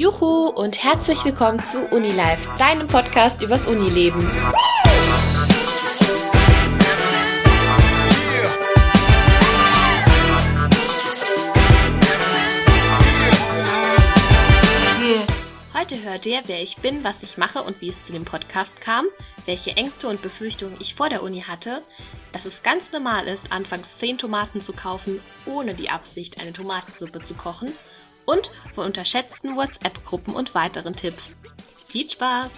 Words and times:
Juhu 0.00 0.46
und 0.46 0.82
herzlich 0.82 1.22
willkommen 1.26 1.62
zu 1.62 1.84
UniLife, 1.88 2.48
deinem 2.56 2.86
Podcast 2.86 3.42
übers 3.42 3.66
Unileben. 3.66 4.26
Heute 15.74 16.02
hört 16.02 16.24
ihr, 16.24 16.40
wer 16.46 16.62
ich 16.62 16.78
bin, 16.78 17.04
was 17.04 17.22
ich 17.22 17.36
mache 17.36 17.62
und 17.62 17.82
wie 17.82 17.90
es 17.90 18.06
zu 18.06 18.12
dem 18.12 18.24
Podcast 18.24 18.80
kam, 18.80 19.04
welche 19.44 19.76
Ängste 19.76 20.08
und 20.08 20.22
Befürchtungen 20.22 20.78
ich 20.80 20.94
vor 20.94 21.10
der 21.10 21.22
Uni 21.22 21.42
hatte, 21.42 21.82
dass 22.32 22.46
es 22.46 22.62
ganz 22.62 22.90
normal 22.92 23.26
ist, 23.26 23.52
anfangs 23.52 23.98
10 23.98 24.16
Tomaten 24.16 24.62
zu 24.62 24.72
kaufen, 24.72 25.20
ohne 25.44 25.74
die 25.74 25.90
Absicht, 25.90 26.40
eine 26.40 26.54
Tomatensuppe 26.54 27.18
zu 27.18 27.34
kochen 27.34 27.74
und 28.26 28.50
von 28.74 28.86
unterschätzten 28.86 29.56
WhatsApp-Gruppen 29.56 30.34
und 30.34 30.54
weiteren 30.54 30.94
Tipps. 30.94 31.36
Viel 31.88 32.08
Spaß! 32.08 32.50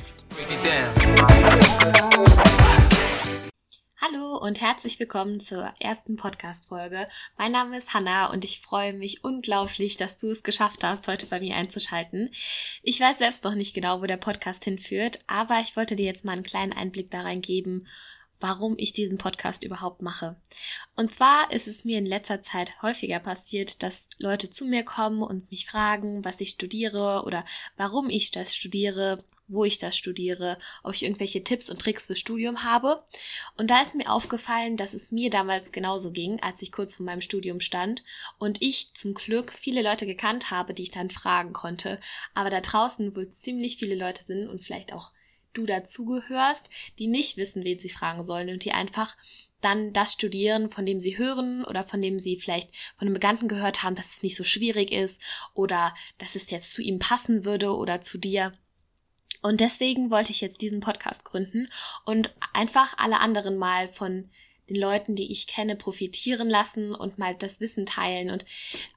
Hallo 4.01 4.37
und 4.37 4.61
herzlich 4.61 4.99
willkommen 4.99 5.39
zur 5.39 5.73
ersten 5.79 6.17
Podcast-Folge. 6.17 7.07
Mein 7.39 7.53
Name 7.53 7.77
ist 7.77 7.95
Hanna 7.95 8.33
und 8.33 8.45
ich 8.45 8.61
freue 8.61 8.93
mich 8.93 9.23
unglaublich, 9.23 9.97
dass 9.97 10.17
du 10.17 10.31
es 10.31 10.43
geschafft 10.43 10.83
hast, 10.83 11.07
heute 11.07 11.27
bei 11.27 11.39
mir 11.39 11.55
einzuschalten. 11.55 12.31
Ich 12.83 12.99
weiß 12.99 13.19
selbst 13.19 13.45
noch 13.45 13.55
nicht 13.55 13.75
genau, 13.75 14.03
wo 14.03 14.07
der 14.07 14.17
Podcast 14.17 14.65
hinführt, 14.65 15.21
aber 15.29 15.61
ich 15.61 15.77
wollte 15.77 15.95
dir 15.95 16.07
jetzt 16.07 16.25
mal 16.25 16.33
einen 16.33 16.43
kleinen 16.43 16.73
Einblick 16.73 17.11
da 17.13 17.23
rein 17.23 17.43
geben, 17.43 17.87
warum 18.43 18.75
ich 18.77 18.93
diesen 18.93 19.19
Podcast 19.19 19.65
überhaupt 19.65 20.03
mache. 20.03 20.37
Und 20.97 21.15
zwar 21.15 21.53
ist 21.53 21.69
es 21.69 21.85
mir 21.85 21.99
in 21.99 22.07
letzter 22.07 22.43
Zeit 22.43 22.83
häufiger 22.83 23.21
passiert, 23.21 23.83
dass 23.83 24.07
Leute 24.19 24.51
zu 24.51 24.67
mir 24.67 24.85
kommen 24.85 25.23
und 25.23 25.51
mich 25.51 25.67
fragen, 25.67 26.25
was 26.25 26.41
ich 26.41 26.51
studiere 26.51 27.23
oder 27.25 27.45
warum 27.77 28.11
ich 28.11 28.31
das 28.31 28.55
studiere, 28.55 29.25
wo 29.49 29.65
ich 29.65 29.79
das 29.79 29.97
studiere, 29.97 30.59
ob 30.83 30.95
ich 30.95 31.05
irgendwelche 31.05 31.45
Tipps 31.45 31.71
und 31.71 31.81
Tricks 31.81 32.07
fürs 32.07 32.19
Studium 32.19 32.65
habe. 32.65 33.05
Und 33.57 33.71
da 33.71 33.83
ist 33.83 33.95
mir 33.95 34.11
aufgefallen, 34.11 34.77
dass 34.77 34.95
es 34.95 35.11
mir 35.11 35.31
damals 35.31 35.73
genauso 35.73 36.11
ging, 36.11 36.41
als 36.41 36.63
ich 36.63 36.73
kurz 36.73 36.97
vor 36.97 37.07
meinem 37.07 37.21
Studium 37.21 37.61
stand 37.61 38.03
und 38.39 38.63
ich 38.63 38.95
zum 38.95 39.15
Glück 39.15 39.53
viele 39.53 39.83
Leute 39.83 40.07
gekannt 40.07 40.51
habe, 40.51 40.75
die 40.75 40.85
ich 40.85 40.91
dann 40.91 41.11
fragen 41.11 41.53
konnte. 41.53 42.01
Aber 42.35 42.51
da 42.51 42.61
draußen 42.61 43.15
wohl 43.15 43.31
ziemlich 43.31 43.77
viele 43.77 43.95
Leute 43.95 44.25
sind 44.25 44.49
und 44.49 44.63
vielleicht 44.63 44.93
auch 44.93 45.11
du 45.53 45.67
dazugehörst, 45.67 46.63
die 46.99 47.07
nicht 47.07 47.37
wissen, 47.37 47.65
wen 47.65 47.79
sie 47.79 47.89
fragen 47.89 48.23
sollen 48.23 48.51
und 48.51 48.65
die 48.65 48.73
einfach 48.73 49.17
dann 49.61 49.93
das 49.93 50.13
studieren, 50.13 50.71
von 50.71 50.85
dem 50.85 51.01
sie 51.01 51.19
hören 51.19 51.65
oder 51.65 51.85
von 51.85 52.03
dem 52.03 52.19
sie 52.19 52.37
vielleicht 52.37 52.71
von 52.99 53.07
einem 53.07 53.15
Bekannten 53.15 53.49
gehört 53.49 53.83
haben, 53.83 53.95
dass 53.95 54.11
es 54.11 54.23
nicht 54.23 54.37
so 54.37 54.45
schwierig 54.45 54.91
ist 54.93 55.21
oder 55.55 55.95
dass 56.19 56.35
es 56.35 56.51
jetzt 56.51 56.73
zu 56.73 56.83
ihm 56.83 56.99
passen 56.99 57.45
würde 57.45 57.75
oder 57.75 58.01
zu 58.01 58.19
dir. 58.19 58.53
Und 59.41 59.61
deswegen 59.61 60.11
wollte 60.11 60.33
ich 60.33 60.41
jetzt 60.41 60.61
diesen 60.61 60.81
Podcast 60.81 61.25
gründen 61.25 61.69
und 62.05 62.33
einfach 62.53 62.97
alle 62.99 63.21
anderen 63.21 63.57
mal 63.57 63.89
von 63.89 64.31
den 64.73 64.81
Leuten, 64.81 65.15
die 65.15 65.31
ich 65.31 65.47
kenne, 65.47 65.77
profitieren 65.77 66.49
lassen 66.49 66.95
und 66.95 67.19
mal 67.19 67.35
das 67.35 67.61
Wissen 67.61 67.87
teilen 67.87 68.31
und 68.31 68.47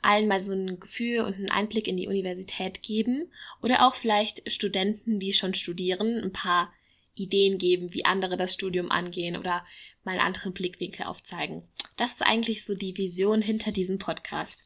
allen 0.02 0.28
mal 0.28 0.40
so 0.40 0.54
ein 0.54 0.80
Gefühl 0.80 1.22
und 1.22 1.36
einen 1.36 1.52
Einblick 1.52 1.88
in 1.88 1.98
die 1.98 2.08
Universität 2.08 2.82
geben 2.82 3.32
oder 3.62 3.86
auch 3.86 3.96
vielleicht 3.96 4.50
Studenten, 4.52 5.20
die 5.20 5.34
schon 5.34 5.54
studieren, 5.54 6.22
ein 6.24 6.32
paar 6.32 6.72
Ideen 7.16 7.58
geben, 7.58 7.94
wie 7.94 8.06
andere 8.06 8.38
das 8.38 8.54
Studium 8.54 8.92
angehen 8.92 9.38
oder 9.38 9.66
mal 10.04 10.12
einen 10.12 10.22
anderen 10.22 10.54
Blickwinkel 10.54 11.06
aufzeigen. 11.06 11.64
Das 11.98 12.12
ist 12.12 12.22
eigentlich 12.22 12.66
so 12.66 12.76
die 12.76 12.98
Vision 12.98 13.42
hinter 13.42 13.72
diesem 13.72 14.00
Podcast. 14.00 14.66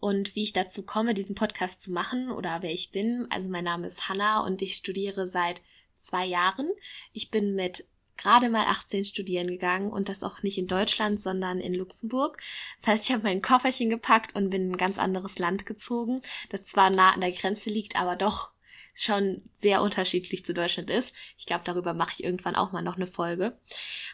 Und 0.00 0.34
wie 0.34 0.42
ich 0.42 0.52
dazu 0.52 0.82
komme, 0.82 1.14
diesen 1.14 1.34
Podcast 1.34 1.80
zu 1.80 1.90
machen 1.90 2.30
oder 2.30 2.62
wer 2.62 2.72
ich 2.72 2.90
bin, 2.90 3.26
also 3.30 3.48
mein 3.48 3.64
Name 3.64 3.86
ist 3.86 4.08
Hanna 4.08 4.44
und 4.44 4.60
ich 4.60 4.74
studiere 4.74 5.26
seit 5.26 5.62
zwei 5.98 6.26
Jahren. 6.26 6.68
Ich 7.12 7.30
bin 7.30 7.54
mit 7.54 7.86
gerade 8.16 8.48
mal 8.48 8.66
18 8.66 9.04
studieren 9.04 9.48
gegangen 9.48 9.90
und 9.90 10.08
das 10.08 10.22
auch 10.22 10.42
nicht 10.42 10.58
in 10.58 10.66
Deutschland, 10.66 11.20
sondern 11.20 11.60
in 11.60 11.74
Luxemburg. 11.74 12.38
Das 12.78 12.88
heißt, 12.88 13.04
ich 13.04 13.12
habe 13.12 13.24
mein 13.24 13.42
Kofferchen 13.42 13.90
gepackt 13.90 14.34
und 14.34 14.50
bin 14.50 14.62
in 14.62 14.72
ein 14.72 14.78
ganz 14.78 14.98
anderes 14.98 15.38
Land 15.38 15.66
gezogen, 15.66 16.22
das 16.50 16.64
zwar 16.64 16.90
nah 16.90 17.12
an 17.12 17.20
der 17.20 17.32
Grenze 17.32 17.70
liegt, 17.70 17.96
aber 17.96 18.16
doch 18.16 18.54
schon 18.94 19.42
sehr 19.56 19.82
unterschiedlich 19.82 20.44
zu 20.44 20.54
Deutschland 20.54 20.88
ist. 20.88 21.14
Ich 21.36 21.46
glaube, 21.46 21.64
darüber 21.64 21.94
mache 21.94 22.12
ich 22.16 22.24
irgendwann 22.24 22.54
auch 22.54 22.72
mal 22.72 22.82
noch 22.82 22.96
eine 22.96 23.08
Folge. 23.08 23.58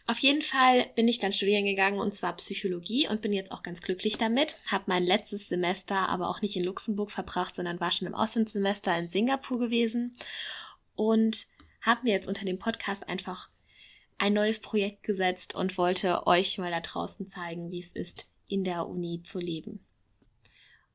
Auf 0.07 0.19
jeden 0.19 0.43
Fall 0.43 0.87
bin 0.97 1.07
ich 1.07 1.21
dann 1.21 1.35
studieren 1.35 1.67
gegangen 1.67 2.01
und 2.01 2.17
zwar 2.17 2.35
Psychologie 2.37 3.07
und 3.07 3.21
bin 3.21 3.33
jetzt 3.33 3.53
auch 3.53 3.63
ganz 3.63 3.83
glücklich 3.83 4.17
damit. 4.17 4.57
Habe 4.67 4.85
mein 4.87 5.05
letztes 5.05 5.49
Semester 5.49 6.09
aber 6.09 6.31
auch 6.31 6.41
nicht 6.41 6.57
in 6.57 6.65
Luxemburg 6.65 7.11
verbracht, 7.11 7.55
sondern 7.55 7.81
war 7.81 7.93
schon 7.93 8.09
im 8.09 8.15
Auslandssemester 8.15 8.97
in 8.99 9.11
Singapur 9.11 9.59
gewesen 9.59 10.17
und 10.97 11.47
habe 11.83 12.01
mir 12.05 12.13
jetzt 12.13 12.29
unter 12.29 12.45
dem 12.45 12.59
Podcast 12.59 13.09
einfach 13.09 13.51
ein 14.21 14.35
neues 14.35 14.61
Projekt 14.61 15.03
gesetzt 15.03 15.55
und 15.55 15.79
wollte 15.79 16.27
euch 16.27 16.59
mal 16.59 16.71
da 16.71 16.81
draußen 16.81 17.29
zeigen, 17.29 17.71
wie 17.71 17.81
es 17.81 17.95
ist, 17.95 18.27
in 18.47 18.65
der 18.65 18.87
Uni 18.87 19.23
zu 19.23 19.39
leben. 19.39 19.81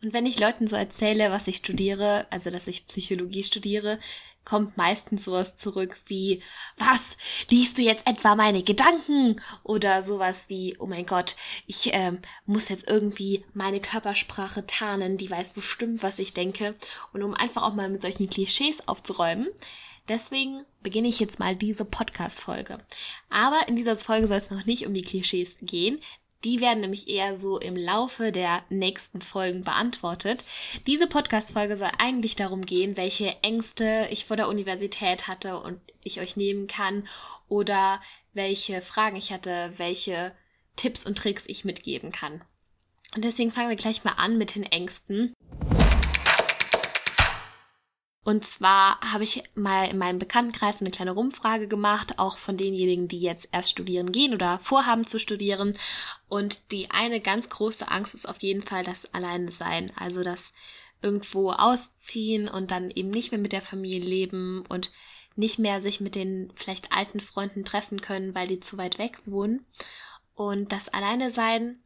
Und 0.04 0.14
wenn 0.14 0.28
ich 0.28 0.40
Leuten 0.40 0.68
so 0.68 0.76
erzähle, 0.76 1.32
was 1.32 1.48
ich 1.48 1.58
studiere, 1.58 2.28
also 2.30 2.52
dass 2.52 2.68
ich 2.68 2.86
Psychologie 2.86 3.44
studiere, 3.44 4.00
kommt 4.44 4.78
meistens 4.78 5.26
sowas 5.26 5.58
zurück 5.58 6.00
wie, 6.06 6.44
was, 6.78 7.18
liest 7.50 7.80
du 7.80 7.82
jetzt 7.82 8.06
etwa 8.06 8.36
meine 8.36 8.62
Gedanken? 8.62 9.42
Oder 9.64 10.04
sowas 10.04 10.46
wie, 10.50 10.76
oh 10.78 10.86
mein 10.86 11.08
Gott, 11.08 11.36
ich 11.66 11.90
ähm, 11.94 12.20
muss 12.46 12.70
jetzt 12.70 12.88
irgendwie 12.88 13.44
meine 13.56 13.80
Körpersprache 13.80 14.68
tarnen, 14.68 15.18
die 15.18 15.32
weiß 15.32 15.54
bestimmt, 15.54 16.04
was 16.04 16.20
ich 16.20 16.36
denke. 16.36 16.76
Und 17.12 17.24
um 17.24 17.34
einfach 17.34 17.64
auch 17.64 17.74
mal 17.74 17.90
mit 17.90 18.04
solchen 18.04 18.30
Klischees 18.30 18.88
aufzuräumen, 18.88 19.48
Deswegen 20.08 20.66
beginne 20.84 21.08
ich 21.08 21.20
jetzt 21.20 21.40
mal 21.40 21.56
diese 21.56 21.86
Podcast-Folge. 21.86 22.78
Aber 23.30 23.68
in 23.68 23.76
dieser 23.76 23.96
Folge 23.96 24.28
soll 24.28 24.38
es 24.38 24.52
noch 24.52 24.66
nicht 24.66 24.86
um 24.86 24.94
die 24.94 25.02
Klischees 25.02 25.58
gehen. 25.62 26.00
Die 26.44 26.62
werden 26.62 26.82
nämlich 26.82 27.08
eher 27.08 27.40
so 27.40 27.60
im 27.60 27.76
Laufe 27.76 28.32
der 28.32 28.64
nächsten 28.70 29.20
Folgen 29.20 29.64
beantwortet. 29.64 30.46
Diese 30.86 31.08
Podcast-Folge 31.08 31.76
soll 31.76 31.90
eigentlich 31.98 32.36
darum 32.36 32.68
gehen, 32.68 32.98
welche 32.98 33.36
Ängste 33.42 34.08
ich 34.12 34.26
vor 34.26 34.38
der 34.38 34.48
Universität 34.48 35.28
hatte 35.28 35.60
und 35.60 35.80
ich 36.04 36.22
euch 36.22 36.36
nehmen 36.36 36.68
kann 36.68 37.08
oder 37.48 38.00
welche 38.34 38.84
Fragen 38.84 39.16
ich 39.16 39.32
hatte, 39.32 39.74
welche 39.78 40.34
Tipps 40.76 41.04
und 41.04 41.18
Tricks 41.18 41.46
ich 41.48 41.66
mitgeben 41.66 42.12
kann. 42.12 42.42
Und 43.16 43.24
deswegen 43.24 43.52
fangen 43.52 43.70
wir 43.70 43.78
gleich 43.78 44.04
mal 44.04 44.12
an 44.12 44.38
mit 44.38 44.54
den 44.54 44.64
Ängsten. 44.64 45.34
Und 48.26 48.44
zwar 48.44 49.00
habe 49.02 49.24
ich 49.24 49.44
mal 49.54 49.88
in 49.88 50.00
meinem 50.00 50.18
Bekanntenkreis 50.18 50.82
eine 50.82 50.90
kleine 50.90 51.12
Rumfrage 51.12 51.68
gemacht, 51.68 52.18
auch 52.18 52.40
von 52.40 52.58
denjenigen, 52.58 53.08
die 53.08 53.20
jetzt 53.20 53.50
erst 53.52 53.70
studieren 53.70 54.12
gehen 54.12 54.34
oder 54.34 54.60
vorhaben 54.64 55.06
zu 55.06 55.20
studieren. 55.20 55.78
Und 56.28 56.72
die 56.72 56.90
eine 56.90 57.22
ganz 57.22 57.50
große 57.50 57.88
Angst 57.88 58.16
ist 58.16 58.28
auf 58.28 58.42
jeden 58.42 58.64
Fall 58.64 58.84
das 58.84 59.14
Alleine 59.14 59.52
sein. 59.52 59.92
Also 59.96 60.24
das 60.24 60.54
irgendwo 61.04 61.52
ausziehen 61.52 62.48
und 62.48 62.72
dann 62.72 62.90
eben 62.90 63.12
nicht 63.12 63.32
mehr 63.32 63.40
mit 63.40 63.52
der 63.52 63.62
Familie 63.62 64.04
leben 64.04 64.66
und 64.70 64.92
nicht 65.36 65.60
mehr 65.60 65.84
sich 65.84 66.02
mit 66.02 66.16
den 66.16 66.52
vielleicht 66.56 66.92
alten 66.92 67.20
Freunden 67.20 67.64
treffen 67.64 68.02
können, 68.02 68.34
weil 68.34 68.48
die 68.48 68.60
zu 68.60 68.80
weit 68.80 68.98
weg 68.98 69.20
wohnen. 69.28 69.68
Und 70.34 70.72
das 70.72 70.90
Alleine 70.90 71.30
sein 71.30 71.80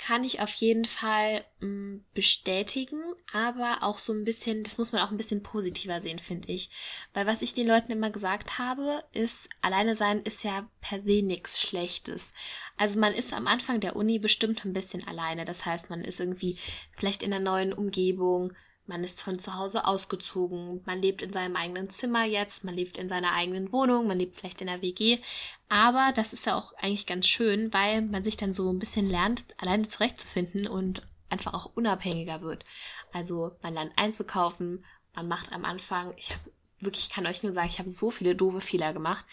kann 0.00 0.24
ich 0.24 0.40
auf 0.40 0.52
jeden 0.54 0.86
Fall 0.86 1.44
mm, 1.60 1.98
bestätigen, 2.14 3.00
aber 3.34 3.82
auch 3.82 3.98
so 3.98 4.14
ein 4.14 4.24
bisschen, 4.24 4.64
das 4.64 4.78
muss 4.78 4.92
man 4.92 5.02
auch 5.02 5.10
ein 5.10 5.18
bisschen 5.18 5.42
positiver 5.42 6.00
sehen, 6.00 6.18
finde 6.18 6.50
ich. 6.50 6.70
Weil 7.12 7.26
was 7.26 7.42
ich 7.42 7.52
den 7.52 7.68
Leuten 7.68 7.92
immer 7.92 8.10
gesagt 8.10 8.58
habe, 8.58 9.04
ist, 9.12 9.46
alleine 9.60 9.94
sein 9.94 10.22
ist 10.22 10.42
ja 10.42 10.66
per 10.80 11.02
se 11.02 11.20
nichts 11.20 11.60
Schlechtes. 11.60 12.32
Also 12.78 12.98
man 12.98 13.12
ist 13.12 13.34
am 13.34 13.46
Anfang 13.46 13.80
der 13.80 13.94
Uni 13.94 14.18
bestimmt 14.18 14.64
ein 14.64 14.72
bisschen 14.72 15.06
alleine. 15.06 15.44
Das 15.44 15.66
heißt, 15.66 15.90
man 15.90 16.02
ist 16.02 16.18
irgendwie 16.18 16.58
vielleicht 16.96 17.22
in 17.22 17.34
einer 17.34 17.44
neuen 17.44 17.74
Umgebung, 17.74 18.54
man 18.90 19.04
ist 19.04 19.22
von 19.22 19.38
zu 19.38 19.54
Hause 19.54 19.86
ausgezogen, 19.86 20.82
man 20.84 21.00
lebt 21.00 21.22
in 21.22 21.32
seinem 21.32 21.54
eigenen 21.54 21.90
Zimmer 21.90 22.24
jetzt, 22.24 22.64
man 22.64 22.74
lebt 22.74 22.98
in 22.98 23.08
seiner 23.08 23.32
eigenen 23.32 23.72
Wohnung, 23.72 24.08
man 24.08 24.18
lebt 24.18 24.34
vielleicht 24.34 24.60
in 24.60 24.66
der 24.66 24.82
WG. 24.82 25.20
Aber 25.68 26.12
das 26.14 26.32
ist 26.32 26.44
ja 26.44 26.56
auch 26.58 26.74
eigentlich 26.74 27.06
ganz 27.06 27.26
schön, 27.26 27.72
weil 27.72 28.02
man 28.02 28.24
sich 28.24 28.36
dann 28.36 28.52
so 28.52 28.70
ein 28.70 28.80
bisschen 28.80 29.08
lernt, 29.08 29.44
alleine 29.58 29.86
zurechtzufinden 29.86 30.66
und 30.66 31.02
einfach 31.30 31.54
auch 31.54 31.70
unabhängiger 31.76 32.42
wird. 32.42 32.64
Also 33.12 33.52
man 33.62 33.74
lernt 33.74 33.92
einzukaufen, 33.96 34.84
man 35.14 35.28
macht 35.28 35.52
am 35.52 35.64
Anfang, 35.64 36.12
ich 36.16 36.30
habe 36.30 36.50
wirklich, 36.80 37.04
ich 37.04 37.10
kann 37.10 37.26
euch 37.26 37.44
nur 37.44 37.54
sagen, 37.54 37.68
ich 37.68 37.78
habe 37.78 37.90
so 37.90 38.10
viele 38.10 38.34
doofe 38.34 38.60
Fehler 38.60 38.92
gemacht. 38.92 39.24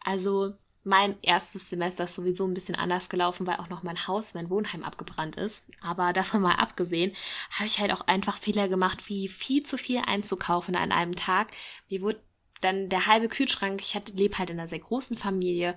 Also 0.00 0.54
mein 0.84 1.16
erstes 1.22 1.70
Semester 1.70 2.04
ist 2.04 2.14
sowieso 2.14 2.46
ein 2.46 2.54
bisschen 2.54 2.74
anders 2.74 3.08
gelaufen, 3.08 3.46
weil 3.46 3.56
auch 3.56 3.70
noch 3.70 3.82
mein 3.82 4.06
Haus, 4.06 4.34
mein 4.34 4.50
Wohnheim 4.50 4.84
abgebrannt 4.84 5.36
ist. 5.36 5.64
Aber 5.80 6.12
davon 6.12 6.42
mal 6.42 6.56
abgesehen, 6.56 7.12
habe 7.50 7.66
ich 7.66 7.80
halt 7.80 7.92
auch 7.92 8.02
einfach 8.02 8.38
Fehler 8.38 8.68
gemacht, 8.68 9.08
wie 9.08 9.28
viel 9.28 9.62
zu 9.64 9.78
viel 9.78 9.98
einzukaufen 9.98 10.76
an 10.76 10.92
einem 10.92 11.16
Tag. 11.16 11.50
Mir 11.88 12.02
wurde 12.02 12.20
dann 12.60 12.88
der 12.88 13.06
halbe 13.06 13.28
Kühlschrank. 13.28 13.80
Ich 13.80 13.94
lebe 14.14 14.38
halt 14.38 14.50
in 14.50 14.58
einer 14.58 14.68
sehr 14.68 14.78
großen 14.78 15.16
Familie. 15.16 15.76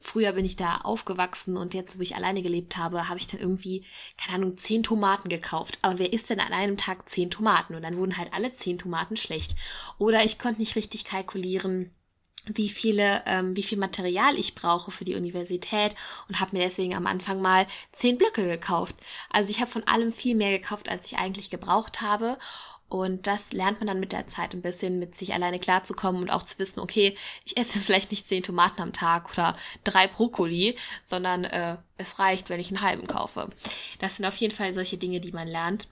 Früher 0.00 0.32
bin 0.32 0.44
ich 0.44 0.56
da 0.56 0.78
aufgewachsen 0.78 1.56
und 1.56 1.74
jetzt, 1.74 1.98
wo 1.98 2.02
ich 2.02 2.14
alleine 2.14 2.42
gelebt 2.42 2.76
habe, 2.76 3.08
habe 3.08 3.18
ich 3.18 3.26
dann 3.26 3.40
irgendwie, 3.40 3.84
keine 4.16 4.36
Ahnung, 4.36 4.56
zehn 4.56 4.82
Tomaten 4.82 5.28
gekauft. 5.28 5.78
Aber 5.82 5.98
wer 5.98 6.12
isst 6.12 6.30
denn 6.30 6.40
an 6.40 6.52
einem 6.52 6.76
Tag 6.76 7.08
zehn 7.08 7.30
Tomaten? 7.30 7.74
Und 7.74 7.82
dann 7.82 7.96
wurden 7.96 8.16
halt 8.16 8.32
alle 8.32 8.52
zehn 8.52 8.78
Tomaten 8.78 9.16
schlecht. 9.16 9.56
Oder 9.98 10.24
ich 10.24 10.38
konnte 10.38 10.60
nicht 10.60 10.76
richtig 10.76 11.04
kalkulieren, 11.04 11.90
wie 12.52 12.68
viele, 12.68 13.22
ähm, 13.26 13.56
wie 13.56 13.62
viel 13.62 13.78
Material 13.78 14.36
ich 14.38 14.54
brauche 14.54 14.90
für 14.90 15.04
die 15.04 15.14
Universität 15.14 15.94
und 16.28 16.40
habe 16.40 16.56
mir 16.56 16.64
deswegen 16.64 16.94
am 16.94 17.06
Anfang 17.06 17.40
mal 17.40 17.66
zehn 17.92 18.18
Blöcke 18.18 18.44
gekauft. 18.46 18.96
Also 19.30 19.50
ich 19.50 19.60
habe 19.60 19.70
von 19.70 19.86
allem 19.86 20.12
viel 20.12 20.34
mehr 20.34 20.56
gekauft, 20.58 20.88
als 20.88 21.06
ich 21.06 21.18
eigentlich 21.18 21.50
gebraucht 21.50 22.00
habe. 22.00 22.38
Und 22.90 23.26
das 23.26 23.52
lernt 23.52 23.80
man 23.80 23.86
dann 23.86 24.00
mit 24.00 24.12
der 24.12 24.28
Zeit 24.28 24.54
ein 24.54 24.62
bisschen, 24.62 24.98
mit 24.98 25.14
sich 25.14 25.34
alleine 25.34 25.58
klarzukommen 25.58 26.22
und 26.22 26.30
auch 26.30 26.44
zu 26.44 26.58
wissen, 26.58 26.80
okay, 26.80 27.14
ich 27.44 27.58
esse 27.58 27.74
jetzt 27.74 27.84
vielleicht 27.84 28.10
nicht 28.10 28.26
zehn 28.26 28.42
Tomaten 28.42 28.80
am 28.80 28.94
Tag 28.94 29.30
oder 29.32 29.58
drei 29.84 30.06
Brokkoli, 30.06 30.74
sondern 31.04 31.44
äh, 31.44 31.76
es 31.98 32.18
reicht, 32.18 32.48
wenn 32.48 32.60
ich 32.60 32.68
einen 32.68 32.80
halben 32.80 33.06
kaufe. 33.06 33.50
Das 33.98 34.16
sind 34.16 34.24
auf 34.24 34.36
jeden 34.36 34.54
Fall 34.54 34.72
solche 34.72 34.96
Dinge, 34.96 35.20
die 35.20 35.32
man 35.32 35.46
lernt. 35.46 35.86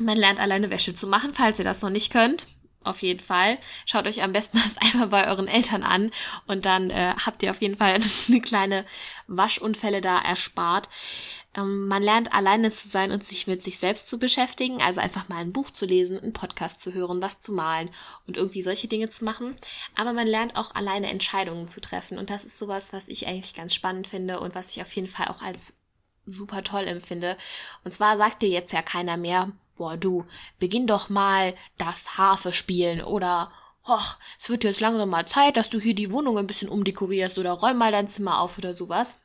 Man 0.00 0.18
lernt 0.18 0.40
alleine 0.40 0.68
Wäsche 0.70 0.96
zu 0.96 1.06
machen, 1.06 1.32
falls 1.32 1.60
ihr 1.60 1.64
das 1.64 1.80
noch 1.80 1.90
nicht 1.90 2.12
könnt 2.12 2.44
auf 2.86 3.02
jeden 3.02 3.20
Fall. 3.20 3.58
Schaut 3.84 4.06
euch 4.06 4.22
am 4.22 4.32
besten 4.32 4.58
das 4.64 4.76
einmal 4.78 5.08
bei 5.08 5.28
euren 5.28 5.48
Eltern 5.48 5.82
an 5.82 6.10
und 6.46 6.66
dann 6.66 6.90
äh, 6.90 7.14
habt 7.24 7.42
ihr 7.42 7.50
auf 7.50 7.60
jeden 7.60 7.76
Fall 7.76 8.00
eine 8.28 8.40
kleine 8.40 8.84
Waschunfälle 9.26 10.00
da 10.00 10.18
erspart. 10.18 10.88
Ähm, 11.56 11.88
man 11.88 12.02
lernt 12.02 12.32
alleine 12.32 12.70
zu 12.70 12.88
sein 12.88 13.10
und 13.10 13.24
sich 13.24 13.46
mit 13.46 13.62
sich 13.62 13.78
selbst 13.78 14.08
zu 14.08 14.18
beschäftigen, 14.18 14.82
also 14.82 15.00
einfach 15.00 15.28
mal 15.28 15.38
ein 15.38 15.52
Buch 15.52 15.70
zu 15.70 15.86
lesen, 15.86 16.20
einen 16.20 16.32
Podcast 16.32 16.80
zu 16.80 16.92
hören, 16.92 17.22
was 17.22 17.40
zu 17.40 17.52
malen 17.52 17.90
und 18.26 18.36
irgendwie 18.36 18.62
solche 18.62 18.88
Dinge 18.88 19.10
zu 19.10 19.24
machen. 19.24 19.56
Aber 19.94 20.12
man 20.12 20.26
lernt 20.26 20.56
auch 20.56 20.74
alleine 20.74 21.08
Entscheidungen 21.08 21.68
zu 21.68 21.80
treffen 21.80 22.18
und 22.18 22.30
das 22.30 22.44
ist 22.44 22.58
sowas, 22.58 22.92
was 22.92 23.08
ich 23.08 23.26
eigentlich 23.26 23.54
ganz 23.54 23.74
spannend 23.74 24.06
finde 24.06 24.40
und 24.40 24.54
was 24.54 24.70
ich 24.70 24.82
auf 24.82 24.92
jeden 24.92 25.08
Fall 25.08 25.28
auch 25.28 25.42
als 25.42 25.72
super 26.26 26.62
toll 26.62 26.86
empfinde. 26.86 27.36
Und 27.84 27.92
zwar 27.92 28.16
sagt 28.16 28.42
dir 28.42 28.48
jetzt 28.48 28.72
ja 28.72 28.82
keiner 28.82 29.16
mehr, 29.16 29.52
boah 29.76 29.96
du, 29.96 30.26
beginn 30.58 30.86
doch 30.86 31.08
mal 31.08 31.54
das 31.78 32.18
Harfe 32.18 32.52
spielen 32.52 33.02
oder 33.02 33.50
Och, 33.88 34.18
es 34.38 34.50
wird 34.50 34.64
jetzt 34.64 34.80
langsam 34.80 35.08
mal 35.08 35.26
Zeit, 35.26 35.56
dass 35.56 35.70
du 35.70 35.78
hier 35.78 35.94
die 35.94 36.10
Wohnung 36.10 36.38
ein 36.38 36.48
bisschen 36.48 36.68
umdekorierst 36.68 37.38
oder 37.38 37.52
räum 37.52 37.78
mal 37.78 37.92
dein 37.92 38.08
Zimmer 38.08 38.40
auf 38.40 38.58
oder 38.58 38.74
sowas. 38.74 39.18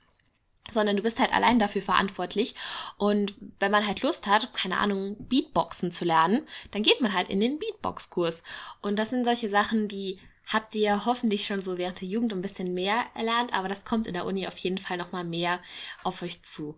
Sondern 0.71 0.95
du 0.95 1.01
bist 1.01 1.19
halt 1.19 1.33
allein 1.33 1.57
dafür 1.57 1.81
verantwortlich. 1.81 2.53
Und 2.97 3.33
wenn 3.59 3.71
man 3.71 3.87
halt 3.87 4.03
Lust 4.03 4.27
hat, 4.27 4.53
keine 4.53 4.77
Ahnung, 4.77 5.15
Beatboxen 5.17 5.91
zu 5.91 6.05
lernen, 6.05 6.47
dann 6.69 6.83
geht 6.83 7.01
man 7.01 7.13
halt 7.13 7.29
in 7.29 7.39
den 7.39 7.57
Beatbox-Kurs. 7.57 8.43
Und 8.81 8.99
das 8.99 9.09
sind 9.09 9.25
solche 9.25 9.49
Sachen, 9.49 9.87
die 9.87 10.19
habt 10.47 10.75
ihr 10.75 11.05
hoffentlich 11.05 11.45
schon 11.45 11.61
so 11.61 11.77
während 11.77 12.01
der 12.01 12.07
Jugend 12.07 12.33
ein 12.33 12.41
bisschen 12.41 12.73
mehr 12.73 13.05
erlernt, 13.13 13.53
aber 13.53 13.67
das 13.67 13.85
kommt 13.85 14.07
in 14.07 14.13
der 14.13 14.25
Uni 14.25 14.47
auf 14.47 14.57
jeden 14.57 14.77
Fall 14.77 14.97
nochmal 14.97 15.23
mehr 15.23 15.59
auf 16.03 16.21
euch 16.21 16.43
zu. 16.43 16.75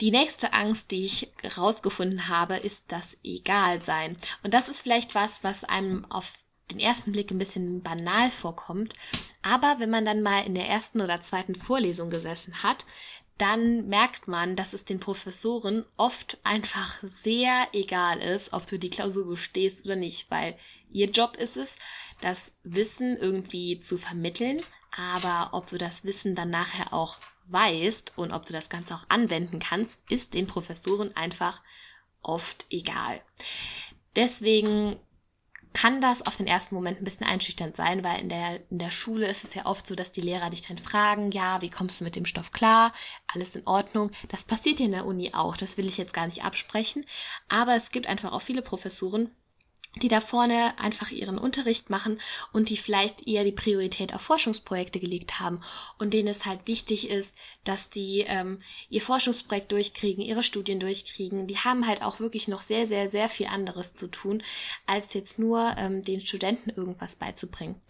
Die 0.00 0.10
nächste 0.10 0.52
Angst, 0.52 0.90
die 0.90 1.04
ich 1.04 1.32
rausgefunden 1.56 2.28
habe, 2.28 2.56
ist 2.56 2.84
das 2.88 3.16
Egalsein. 3.24 4.16
Und 4.42 4.54
das 4.54 4.68
ist 4.68 4.82
vielleicht 4.82 5.14
was, 5.14 5.42
was 5.42 5.64
einem 5.64 6.04
auf 6.10 6.32
den 6.70 6.80
ersten 6.80 7.12
Blick 7.12 7.30
ein 7.30 7.38
bisschen 7.38 7.82
banal 7.82 8.30
vorkommt. 8.30 8.94
Aber 9.42 9.76
wenn 9.78 9.90
man 9.90 10.04
dann 10.04 10.22
mal 10.22 10.44
in 10.44 10.54
der 10.54 10.68
ersten 10.68 11.00
oder 11.00 11.22
zweiten 11.22 11.54
Vorlesung 11.54 12.10
gesessen 12.10 12.62
hat, 12.62 12.86
dann 13.38 13.88
merkt 13.88 14.28
man, 14.28 14.54
dass 14.56 14.72
es 14.72 14.84
den 14.84 15.00
Professoren 15.00 15.84
oft 15.96 16.38
einfach 16.44 17.02
sehr 17.22 17.66
egal 17.72 18.20
ist, 18.20 18.52
ob 18.52 18.66
du 18.66 18.78
die 18.78 18.90
Klausur 18.90 19.26
bestehst 19.26 19.84
oder 19.84 19.96
nicht, 19.96 20.30
weil 20.30 20.56
ihr 20.92 21.10
Job 21.10 21.36
ist 21.36 21.56
es, 21.56 21.70
das 22.22 22.52
Wissen 22.62 23.16
irgendwie 23.16 23.80
zu 23.80 23.98
vermitteln, 23.98 24.62
aber 24.90 25.50
ob 25.52 25.68
du 25.68 25.78
das 25.78 26.04
Wissen 26.04 26.34
dann 26.34 26.50
nachher 26.50 26.92
auch 26.92 27.18
weißt 27.48 28.14
und 28.16 28.32
ob 28.32 28.46
du 28.46 28.52
das 28.52 28.70
Ganze 28.70 28.94
auch 28.94 29.04
anwenden 29.08 29.58
kannst, 29.58 30.00
ist 30.08 30.34
den 30.34 30.46
Professoren 30.46 31.14
einfach 31.16 31.60
oft 32.22 32.66
egal. 32.70 33.20
Deswegen 34.16 34.98
kann 35.72 36.00
das 36.00 36.22
auf 36.22 36.36
den 36.36 36.46
ersten 36.46 36.74
Moment 36.74 37.00
ein 37.00 37.04
bisschen 37.04 37.26
einschüchternd 37.26 37.76
sein, 37.76 38.04
weil 38.04 38.20
in 38.20 38.28
der, 38.28 38.60
in 38.70 38.78
der 38.78 38.90
Schule 38.90 39.26
ist 39.26 39.42
es 39.42 39.54
ja 39.54 39.64
oft 39.66 39.86
so, 39.86 39.94
dass 39.94 40.12
die 40.12 40.20
Lehrer 40.20 40.50
dich 40.50 40.62
dann 40.62 40.78
fragen, 40.78 41.30
ja, 41.32 41.62
wie 41.62 41.70
kommst 41.70 42.00
du 42.00 42.04
mit 42.04 42.14
dem 42.14 42.26
Stoff 42.26 42.52
klar? 42.52 42.92
Alles 43.26 43.56
in 43.56 43.66
Ordnung. 43.66 44.10
Das 44.28 44.44
passiert 44.44 44.78
hier 44.78 44.86
in 44.86 44.92
der 44.92 45.06
Uni 45.06 45.32
auch. 45.32 45.56
Das 45.56 45.78
will 45.78 45.86
ich 45.86 45.96
jetzt 45.96 46.12
gar 46.12 46.26
nicht 46.26 46.44
absprechen. 46.44 47.06
Aber 47.48 47.74
es 47.74 47.90
gibt 47.90 48.06
einfach 48.06 48.32
auch 48.32 48.42
viele 48.42 48.62
Professoren, 48.62 49.30
die 50.00 50.08
da 50.08 50.20
vorne 50.20 50.78
einfach 50.78 51.10
ihren 51.10 51.38
Unterricht 51.38 51.90
machen 51.90 52.18
und 52.52 52.70
die 52.70 52.76
vielleicht 52.76 53.26
eher 53.26 53.44
die 53.44 53.52
Priorität 53.52 54.14
auf 54.14 54.22
Forschungsprojekte 54.22 55.00
gelegt 55.00 55.38
haben 55.38 55.60
und 55.98 56.14
denen 56.14 56.28
es 56.28 56.46
halt 56.46 56.66
wichtig 56.66 57.10
ist, 57.10 57.36
dass 57.64 57.90
die 57.90 58.20
ähm, 58.20 58.62
ihr 58.88 59.02
Forschungsprojekt 59.02 59.70
durchkriegen, 59.70 60.24
ihre 60.24 60.42
Studien 60.42 60.80
durchkriegen. 60.80 61.46
Die 61.46 61.58
haben 61.58 61.86
halt 61.86 62.02
auch 62.02 62.20
wirklich 62.20 62.48
noch 62.48 62.62
sehr, 62.62 62.86
sehr, 62.86 63.10
sehr 63.10 63.28
viel 63.28 63.46
anderes 63.46 63.94
zu 63.94 64.06
tun, 64.06 64.42
als 64.86 65.12
jetzt 65.12 65.38
nur 65.38 65.74
ähm, 65.76 66.02
den 66.02 66.20
Studenten 66.20 66.70
irgendwas 66.70 67.16
beizubringen. 67.16 67.80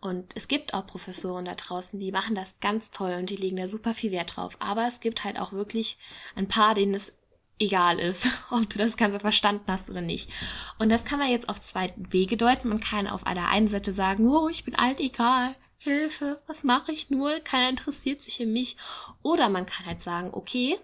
Und 0.00 0.34
es 0.36 0.48
gibt 0.48 0.72
auch 0.72 0.86
Professoren 0.86 1.44
da 1.44 1.54
draußen, 1.54 2.00
die 2.00 2.12
machen 2.12 2.34
das 2.34 2.60
ganz 2.60 2.90
toll 2.90 3.14
und 3.18 3.28
die 3.28 3.36
legen 3.36 3.58
da 3.58 3.68
super 3.68 3.94
viel 3.94 4.12
Wert 4.12 4.36
drauf. 4.36 4.56
Aber 4.60 4.86
es 4.86 5.00
gibt 5.00 5.24
halt 5.24 5.38
auch 5.38 5.52
wirklich 5.52 5.98
ein 6.34 6.48
paar, 6.48 6.74
denen 6.74 6.94
es 6.94 7.12
egal 7.60 8.00
ist, 8.00 8.26
ob 8.50 8.68
du 8.68 8.78
das 8.78 8.96
Ganze 8.96 9.20
verstanden 9.20 9.64
hast 9.68 9.88
oder 9.88 10.00
nicht. 10.00 10.30
Und 10.78 10.88
das 10.88 11.04
kann 11.04 11.20
man 11.20 11.30
jetzt 11.30 11.48
auf 11.48 11.60
zwei 11.60 11.92
Wege 11.96 12.36
deuten. 12.36 12.68
Man 12.68 12.80
kann 12.80 13.06
auf 13.06 13.26
einer 13.26 13.48
einen 13.48 13.68
Seite 13.68 13.92
sagen, 13.92 14.26
oh, 14.28 14.48
ich 14.48 14.64
bin 14.64 14.74
alt, 14.74 14.98
egal. 14.98 15.54
Hilfe, 15.78 16.42
was 16.46 16.62
mache 16.62 16.92
ich 16.92 17.08
nur? 17.08 17.40
Keiner 17.40 17.70
interessiert 17.70 18.22
sich 18.22 18.40
in 18.40 18.52
mich. 18.52 18.76
Oder 19.22 19.48
man 19.48 19.66
kann 19.66 19.86
halt 19.86 20.02
sagen, 20.02 20.30
okay, 20.32 20.78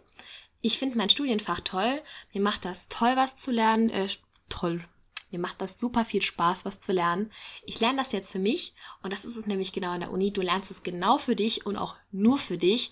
ich 0.63 0.79
finde 0.79 0.97
mein 0.97 1.11
Studienfach 1.11 1.61
toll, 1.61 2.03
mir 2.33 2.41
macht 2.41 2.65
das 2.65 2.89
toll, 2.89 3.15
was 3.15 3.37
zu 3.37 3.51
lernen, 3.51 3.91
äh, 3.91 4.09
toll. 4.49 4.81
Mir 5.31 5.39
macht 5.41 5.61
das 5.61 5.79
super 5.79 6.05
viel 6.05 6.23
Spaß, 6.23 6.65
was 6.65 6.81
zu 6.81 6.93
lernen. 6.93 7.31
Ich 7.65 7.81
lerne 7.81 7.99
das 7.99 8.13
jetzt 8.13 8.31
für 8.31 8.39
mich 8.39 8.75
und 9.03 9.13
das 9.13 9.25
ist 9.25 9.37
es 9.37 9.47
nämlich 9.47 9.73
genau 9.73 9.91
an 9.91 10.01
der 10.01 10.13
Uni. 10.13 10.33
Du 10.33 10.41
lernst 10.41 10.71
es 10.71 10.83
genau 10.83 11.19
für 11.19 11.37
dich 11.37 11.67
und 11.67 11.77
auch 11.77 11.97
nur 12.11 12.39
für 12.39 12.59
dich 12.59 12.91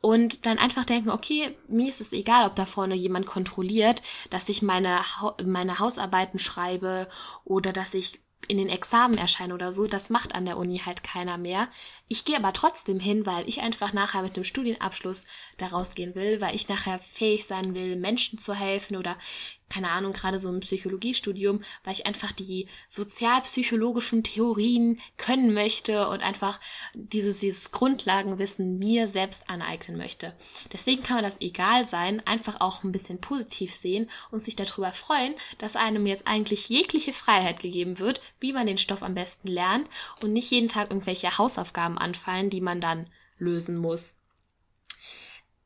und 0.00 0.46
dann 0.46 0.58
einfach 0.58 0.84
denken, 0.84 1.10
okay, 1.10 1.56
mir 1.68 1.88
ist 1.88 2.00
es 2.00 2.12
egal, 2.12 2.46
ob 2.46 2.56
da 2.56 2.64
vorne 2.64 2.94
jemand 2.94 3.26
kontrolliert, 3.26 4.02
dass 4.30 4.48
ich 4.48 4.62
meine, 4.62 5.00
meine 5.44 5.78
Hausarbeiten 5.78 6.38
schreibe 6.38 7.08
oder 7.44 7.72
dass 7.72 7.94
ich 7.94 8.20
in 8.48 8.58
den 8.58 8.68
Examen 8.68 9.18
erscheine 9.18 9.54
oder 9.54 9.70
so, 9.70 9.86
das 9.86 10.10
macht 10.10 10.34
an 10.34 10.44
der 10.44 10.56
Uni 10.56 10.78
halt 10.78 11.04
keiner 11.04 11.38
mehr. 11.38 11.68
Ich 12.08 12.24
gehe 12.24 12.36
aber 12.36 12.52
trotzdem 12.52 12.98
hin, 12.98 13.26
weil 13.26 13.48
ich 13.48 13.60
einfach 13.60 13.92
nachher 13.92 14.22
mit 14.22 14.34
einem 14.34 14.44
Studienabschluss 14.44 15.24
da 15.58 15.68
rausgehen 15.68 16.14
will, 16.14 16.40
weil 16.40 16.56
ich 16.56 16.68
nachher 16.68 16.98
fähig 17.14 17.46
sein 17.46 17.74
will, 17.74 17.96
Menschen 17.96 18.38
zu 18.38 18.54
helfen 18.54 18.96
oder 18.96 19.16
keine 19.70 19.90
Ahnung, 19.90 20.12
gerade 20.12 20.38
so 20.38 20.48
im 20.50 20.60
Psychologiestudium, 20.60 21.62
weil 21.84 21.94
ich 21.94 22.04
einfach 22.04 22.32
die 22.32 22.68
sozialpsychologischen 22.88 24.22
Theorien 24.22 25.00
können 25.16 25.54
möchte 25.54 26.08
und 26.08 26.20
einfach 26.20 26.60
dieses, 26.94 27.40
dieses 27.40 27.70
Grundlagenwissen 27.70 28.78
mir 28.78 29.06
selbst 29.06 29.48
aneignen 29.48 29.96
möchte. 29.96 30.34
Deswegen 30.72 31.02
kann 31.02 31.16
man 31.16 31.24
das 31.24 31.40
egal 31.40 31.86
sein, 31.88 32.20
einfach 32.26 32.60
auch 32.60 32.82
ein 32.82 32.92
bisschen 32.92 33.20
positiv 33.20 33.72
sehen 33.72 34.10
und 34.30 34.42
sich 34.42 34.56
darüber 34.56 34.92
freuen, 34.92 35.34
dass 35.58 35.76
einem 35.76 36.06
jetzt 36.06 36.26
eigentlich 36.26 36.68
jegliche 36.68 37.12
Freiheit 37.12 37.60
gegeben 37.60 37.98
wird, 37.98 38.20
wie 38.40 38.52
man 38.52 38.66
den 38.66 38.78
Stoff 38.78 39.02
am 39.02 39.14
besten 39.14 39.48
lernt 39.48 39.88
und 40.20 40.32
nicht 40.32 40.50
jeden 40.50 40.68
Tag 40.68 40.90
irgendwelche 40.90 41.38
Hausaufgaben 41.38 41.96
anfallen, 41.96 42.50
die 42.50 42.60
man 42.60 42.80
dann 42.80 43.06
lösen 43.38 43.76
muss. 43.76 44.12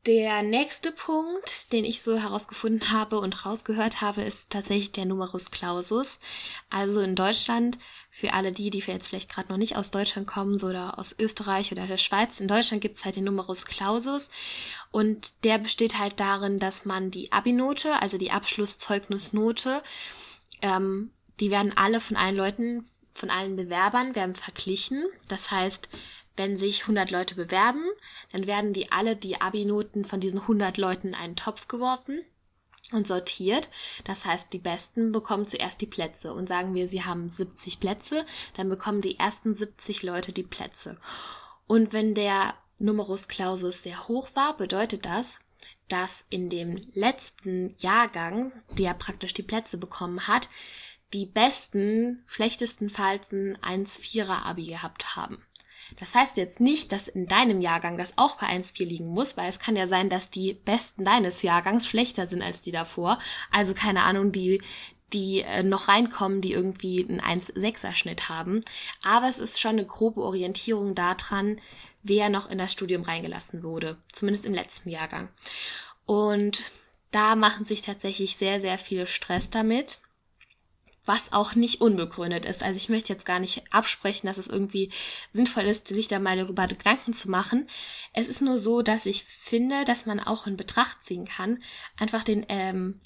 Der 0.05 0.43
nächste 0.43 0.91
Punkt, 0.91 1.71
den 1.73 1.83
ich 1.83 2.03
so 2.03 2.15
herausgefunden 2.15 2.91
habe 2.91 3.19
und 3.19 3.43
rausgehört 3.43 4.01
habe, 4.01 4.21
ist 4.21 4.51
tatsächlich 4.51 4.91
der 4.91 5.05
Numerus 5.05 5.49
Clausus. 5.49 6.19
Also 6.69 7.01
in 7.01 7.15
Deutschland, 7.15 7.79
für 8.11 8.33
alle 8.33 8.51
die, 8.51 8.69
die 8.69 8.79
jetzt 8.85 9.07
vielleicht 9.07 9.31
gerade 9.31 9.49
noch 9.49 9.57
nicht 9.57 9.77
aus 9.77 9.89
Deutschland 9.89 10.27
kommen 10.27 10.59
so 10.59 10.67
oder 10.67 10.99
aus 10.99 11.15
Österreich 11.17 11.71
oder 11.71 11.87
der 11.87 11.97
Schweiz, 11.97 12.39
in 12.39 12.47
Deutschland 12.47 12.83
gibt 12.83 12.97
es 12.97 13.05
halt 13.05 13.15
den 13.15 13.23
Numerus 13.23 13.65
Clausus 13.65 14.29
und 14.91 15.43
der 15.43 15.57
besteht 15.57 15.97
halt 15.97 16.19
darin, 16.19 16.59
dass 16.59 16.85
man 16.85 17.09
die 17.09 17.31
Abi-Note, 17.31 17.99
also 17.99 18.19
die 18.19 18.29
Abschlusszeugnisnote, 18.29 19.81
ähm, 20.61 21.09
die 21.39 21.49
werden 21.49 21.75
alle 21.75 21.99
von 21.99 22.15
allen 22.15 22.35
Leuten, 22.35 22.87
von 23.15 23.31
allen 23.31 23.55
Bewerbern 23.55 24.13
werden 24.15 24.35
verglichen. 24.35 25.03
Das 25.27 25.49
heißt, 25.49 25.89
wenn 26.37 26.57
sich 26.57 26.81
100 26.81 27.11
Leute 27.11 27.35
bewerben, 27.35 27.83
dann 28.31 28.47
werden 28.47 28.73
die 28.73 28.91
alle 28.91 29.15
die 29.15 29.41
Abi-Noten 29.41 30.05
von 30.05 30.19
diesen 30.19 30.39
100 30.39 30.77
Leuten 30.77 31.09
in 31.09 31.15
einen 31.15 31.35
Topf 31.35 31.67
geworfen 31.67 32.21
und 32.91 33.07
sortiert. 33.07 33.69
Das 34.03 34.25
heißt, 34.25 34.51
die 34.53 34.59
Besten 34.59 35.11
bekommen 35.11 35.47
zuerst 35.47 35.81
die 35.81 35.87
Plätze. 35.87 36.33
Und 36.33 36.47
sagen 36.47 36.73
wir, 36.73 36.87
sie 36.87 37.03
haben 37.03 37.29
70 37.29 37.79
Plätze, 37.79 38.25
dann 38.55 38.69
bekommen 38.69 39.01
die 39.01 39.17
ersten 39.17 39.55
70 39.55 40.03
Leute 40.03 40.31
die 40.31 40.43
Plätze. 40.43 40.97
Und 41.67 41.93
wenn 41.93 42.13
der 42.13 42.55
Numerus 42.77 43.27
Clausus 43.27 43.83
sehr 43.83 44.07
hoch 44.07 44.27
war, 44.33 44.57
bedeutet 44.57 45.05
das, 45.05 45.37
dass 45.87 46.25
in 46.29 46.49
dem 46.49 46.81
letzten 46.93 47.75
Jahrgang, 47.79 48.51
der 48.71 48.93
praktisch 48.93 49.33
die 49.33 49.43
Plätze 49.43 49.77
bekommen 49.77 50.27
hat, 50.27 50.49
die 51.13 51.25
besten, 51.25 52.23
schlechtestenfalls 52.25 53.31
ein 53.31 53.57
1,4er 53.57 54.43
Abi 54.43 54.65
gehabt 54.65 55.15
haben. 55.15 55.45
Das 55.99 56.13
heißt 56.13 56.37
jetzt 56.37 56.59
nicht, 56.59 56.91
dass 56.91 57.07
in 57.07 57.27
deinem 57.27 57.61
Jahrgang 57.61 57.97
das 57.97 58.17
auch 58.17 58.37
bei 58.37 58.47
1,4 58.47 58.85
liegen 58.85 59.07
muss, 59.07 59.37
weil 59.37 59.49
es 59.49 59.59
kann 59.59 59.75
ja 59.75 59.87
sein, 59.87 60.09
dass 60.09 60.29
die 60.29 60.53
Besten 60.53 61.05
deines 61.05 61.41
Jahrgangs 61.41 61.87
schlechter 61.87 62.27
sind 62.27 62.41
als 62.41 62.61
die 62.61 62.71
davor. 62.71 63.19
Also 63.51 63.73
keine 63.73 64.03
Ahnung, 64.03 64.31
die, 64.31 64.61
die 65.13 65.41
äh, 65.41 65.63
noch 65.63 65.87
reinkommen, 65.87 66.41
die 66.41 66.53
irgendwie 66.53 67.05
einen 67.07 67.21
1,6er 67.21 67.95
Schnitt 67.95 68.29
haben. 68.29 68.63
Aber 69.03 69.27
es 69.27 69.39
ist 69.39 69.59
schon 69.59 69.71
eine 69.73 69.85
grobe 69.85 70.21
Orientierung 70.21 70.95
daran, 70.95 71.59
wer 72.03 72.29
noch 72.29 72.49
in 72.49 72.57
das 72.57 72.71
Studium 72.71 73.03
reingelassen 73.03 73.63
wurde. 73.63 73.97
Zumindest 74.11 74.45
im 74.45 74.53
letzten 74.53 74.89
Jahrgang. 74.89 75.29
Und 76.05 76.71
da 77.11 77.35
machen 77.35 77.65
sich 77.65 77.81
tatsächlich 77.81 78.37
sehr, 78.37 78.59
sehr 78.59 78.77
viel 78.77 79.07
Stress 79.07 79.49
damit 79.49 79.99
was 81.05 81.31
auch 81.31 81.55
nicht 81.55 81.81
unbegründet 81.81 82.45
ist. 82.45 82.63
Also 82.63 82.77
ich 82.77 82.89
möchte 82.89 83.13
jetzt 83.13 83.25
gar 83.25 83.39
nicht 83.39 83.63
absprechen, 83.71 84.27
dass 84.27 84.37
es 84.37 84.47
irgendwie 84.47 84.91
sinnvoll 85.31 85.63
ist, 85.63 85.87
sich 85.87 86.07
da 86.07 86.19
mal 86.19 86.37
darüber 86.37 86.67
Gedanken 86.67 87.13
zu 87.13 87.29
machen. 87.29 87.67
Es 88.13 88.27
ist 88.27 88.41
nur 88.41 88.57
so, 88.57 88.81
dass 88.81 89.05
ich 89.05 89.23
finde, 89.25 89.85
dass 89.85 90.05
man 90.05 90.19
auch 90.19 90.47
in 90.47 90.57
Betracht 90.57 91.03
ziehen 91.03 91.25
kann, 91.25 91.63
einfach 91.97 92.23
den, 92.23 92.45
ähm, 92.49 93.01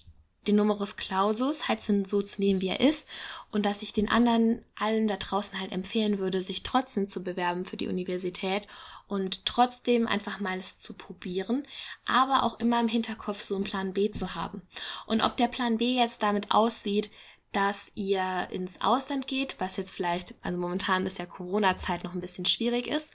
den 0.47 0.55
Numerus 0.55 0.95
Clausus 0.95 1.67
halt 1.67 1.83
so 1.83 2.21
zu 2.21 2.41
nehmen, 2.41 2.61
wie 2.61 2.69
er 2.69 2.79
ist 2.79 3.07
und 3.51 3.65
dass 3.65 3.81
ich 3.81 3.93
den 3.93 4.09
anderen 4.09 4.63
allen 4.75 5.07
da 5.07 5.17
draußen 5.17 5.59
halt 5.59 5.71
empfehlen 5.71 6.17
würde, 6.17 6.41
sich 6.41 6.63
trotzdem 6.63 7.09
zu 7.09 7.23
bewerben 7.23 7.65
für 7.65 7.77
die 7.77 7.87
Universität 7.87 8.65
und 9.07 9.45
trotzdem 9.45 10.07
einfach 10.07 10.39
mal 10.39 10.57
es 10.57 10.77
zu 10.77 10.93
probieren, 10.93 11.67
aber 12.05 12.43
auch 12.43 12.59
immer 12.59 12.79
im 12.79 12.87
Hinterkopf 12.87 13.43
so 13.43 13.55
einen 13.55 13.63
Plan 13.63 13.93
B 13.93 14.11
zu 14.11 14.33
haben. 14.33 14.61
Und 15.05 15.21
ob 15.21 15.35
der 15.37 15.47
Plan 15.47 15.77
B 15.77 15.95
jetzt 15.95 16.23
damit 16.23 16.51
aussieht, 16.51 17.11
dass 17.51 17.91
ihr 17.95 18.47
ins 18.51 18.79
Ausland 18.81 19.27
geht, 19.27 19.55
was 19.59 19.77
jetzt 19.77 19.91
vielleicht, 19.91 20.35
also 20.41 20.59
momentan 20.59 21.05
ist 21.05 21.17
ja 21.17 21.25
Corona-Zeit 21.25 22.03
noch 22.03 22.13
ein 22.13 22.21
bisschen 22.21 22.45
schwierig 22.45 22.87
ist, 22.87 23.11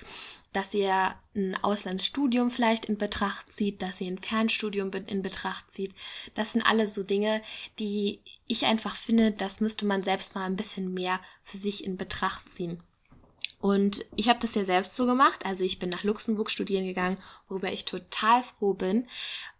dass 0.52 0.72
ihr 0.72 1.14
ein 1.34 1.56
Auslandsstudium 1.62 2.50
vielleicht 2.50 2.84
in 2.84 2.96
Betracht 2.96 3.52
zieht, 3.52 3.82
dass 3.82 4.00
ihr 4.00 4.08
ein 4.08 4.18
Fernstudium 4.18 4.92
in 4.92 5.22
Betracht 5.22 5.72
zieht. 5.72 5.94
Das 6.34 6.52
sind 6.52 6.62
alles 6.62 6.94
so 6.94 7.02
Dinge, 7.02 7.42
die 7.78 8.20
ich 8.46 8.64
einfach 8.64 8.96
finde, 8.96 9.32
das 9.32 9.60
müsste 9.60 9.84
man 9.84 10.02
selbst 10.02 10.34
mal 10.34 10.44
ein 10.44 10.56
bisschen 10.56 10.94
mehr 10.94 11.20
für 11.42 11.58
sich 11.58 11.84
in 11.84 11.96
Betracht 11.96 12.42
ziehen. 12.54 12.80
Und 13.60 14.04
ich 14.14 14.28
habe 14.28 14.40
das 14.40 14.54
ja 14.54 14.64
selbst 14.64 14.94
so 14.94 15.06
gemacht. 15.06 15.46
Also 15.46 15.64
ich 15.64 15.78
bin 15.78 15.88
nach 15.88 16.04
Luxemburg 16.04 16.50
studieren 16.50 16.84
gegangen, 16.84 17.16
worüber 17.48 17.72
ich 17.72 17.86
total 17.86 18.42
froh 18.42 18.74
bin. 18.74 19.08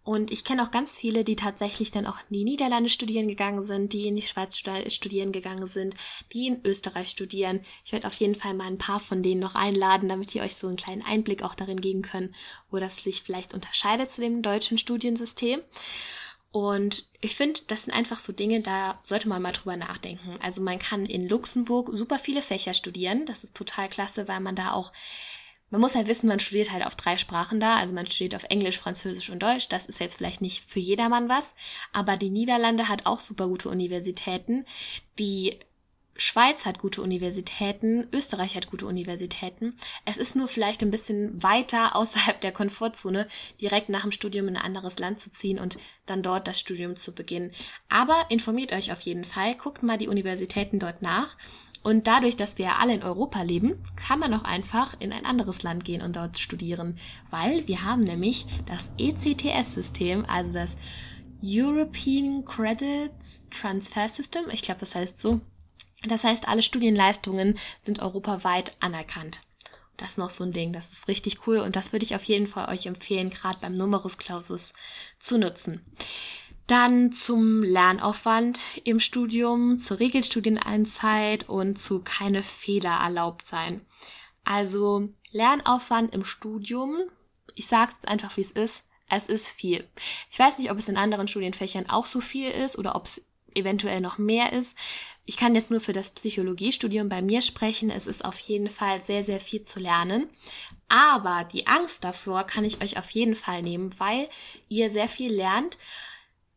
Und 0.05 0.31
ich 0.31 0.43
kenne 0.43 0.61
auch 0.61 0.69
ganz 0.69 0.95
viele, 0.95 1.23
die 1.23 1.35
tatsächlich 1.35 1.89
dann 1.89 2.05
auch 2.05 2.19
in 2.29 2.35
die 2.37 2.43
Niederlande 2.43 2.91
studieren 2.91 3.27
gegangen 3.27 3.63
sind, 3.63 3.91
die 3.91 4.07
in 4.07 4.15
die 4.15 4.21
Schweiz 4.21 4.55
studieren 4.55 5.31
gegangen 5.31 5.65
sind, 5.65 5.95
die 6.31 6.45
in 6.45 6.63
Österreich 6.63 7.09
studieren. 7.09 7.61
Ich 7.83 7.91
werde 7.91 8.05
auf 8.05 8.13
jeden 8.13 8.35
Fall 8.35 8.53
mal 8.53 8.67
ein 8.67 8.77
paar 8.77 8.99
von 8.99 9.23
denen 9.23 9.41
noch 9.41 9.55
einladen, 9.55 10.07
damit 10.07 10.35
ihr 10.35 10.43
euch 10.43 10.55
so 10.55 10.67
einen 10.67 10.77
kleinen 10.77 11.01
Einblick 11.01 11.41
auch 11.41 11.55
darin 11.55 11.81
geben 11.81 12.03
könnt, 12.03 12.35
wo 12.69 12.77
das 12.77 12.97
sich 12.97 13.23
vielleicht 13.23 13.55
unterscheidet 13.55 14.11
zu 14.11 14.21
dem 14.21 14.43
deutschen 14.43 14.77
Studiensystem. 14.77 15.61
Und 16.51 17.05
ich 17.19 17.35
finde, 17.35 17.61
das 17.67 17.83
sind 17.83 17.93
einfach 17.93 18.19
so 18.19 18.31
Dinge, 18.31 18.61
da 18.61 18.99
sollte 19.03 19.27
man 19.27 19.41
mal 19.41 19.51
drüber 19.51 19.75
nachdenken. 19.75 20.37
Also 20.39 20.61
man 20.61 20.77
kann 20.77 21.05
in 21.07 21.27
Luxemburg 21.27 21.89
super 21.91 22.19
viele 22.19 22.43
Fächer 22.43 22.75
studieren. 22.75 23.25
Das 23.25 23.43
ist 23.43 23.55
total 23.55 23.89
klasse, 23.89 24.27
weil 24.27 24.39
man 24.39 24.55
da 24.55 24.71
auch, 24.71 24.93
man 25.69 25.81
muss 25.81 25.95
halt 25.95 26.07
wissen, 26.07 26.27
man 26.27 26.39
studiert 26.39 26.71
halt 26.71 26.85
auf 26.85 26.95
drei 26.95 27.17
Sprachen 27.17 27.59
da. 27.59 27.77
Also 27.77 27.93
man 27.93 28.07
studiert 28.07 28.35
auf 28.35 28.45
Englisch, 28.49 28.79
Französisch 28.79 29.29
und 29.29 29.39
Deutsch. 29.39 29.67
Das 29.69 29.85
ist 29.87 29.99
jetzt 29.99 30.15
vielleicht 30.15 30.41
nicht 30.41 30.63
für 30.69 30.79
jedermann 30.79 31.29
was. 31.29 31.53
Aber 31.91 32.17
die 32.17 32.29
Niederlande 32.29 32.87
hat 32.87 33.05
auch 33.05 33.21
super 33.21 33.47
gute 33.47 33.69
Universitäten, 33.69 34.65
die 35.19 35.59
Schweiz 36.17 36.65
hat 36.65 36.79
gute 36.79 37.01
Universitäten, 37.01 38.07
Österreich 38.13 38.55
hat 38.55 38.71
gute 38.71 38.85
Universitäten. 38.85 39.75
Es 40.05 40.15
ist 40.15 40.35
nur 40.35 40.47
vielleicht 40.47 40.81
ein 40.81 40.91
bisschen 40.91 41.43
weiter 41.43 41.95
außerhalb 41.95 42.39
der 42.39 42.53
Komfortzone, 42.53 43.27
direkt 43.59 43.89
nach 43.89 44.03
dem 44.03 44.13
Studium 44.13 44.47
in 44.47 44.55
ein 44.55 44.63
anderes 44.63 44.97
Land 44.97 45.19
zu 45.19 45.31
ziehen 45.31 45.59
und 45.59 45.77
dann 46.05 46.23
dort 46.23 46.47
das 46.47 46.59
Studium 46.59 46.95
zu 46.95 47.13
beginnen. 47.13 47.53
Aber 47.89 48.25
informiert 48.29 48.71
euch 48.71 48.91
auf 48.91 49.01
jeden 49.01 49.25
Fall, 49.25 49.55
guckt 49.55 49.83
mal 49.83 49.97
die 49.97 50.07
Universitäten 50.07 50.79
dort 50.79 51.01
nach. 51.01 51.35
Und 51.85 52.07
dadurch, 52.07 52.35
dass 52.35 52.57
wir 52.57 52.79
alle 52.79 52.95
in 52.95 53.03
Europa 53.03 53.43
leben, 53.43 53.77
kann 53.95 54.17
man 54.17 54.33
auch 54.33 54.43
einfach 54.43 54.99
in 54.99 55.13
ein 55.13 55.23
anderes 55.23 55.61
Land 55.61 55.85
gehen 55.85 56.01
und 56.01 56.15
dort 56.15 56.39
studieren, 56.39 56.97
weil 57.29 57.67
wir 57.67 57.83
haben 57.83 58.03
nämlich 58.03 58.47
das 58.65 58.89
ECTS-System, 58.97 60.25
also 60.25 60.51
das 60.51 60.79
European 61.43 62.43
Credits 62.43 63.43
Transfer 63.51 64.09
System. 64.09 64.45
Ich 64.51 64.63
glaube, 64.63 64.79
das 64.79 64.95
heißt 64.95 65.21
so. 65.21 65.41
Das 66.07 66.23
heißt, 66.23 66.47
alle 66.47 66.63
Studienleistungen 66.63 67.59
sind 67.85 67.99
europaweit 67.99 68.75
anerkannt. 68.79 69.41
Das 69.97 70.09
ist 70.09 70.17
noch 70.17 70.31
so 70.31 70.43
ein 70.43 70.53
Ding, 70.53 70.73
das 70.73 70.91
ist 70.91 71.07
richtig 71.07 71.45
cool 71.45 71.59
und 71.59 71.75
das 71.75 71.91
würde 71.91 72.03
ich 72.03 72.15
auf 72.15 72.23
jeden 72.23 72.47
Fall 72.47 72.67
euch 72.73 72.87
empfehlen, 72.87 73.29
gerade 73.29 73.59
beim 73.61 73.77
Numerus 73.77 74.17
Clausus 74.17 74.73
zu 75.19 75.37
nutzen. 75.37 75.85
Dann 76.67 77.13
zum 77.13 77.61
Lernaufwand 77.61 78.59
im 78.83 78.99
Studium, 78.99 79.77
zur 79.77 79.99
Regelstudieneinzeit 79.99 81.47
und 81.47 81.79
zu 81.79 81.99
keine 81.99 82.41
Fehler 82.41 82.99
erlaubt 83.01 83.47
sein. 83.47 83.81
Also 84.43 85.09
Lernaufwand 85.31 86.13
im 86.13 86.25
Studium, 86.25 86.95
ich 87.53 87.67
sage 87.67 87.93
es 87.97 88.05
einfach, 88.05 88.35
wie 88.37 88.41
es 88.41 88.51
ist, 88.51 88.83
es 89.09 89.27
ist 89.27 89.49
viel. 89.49 89.87
Ich 90.31 90.39
weiß 90.39 90.57
nicht, 90.57 90.71
ob 90.71 90.79
es 90.79 90.87
in 90.87 90.97
anderen 90.97 91.27
Studienfächern 91.27 91.89
auch 91.89 92.07
so 92.07 92.21
viel 92.21 92.49
ist 92.49 92.77
oder 92.77 92.95
ob 92.95 93.05
es 93.05 93.25
eventuell 93.53 94.01
noch 94.01 94.17
mehr 94.17 94.53
ist. 94.53 94.75
Ich 95.25 95.37
kann 95.37 95.55
jetzt 95.55 95.71
nur 95.71 95.81
für 95.81 95.93
das 95.93 96.11
Psychologiestudium 96.11 97.09
bei 97.09 97.21
mir 97.21 97.41
sprechen. 97.41 97.89
Es 97.89 98.07
ist 98.07 98.25
auf 98.25 98.37
jeden 98.39 98.67
Fall 98.67 99.01
sehr, 99.01 99.23
sehr 99.23 99.39
viel 99.39 99.63
zu 99.63 99.79
lernen. 99.79 100.29
Aber 100.87 101.47
die 101.51 101.67
Angst 101.67 102.03
davor 102.03 102.43
kann 102.43 102.65
ich 102.65 102.81
euch 102.81 102.97
auf 102.97 103.09
jeden 103.11 103.35
Fall 103.35 103.61
nehmen, 103.61 103.93
weil 103.97 104.29
ihr 104.69 104.89
sehr 104.89 105.07
viel 105.07 105.33
lernt, 105.33 105.77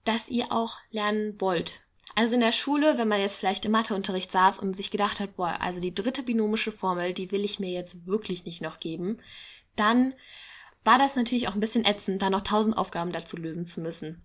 dass 0.09 0.29
ihr 0.29 0.51
auch 0.51 0.79
lernen 0.91 1.41
wollt. 1.41 1.73
Also 2.15 2.35
in 2.35 2.41
der 2.41 2.53
Schule, 2.53 2.99
wenn 2.99 3.09
man 3.09 3.21
jetzt 3.21 3.37
vielleicht 3.37 3.65
im 3.65 3.73
Matheunterricht 3.73 4.33
saß 4.33 4.59
und 4.59 4.75
sich 4.75 4.91
gedacht 4.91 5.21
hat, 5.21 5.37
boah, 5.37 5.61
also 5.61 5.81
die 5.81 5.95
dritte 5.95 6.23
binomische 6.23 6.73
Formel, 6.73 7.13
die 7.13 7.31
will 7.31 7.45
ich 7.45 7.61
mir 7.61 7.71
jetzt 7.71 8.07
wirklich 8.07 8.45
nicht 8.45 8.63
noch 8.63 8.81
geben, 8.81 9.19
dann 9.77 10.15
war 10.83 10.99
das 10.99 11.15
natürlich 11.15 11.49
auch 11.49 11.55
ein 11.55 11.61
bisschen 11.61 11.85
ätzend, 11.85 12.23
da 12.23 12.31
noch 12.31 12.41
tausend 12.41 12.77
Aufgaben 12.77 13.13
dazu 13.13 13.37
lösen 13.37 13.67
zu 13.67 13.81
müssen 13.81 14.25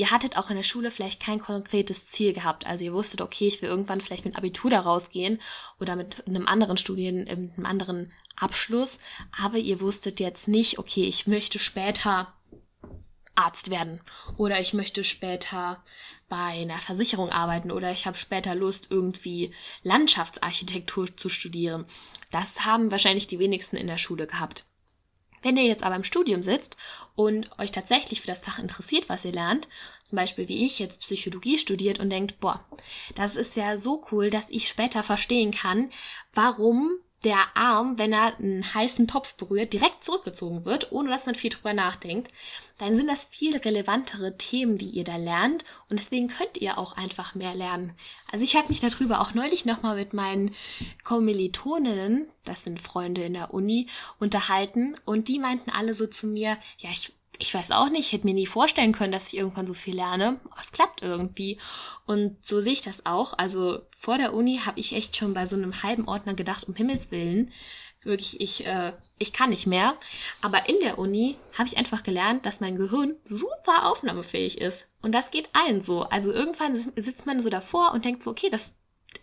ihr 0.00 0.10
hattet 0.10 0.38
auch 0.38 0.48
in 0.48 0.56
der 0.56 0.62
Schule 0.62 0.90
vielleicht 0.90 1.20
kein 1.20 1.40
konkretes 1.40 2.06
Ziel 2.06 2.32
gehabt. 2.32 2.66
Also 2.66 2.84
ihr 2.84 2.94
wusstet, 2.94 3.20
okay, 3.20 3.46
ich 3.46 3.60
will 3.60 3.68
irgendwann 3.68 4.00
vielleicht 4.00 4.24
mit 4.24 4.34
Abitur 4.34 4.70
da 4.70 4.80
rausgehen 4.80 5.38
oder 5.78 5.94
mit 5.94 6.26
einem 6.26 6.46
anderen 6.46 6.78
Studien, 6.78 7.24
mit 7.24 7.28
einem 7.28 7.66
anderen 7.66 8.12
Abschluss. 8.34 8.96
Aber 9.38 9.58
ihr 9.58 9.80
wusstet 9.82 10.18
jetzt 10.18 10.48
nicht, 10.48 10.78
okay, 10.78 11.04
ich 11.04 11.26
möchte 11.26 11.58
später 11.58 12.32
Arzt 13.34 13.70
werden 13.70 14.00
oder 14.36 14.60
ich 14.60 14.74
möchte 14.74 15.04
später 15.04 15.82
bei 16.28 16.36
einer 16.36 16.78
Versicherung 16.78 17.30
arbeiten 17.30 17.70
oder 17.70 17.90
ich 17.90 18.06
habe 18.06 18.16
später 18.16 18.54
Lust, 18.54 18.86
irgendwie 18.90 19.52
Landschaftsarchitektur 19.82 21.16
zu 21.16 21.28
studieren. 21.28 21.86
Das 22.30 22.64
haben 22.64 22.90
wahrscheinlich 22.90 23.26
die 23.26 23.38
wenigsten 23.38 23.76
in 23.76 23.86
der 23.86 23.98
Schule 23.98 24.26
gehabt. 24.26 24.64
Wenn 25.42 25.56
ihr 25.56 25.64
jetzt 25.64 25.82
aber 25.82 25.96
im 25.96 26.04
Studium 26.04 26.42
sitzt 26.42 26.76
und 27.14 27.50
euch 27.58 27.70
tatsächlich 27.70 28.20
für 28.20 28.26
das 28.26 28.42
Fach 28.42 28.58
interessiert, 28.58 29.08
was 29.08 29.24
ihr 29.24 29.32
lernt, 29.32 29.68
zum 30.04 30.16
Beispiel 30.16 30.48
wie 30.48 30.66
ich 30.66 30.78
jetzt 30.78 31.00
Psychologie 31.00 31.58
studiert 31.58 31.98
und 31.98 32.10
denkt, 32.10 32.40
boah, 32.40 32.64
das 33.14 33.36
ist 33.36 33.56
ja 33.56 33.78
so 33.78 34.04
cool, 34.12 34.30
dass 34.30 34.50
ich 34.50 34.68
später 34.68 35.02
verstehen 35.02 35.52
kann, 35.52 35.90
warum 36.34 36.98
der 37.24 37.54
Arm, 37.54 37.98
wenn 37.98 38.12
er 38.12 38.38
einen 38.38 38.74
heißen 38.74 39.06
Topf 39.06 39.34
berührt, 39.34 39.72
direkt 39.72 40.04
zurückgezogen 40.04 40.64
wird, 40.64 40.90
ohne 40.90 41.10
dass 41.10 41.26
man 41.26 41.34
viel 41.34 41.50
drüber 41.50 41.74
nachdenkt, 41.74 42.32
dann 42.78 42.96
sind 42.96 43.08
das 43.08 43.26
viel 43.26 43.56
relevantere 43.56 44.38
Themen, 44.38 44.78
die 44.78 44.88
ihr 44.88 45.04
da 45.04 45.16
lernt 45.16 45.64
und 45.90 46.00
deswegen 46.00 46.28
könnt 46.28 46.56
ihr 46.58 46.78
auch 46.78 46.96
einfach 46.96 47.34
mehr 47.34 47.54
lernen. 47.54 47.92
Also 48.32 48.42
ich 48.42 48.56
habe 48.56 48.68
mich 48.68 48.80
darüber 48.80 49.20
auch 49.20 49.34
neulich 49.34 49.66
nochmal 49.66 49.96
mit 49.96 50.14
meinen 50.14 50.54
Kommilitoninnen, 51.04 52.30
das 52.44 52.64
sind 52.64 52.80
Freunde 52.80 53.22
in 53.22 53.34
der 53.34 53.52
Uni, 53.52 53.88
unterhalten 54.18 54.96
und 55.04 55.28
die 55.28 55.38
meinten 55.38 55.70
alle 55.70 55.92
so 55.92 56.06
zu 56.06 56.26
mir, 56.26 56.56
ja, 56.78 56.88
ich 56.90 57.12
ich 57.40 57.54
weiß 57.54 57.70
auch 57.72 57.88
nicht, 57.88 58.12
hätte 58.12 58.26
mir 58.26 58.34
nie 58.34 58.46
vorstellen 58.46 58.92
können, 58.92 59.12
dass 59.12 59.28
ich 59.28 59.36
irgendwann 59.36 59.66
so 59.66 59.74
viel 59.74 59.96
lerne. 59.96 60.40
Aber 60.50 60.60
es 60.60 60.72
klappt 60.72 61.02
irgendwie. 61.02 61.58
Und 62.06 62.36
so 62.46 62.60
sehe 62.60 62.72
ich 62.72 62.82
das 62.82 63.06
auch. 63.06 63.36
Also 63.38 63.80
vor 63.98 64.18
der 64.18 64.34
Uni 64.34 64.60
habe 64.64 64.78
ich 64.78 64.94
echt 64.94 65.16
schon 65.16 65.34
bei 65.34 65.46
so 65.46 65.56
einem 65.56 65.82
halben 65.82 66.06
Ordner 66.06 66.34
gedacht, 66.34 66.68
um 66.68 66.74
Himmels 66.74 67.10
Willen, 67.10 67.52
wirklich, 68.02 68.40
ich, 68.40 68.66
äh, 68.66 68.92
ich 69.18 69.32
kann 69.32 69.50
nicht 69.50 69.66
mehr. 69.66 69.96
Aber 70.40 70.68
in 70.68 70.78
der 70.80 70.98
Uni 70.98 71.36
habe 71.56 71.68
ich 71.68 71.78
einfach 71.78 72.02
gelernt, 72.02 72.46
dass 72.46 72.60
mein 72.60 72.76
Gehirn 72.76 73.16
super 73.24 73.86
aufnahmefähig 73.86 74.60
ist. 74.60 74.88
Und 75.02 75.12
das 75.12 75.30
geht 75.30 75.48
allen 75.52 75.82
so. 75.82 76.02
Also 76.02 76.32
irgendwann 76.32 76.76
sitzt 76.96 77.26
man 77.26 77.40
so 77.40 77.48
davor 77.48 77.92
und 77.92 78.04
denkt 78.04 78.22
so, 78.22 78.30
okay, 78.30 78.50
das 78.50 78.74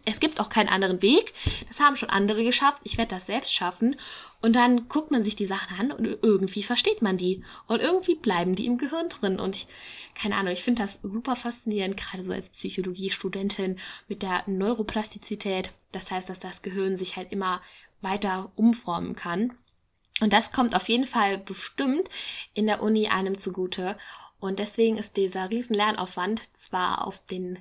es 0.05 0.21
gibt 0.21 0.39
auch 0.39 0.47
keinen 0.47 0.69
anderen 0.69 1.01
Weg. 1.01 1.33
Das 1.67 1.81
haben 1.81 1.97
schon 1.97 2.09
andere 2.09 2.43
geschafft. 2.43 2.81
Ich 2.85 2.97
werde 2.97 3.13
das 3.13 3.25
selbst 3.25 3.53
schaffen. 3.53 3.97
Und 4.41 4.55
dann 4.55 4.87
guckt 4.87 5.11
man 5.11 5.21
sich 5.21 5.35
die 5.35 5.45
Sachen 5.45 5.77
an 5.77 5.91
und 5.91 6.05
irgendwie 6.21 6.63
versteht 6.63 7.01
man 7.01 7.17
die. 7.17 7.43
Und 7.67 7.81
irgendwie 7.81 8.15
bleiben 8.15 8.55
die 8.55 8.67
im 8.67 8.77
Gehirn 8.77 9.09
drin. 9.09 9.37
Und 9.37 9.57
ich, 9.57 9.67
keine 10.15 10.35
Ahnung, 10.35 10.53
ich 10.53 10.63
finde 10.63 10.83
das 10.83 10.99
super 11.03 11.35
faszinierend, 11.35 11.97
gerade 11.97 12.23
so 12.23 12.31
als 12.31 12.49
Psychologiestudentin 12.49 13.79
mit 14.07 14.23
der 14.23 14.43
Neuroplastizität. 14.47 15.73
Das 15.91 16.09
heißt, 16.09 16.29
dass 16.29 16.39
das 16.39 16.61
Gehirn 16.61 16.95
sich 16.95 17.17
halt 17.17 17.33
immer 17.33 17.61
weiter 17.99 18.53
umformen 18.55 19.13
kann. 19.13 19.57
Und 20.21 20.31
das 20.31 20.51
kommt 20.51 20.73
auf 20.73 20.87
jeden 20.87 21.05
Fall 21.05 21.37
bestimmt 21.37 22.09
in 22.53 22.65
der 22.65 22.81
Uni 22.81 23.09
einem 23.09 23.39
zugute. 23.39 23.97
Und 24.39 24.59
deswegen 24.59 24.97
ist 24.97 25.17
dieser 25.17 25.49
riesen 25.49 25.75
Lernaufwand 25.75 26.41
zwar 26.53 27.05
auf 27.05 27.23
den 27.25 27.59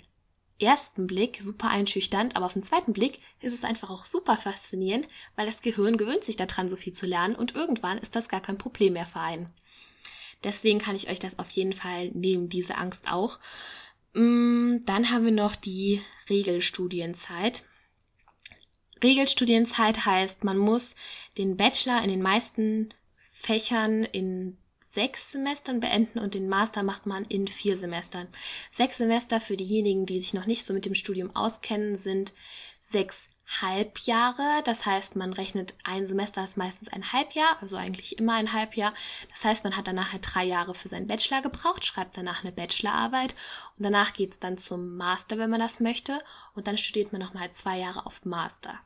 ersten 0.58 1.06
Blick 1.06 1.40
super 1.42 1.68
einschüchternd, 1.68 2.36
aber 2.36 2.46
auf 2.46 2.54
den 2.54 2.62
zweiten 2.62 2.92
Blick 2.92 3.20
ist 3.40 3.52
es 3.52 3.64
einfach 3.64 3.90
auch 3.90 4.04
super 4.04 4.36
faszinierend, 4.36 5.06
weil 5.34 5.46
das 5.46 5.62
Gehirn 5.62 5.96
gewöhnt 5.96 6.24
sich 6.24 6.36
daran, 6.36 6.68
so 6.68 6.76
viel 6.76 6.92
zu 6.92 7.06
lernen 7.06 7.36
und 7.36 7.54
irgendwann 7.54 7.98
ist 7.98 8.16
das 8.16 8.28
gar 8.28 8.40
kein 8.40 8.58
Problem 8.58 8.94
mehr 8.94 9.06
für 9.06 9.20
einen. 9.20 9.52
Deswegen 10.44 10.78
kann 10.78 10.96
ich 10.96 11.08
euch 11.08 11.18
das 11.18 11.38
auf 11.38 11.50
jeden 11.50 11.72
Fall 11.72 12.10
nehmen, 12.10 12.48
diese 12.48 12.76
Angst 12.76 13.10
auch. 13.10 13.38
Mm, 14.14 14.78
dann 14.84 15.10
haben 15.10 15.24
wir 15.24 15.32
noch 15.32 15.56
die 15.56 16.02
Regelstudienzeit. 16.30 17.64
Regelstudienzeit 19.02 20.06
heißt, 20.06 20.44
man 20.44 20.56
muss 20.56 20.94
den 21.36 21.56
Bachelor 21.56 22.02
in 22.02 22.08
den 22.08 22.22
meisten 22.22 22.94
Fächern 23.32 24.04
in 24.04 24.56
sechs 24.96 25.32
Semestern 25.32 25.78
beenden 25.78 26.18
und 26.18 26.32
den 26.32 26.48
Master 26.48 26.82
macht 26.82 27.04
man 27.04 27.26
in 27.26 27.48
vier 27.48 27.76
Semestern. 27.76 28.28
Sechs 28.72 28.96
Semester 28.96 29.42
für 29.42 29.54
diejenigen, 29.54 30.06
die 30.06 30.18
sich 30.18 30.32
noch 30.32 30.46
nicht 30.46 30.64
so 30.64 30.72
mit 30.72 30.86
dem 30.86 30.94
Studium 30.94 31.36
auskennen, 31.36 31.98
sind 31.98 32.32
sechs 32.88 33.28
Halbjahre. 33.60 34.62
Das 34.64 34.86
heißt, 34.86 35.14
man 35.14 35.34
rechnet 35.34 35.74
ein 35.84 36.06
Semester 36.06 36.42
ist 36.42 36.56
meistens 36.56 36.88
ein 36.88 37.12
Halbjahr, 37.12 37.58
also 37.60 37.76
eigentlich 37.76 38.18
immer 38.18 38.32
ein 38.36 38.54
Halbjahr. 38.54 38.94
Das 39.28 39.44
heißt, 39.44 39.64
man 39.64 39.76
hat 39.76 39.86
danach 39.86 40.12
halt 40.12 40.26
drei 40.26 40.44
Jahre 40.44 40.74
für 40.74 40.88
seinen 40.88 41.08
Bachelor 41.08 41.42
gebraucht, 41.42 41.84
schreibt 41.84 42.16
danach 42.16 42.42
eine 42.42 42.52
Bachelorarbeit 42.52 43.34
und 43.76 43.84
danach 43.84 44.14
geht 44.14 44.32
es 44.32 44.38
dann 44.38 44.56
zum 44.56 44.96
Master, 44.96 45.36
wenn 45.36 45.50
man 45.50 45.60
das 45.60 45.78
möchte. 45.78 46.24
Und 46.54 46.68
dann 46.68 46.78
studiert 46.78 47.12
man 47.12 47.20
nochmal 47.20 47.52
zwei 47.52 47.78
Jahre 47.78 48.06
auf 48.06 48.24
Master. 48.24 48.80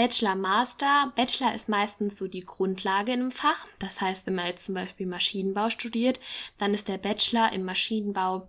Bachelor, 0.00 0.34
Master. 0.34 1.12
Bachelor 1.14 1.54
ist 1.54 1.68
meistens 1.68 2.18
so 2.18 2.26
die 2.26 2.40
Grundlage 2.40 3.12
in 3.12 3.20
einem 3.20 3.30
Fach. 3.30 3.66
Das 3.80 4.00
heißt, 4.00 4.26
wenn 4.26 4.34
man 4.34 4.46
jetzt 4.46 4.64
zum 4.64 4.74
Beispiel 4.74 5.06
Maschinenbau 5.06 5.68
studiert, 5.68 6.20
dann 6.56 6.72
ist 6.72 6.88
der 6.88 6.96
Bachelor 6.96 7.52
im 7.52 7.64
Maschinenbau 7.64 8.48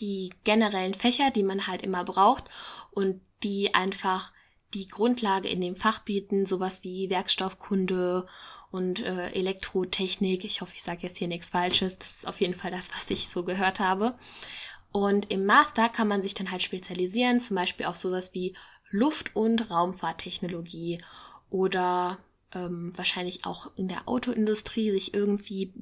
die 0.00 0.34
generellen 0.44 0.92
Fächer, 0.92 1.30
die 1.30 1.44
man 1.44 1.66
halt 1.66 1.80
immer 1.80 2.04
braucht 2.04 2.44
und 2.90 3.22
die 3.42 3.72
einfach 3.72 4.34
die 4.74 4.86
Grundlage 4.86 5.48
in 5.48 5.62
dem 5.62 5.76
Fach 5.76 6.00
bieten, 6.00 6.44
sowas 6.44 6.84
wie 6.84 7.08
Werkstoffkunde 7.08 8.26
und 8.70 9.00
äh, 9.00 9.30
Elektrotechnik. 9.30 10.44
Ich 10.44 10.60
hoffe, 10.60 10.72
ich 10.74 10.82
sage 10.82 11.06
jetzt 11.06 11.16
hier 11.16 11.28
nichts 11.28 11.48
Falsches. 11.48 11.96
Das 11.98 12.10
ist 12.10 12.28
auf 12.28 12.38
jeden 12.38 12.54
Fall 12.54 12.70
das, 12.70 12.90
was 12.92 13.08
ich 13.08 13.28
so 13.28 13.44
gehört 13.44 13.80
habe. 13.80 14.14
Und 14.92 15.30
im 15.30 15.46
Master 15.46 15.88
kann 15.88 16.06
man 16.06 16.20
sich 16.20 16.34
dann 16.34 16.50
halt 16.50 16.62
spezialisieren, 16.62 17.40
zum 17.40 17.56
Beispiel 17.56 17.86
auf 17.86 17.96
sowas 17.96 18.34
wie 18.34 18.54
Luft- 18.90 19.34
und 19.36 19.70
Raumfahrttechnologie 19.70 21.00
oder 21.48 22.18
ähm, 22.52 22.92
wahrscheinlich 22.96 23.44
auch 23.44 23.70
in 23.76 23.88
der 23.88 24.08
Autoindustrie 24.08 24.90
sich 24.90 25.14
irgendwie 25.14 25.72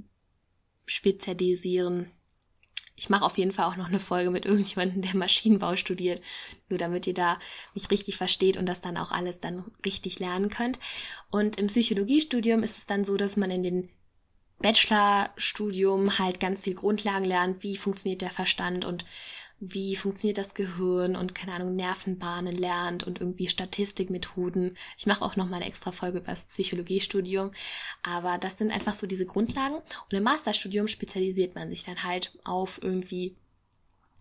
spezialisieren. 0.86 2.10
Ich 2.96 3.08
mache 3.08 3.24
auf 3.24 3.38
jeden 3.38 3.52
Fall 3.52 3.66
auch 3.66 3.76
noch 3.76 3.88
eine 3.88 4.00
Folge 4.00 4.30
mit 4.30 4.44
irgendjemandem, 4.44 5.02
der 5.02 5.14
Maschinenbau 5.14 5.76
studiert, 5.76 6.20
nur 6.68 6.78
damit 6.78 7.06
ihr 7.06 7.14
da 7.14 7.38
mich 7.74 7.90
richtig 7.90 8.16
versteht 8.16 8.56
und 8.56 8.66
das 8.66 8.80
dann 8.80 8.96
auch 8.96 9.12
alles 9.12 9.40
dann 9.40 9.64
richtig 9.84 10.18
lernen 10.18 10.50
könnt. 10.50 10.80
Und 11.30 11.60
im 11.60 11.68
Psychologiestudium 11.68 12.62
ist 12.62 12.76
es 12.76 12.86
dann 12.86 13.04
so, 13.04 13.16
dass 13.16 13.36
man 13.36 13.50
in 13.50 13.62
den 13.62 13.88
Bachelorstudium 14.58 16.18
halt 16.18 16.40
ganz 16.40 16.64
viel 16.64 16.74
Grundlagen 16.74 17.24
lernt, 17.24 17.62
wie 17.62 17.76
funktioniert 17.76 18.22
der 18.22 18.30
Verstand 18.30 18.84
und 18.84 19.06
wie 19.60 19.96
funktioniert 19.96 20.38
das 20.38 20.54
Gehirn 20.54 21.16
und 21.16 21.34
keine 21.34 21.52
Ahnung, 21.52 21.74
Nervenbahnen 21.74 22.54
lernt 22.54 23.06
und 23.06 23.20
irgendwie 23.20 23.48
Statistikmethoden. 23.48 24.76
Ich 24.96 25.06
mache 25.06 25.22
auch 25.22 25.36
noch 25.36 25.48
mal 25.48 25.56
eine 25.56 25.66
extra 25.66 25.90
Folge 25.90 26.18
über 26.18 26.28
das 26.28 26.44
Psychologiestudium, 26.44 27.50
aber 28.02 28.38
das 28.38 28.56
sind 28.56 28.70
einfach 28.70 28.94
so 28.94 29.06
diese 29.06 29.26
Grundlagen 29.26 29.76
und 29.76 30.16
im 30.16 30.22
Masterstudium 30.22 30.86
spezialisiert 30.86 31.54
man 31.54 31.70
sich 31.70 31.84
dann 31.84 32.04
halt 32.04 32.38
auf 32.44 32.80
irgendwie 32.82 33.36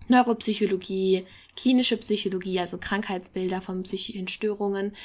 Neuropsychologie, 0.07 1.25
klinische 1.55 1.97
Psychologie, 1.97 2.59
also 2.59 2.77
Krankheitsbilder 2.77 3.61
von 3.61 3.83
psychischen 3.83 4.27
Störungen. 4.27 4.95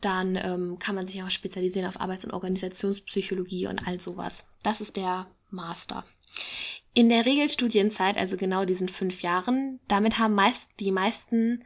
Dann 0.00 0.36
ähm, 0.36 0.78
kann 0.78 0.94
man 0.94 1.06
sich 1.06 1.22
auch 1.22 1.30
spezialisieren 1.30 1.86
auf 1.86 2.00
Arbeits- 2.00 2.24
und 2.24 2.32
Organisationspsychologie 2.32 3.66
und 3.66 3.86
all 3.86 4.00
sowas. 4.00 4.44
Das 4.62 4.80
ist 4.80 4.96
der 4.96 5.26
Master. 5.50 6.04
In 6.92 7.08
der 7.08 7.26
Regelstudienzeit, 7.26 8.16
also 8.16 8.36
genau 8.36 8.64
diesen 8.64 8.88
fünf 8.88 9.22
Jahren, 9.22 9.78
damit 9.86 10.18
haben 10.18 10.34
meist 10.34 10.70
die 10.80 10.90
meisten 10.90 11.64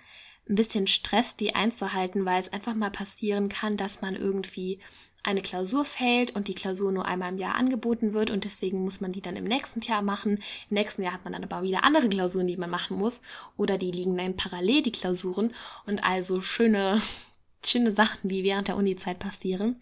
ein 0.49 0.55
bisschen 0.55 0.87
Stress, 0.87 1.37
die 1.37 1.55
einzuhalten, 1.55 2.27
weil 2.27 2.43
es 2.43 2.53
einfach 2.53 2.75
mal 2.75 2.91
passieren 2.91 3.49
kann, 3.49 3.77
dass 3.77 4.03
man 4.03 4.15
irgendwie 4.15 4.81
eine 5.23 5.41
Klausur 5.41 5.87
fällt 5.87 6.37
und 6.37 6.49
die 6.49 6.55
Klausur 6.55 6.93
nur 6.93 7.07
einmal 7.07 7.33
im 7.33 7.39
Jahr 7.39 7.55
angeboten 7.55 8.13
wird 8.13 8.31
und 8.31 8.45
deswegen 8.45 8.85
muss 8.85 9.01
man 9.01 9.13
die 9.13 9.23
dann 9.23 9.37
im 9.37 9.45
nächsten 9.45 9.81
Jahr 9.81 10.03
machen. 10.03 10.37
Im 10.69 10.75
nächsten 10.75 11.03
Jahr 11.03 11.15
hat 11.15 11.25
man 11.25 11.33
dann 11.33 11.45
aber 11.45 11.63
wieder 11.63 11.83
andere 11.83 12.11
Klausuren, 12.11 12.47
die 12.47 12.59
man 12.59 12.69
machen 12.69 12.99
muss 12.99 13.23
oder 13.57 13.79
die 13.79 13.91
liegen 13.91 14.19
dann 14.19 14.37
parallel 14.37 14.83
die 14.83 14.93
Klausuren 14.93 15.55
und 15.87 16.05
also 16.05 16.43
schöne 16.43 17.01
schöne 17.65 17.91
Sachen, 17.91 18.29
die 18.29 18.45
während 18.45 18.69
der 18.69 18.77
Uni-Zeit 18.77 19.19
passieren. 19.19 19.81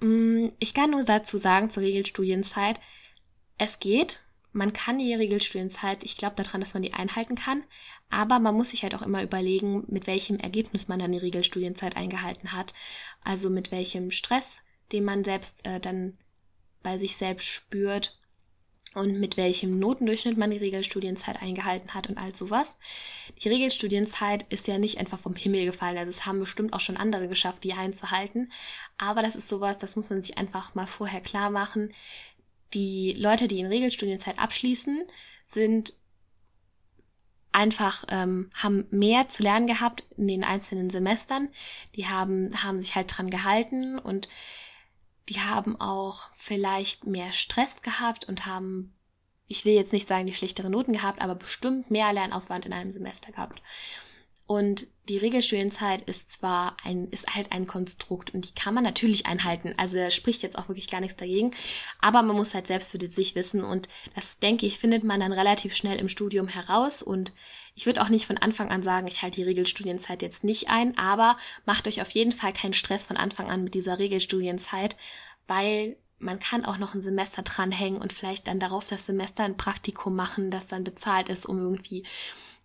Mm, 0.00 0.48
ich 0.58 0.74
kann 0.74 0.90
nur 0.90 1.02
dazu 1.02 1.38
sagen 1.38 1.70
zur 1.70 1.82
Regelstudienzeit, 1.82 2.78
es 3.58 3.80
geht, 3.80 4.20
man 4.52 4.72
kann 4.72 4.98
die 4.98 5.14
Regelstudienzeit, 5.14 6.04
ich 6.04 6.16
glaube 6.16 6.42
daran, 6.42 6.60
dass 6.60 6.74
man 6.74 6.82
die 6.82 6.94
einhalten 6.94 7.34
kann, 7.34 7.64
aber 8.10 8.38
man 8.38 8.54
muss 8.54 8.70
sich 8.70 8.82
halt 8.82 8.94
auch 8.94 9.02
immer 9.02 9.22
überlegen, 9.22 9.84
mit 9.88 10.06
welchem 10.06 10.38
Ergebnis 10.38 10.88
man 10.88 10.98
dann 10.98 11.12
die 11.12 11.18
Regelstudienzeit 11.18 11.96
eingehalten 11.96 12.52
hat. 12.52 12.72
Also 13.22 13.50
mit 13.50 13.70
welchem 13.70 14.10
Stress, 14.10 14.60
den 14.92 15.04
man 15.04 15.24
selbst 15.24 15.66
äh, 15.66 15.80
dann 15.80 16.16
bei 16.82 16.96
sich 16.96 17.16
selbst 17.16 17.46
spürt 17.46 18.18
und 18.94 19.20
mit 19.20 19.36
welchem 19.36 19.78
Notendurchschnitt 19.78 20.38
man 20.38 20.50
die 20.50 20.56
Regelstudienzeit 20.56 21.42
eingehalten 21.42 21.92
hat 21.92 22.08
und 22.08 22.16
all 22.16 22.34
sowas. 22.34 22.76
Die 23.42 23.48
Regelstudienzeit 23.48 24.46
ist 24.48 24.66
ja 24.66 24.78
nicht 24.78 24.98
einfach 24.98 25.18
vom 25.18 25.36
Himmel 25.36 25.66
gefallen, 25.66 25.98
also 25.98 26.08
es 26.08 26.24
haben 26.24 26.40
bestimmt 26.40 26.72
auch 26.72 26.80
schon 26.80 26.96
andere 26.96 27.28
geschafft, 27.28 27.64
die 27.64 27.74
einzuhalten, 27.74 28.50
aber 28.96 29.22
das 29.22 29.36
ist 29.36 29.48
sowas, 29.48 29.76
das 29.76 29.94
muss 29.94 30.08
man 30.08 30.22
sich 30.22 30.38
einfach 30.38 30.74
mal 30.74 30.86
vorher 30.86 31.20
klar 31.20 31.50
machen 31.50 31.92
die 32.74 33.14
Leute, 33.16 33.48
die 33.48 33.60
in 33.60 33.66
Regelstudienzeit 33.66 34.38
abschließen, 34.38 35.04
sind 35.44 35.94
einfach 37.52 38.04
ähm, 38.08 38.50
haben 38.54 38.86
mehr 38.90 39.28
zu 39.28 39.42
lernen 39.42 39.66
gehabt 39.66 40.04
in 40.16 40.28
den 40.28 40.44
einzelnen 40.44 40.90
Semestern. 40.90 41.48
Die 41.96 42.06
haben 42.06 42.62
haben 42.62 42.80
sich 42.80 42.94
halt 42.94 43.16
dran 43.16 43.30
gehalten 43.30 43.98
und 43.98 44.28
die 45.28 45.40
haben 45.40 45.80
auch 45.80 46.30
vielleicht 46.36 47.06
mehr 47.06 47.32
Stress 47.32 47.82
gehabt 47.82 48.24
und 48.26 48.46
haben 48.46 48.94
ich 49.46 49.64
will 49.64 49.72
jetzt 49.72 49.94
nicht 49.94 50.06
sagen, 50.06 50.26
die 50.26 50.34
schlechtere 50.34 50.68
Noten 50.68 50.92
gehabt, 50.92 51.22
aber 51.22 51.34
bestimmt 51.34 51.90
mehr 51.90 52.12
Lernaufwand 52.12 52.66
in 52.66 52.74
einem 52.74 52.92
Semester 52.92 53.32
gehabt. 53.32 53.62
Und 54.48 54.86
die 55.10 55.18
Regelstudienzeit 55.18 56.00
ist 56.08 56.32
zwar 56.32 56.78
ein, 56.82 57.08
ist 57.10 57.34
halt 57.34 57.52
ein 57.52 57.66
Konstrukt 57.66 58.32
und 58.32 58.48
die 58.48 58.54
kann 58.54 58.72
man 58.72 58.82
natürlich 58.82 59.26
einhalten. 59.26 59.74
Also 59.76 59.98
er 59.98 60.10
spricht 60.10 60.42
jetzt 60.42 60.56
auch 60.56 60.68
wirklich 60.68 60.88
gar 60.88 61.02
nichts 61.02 61.16
dagegen. 61.16 61.50
Aber 62.00 62.22
man 62.22 62.34
muss 62.34 62.54
halt 62.54 62.66
selbst 62.66 62.90
für 62.90 63.10
sich 63.10 63.34
wissen 63.34 63.62
und 63.62 63.90
das 64.14 64.38
denke 64.38 64.64
ich, 64.64 64.78
findet 64.78 65.04
man 65.04 65.20
dann 65.20 65.34
relativ 65.34 65.76
schnell 65.76 65.98
im 65.98 66.08
Studium 66.08 66.48
heraus 66.48 67.02
und 67.02 67.30
ich 67.74 67.84
würde 67.84 68.00
auch 68.00 68.08
nicht 68.08 68.24
von 68.24 68.38
Anfang 68.38 68.70
an 68.70 68.82
sagen, 68.82 69.06
ich 69.06 69.20
halte 69.20 69.36
die 69.36 69.46
Regelstudienzeit 69.46 70.22
jetzt 70.22 70.44
nicht 70.44 70.70
ein, 70.70 70.96
aber 70.96 71.36
macht 71.66 71.86
euch 71.86 72.00
auf 72.00 72.10
jeden 72.12 72.32
Fall 72.32 72.54
keinen 72.54 72.72
Stress 72.74 73.04
von 73.04 73.18
Anfang 73.18 73.50
an 73.50 73.62
mit 73.62 73.74
dieser 73.74 73.98
Regelstudienzeit, 73.98 74.96
weil 75.46 75.98
man 76.18 76.40
kann 76.40 76.64
auch 76.64 76.78
noch 76.78 76.94
ein 76.94 77.02
Semester 77.02 77.42
dranhängen 77.42 78.00
und 78.00 78.14
vielleicht 78.14 78.48
dann 78.48 78.60
darauf 78.60 78.88
das 78.88 79.04
Semester 79.04 79.44
ein 79.44 79.58
Praktikum 79.58 80.16
machen, 80.16 80.50
das 80.50 80.66
dann 80.66 80.84
bezahlt 80.84 81.28
ist, 81.28 81.44
um 81.44 81.58
irgendwie 81.58 82.04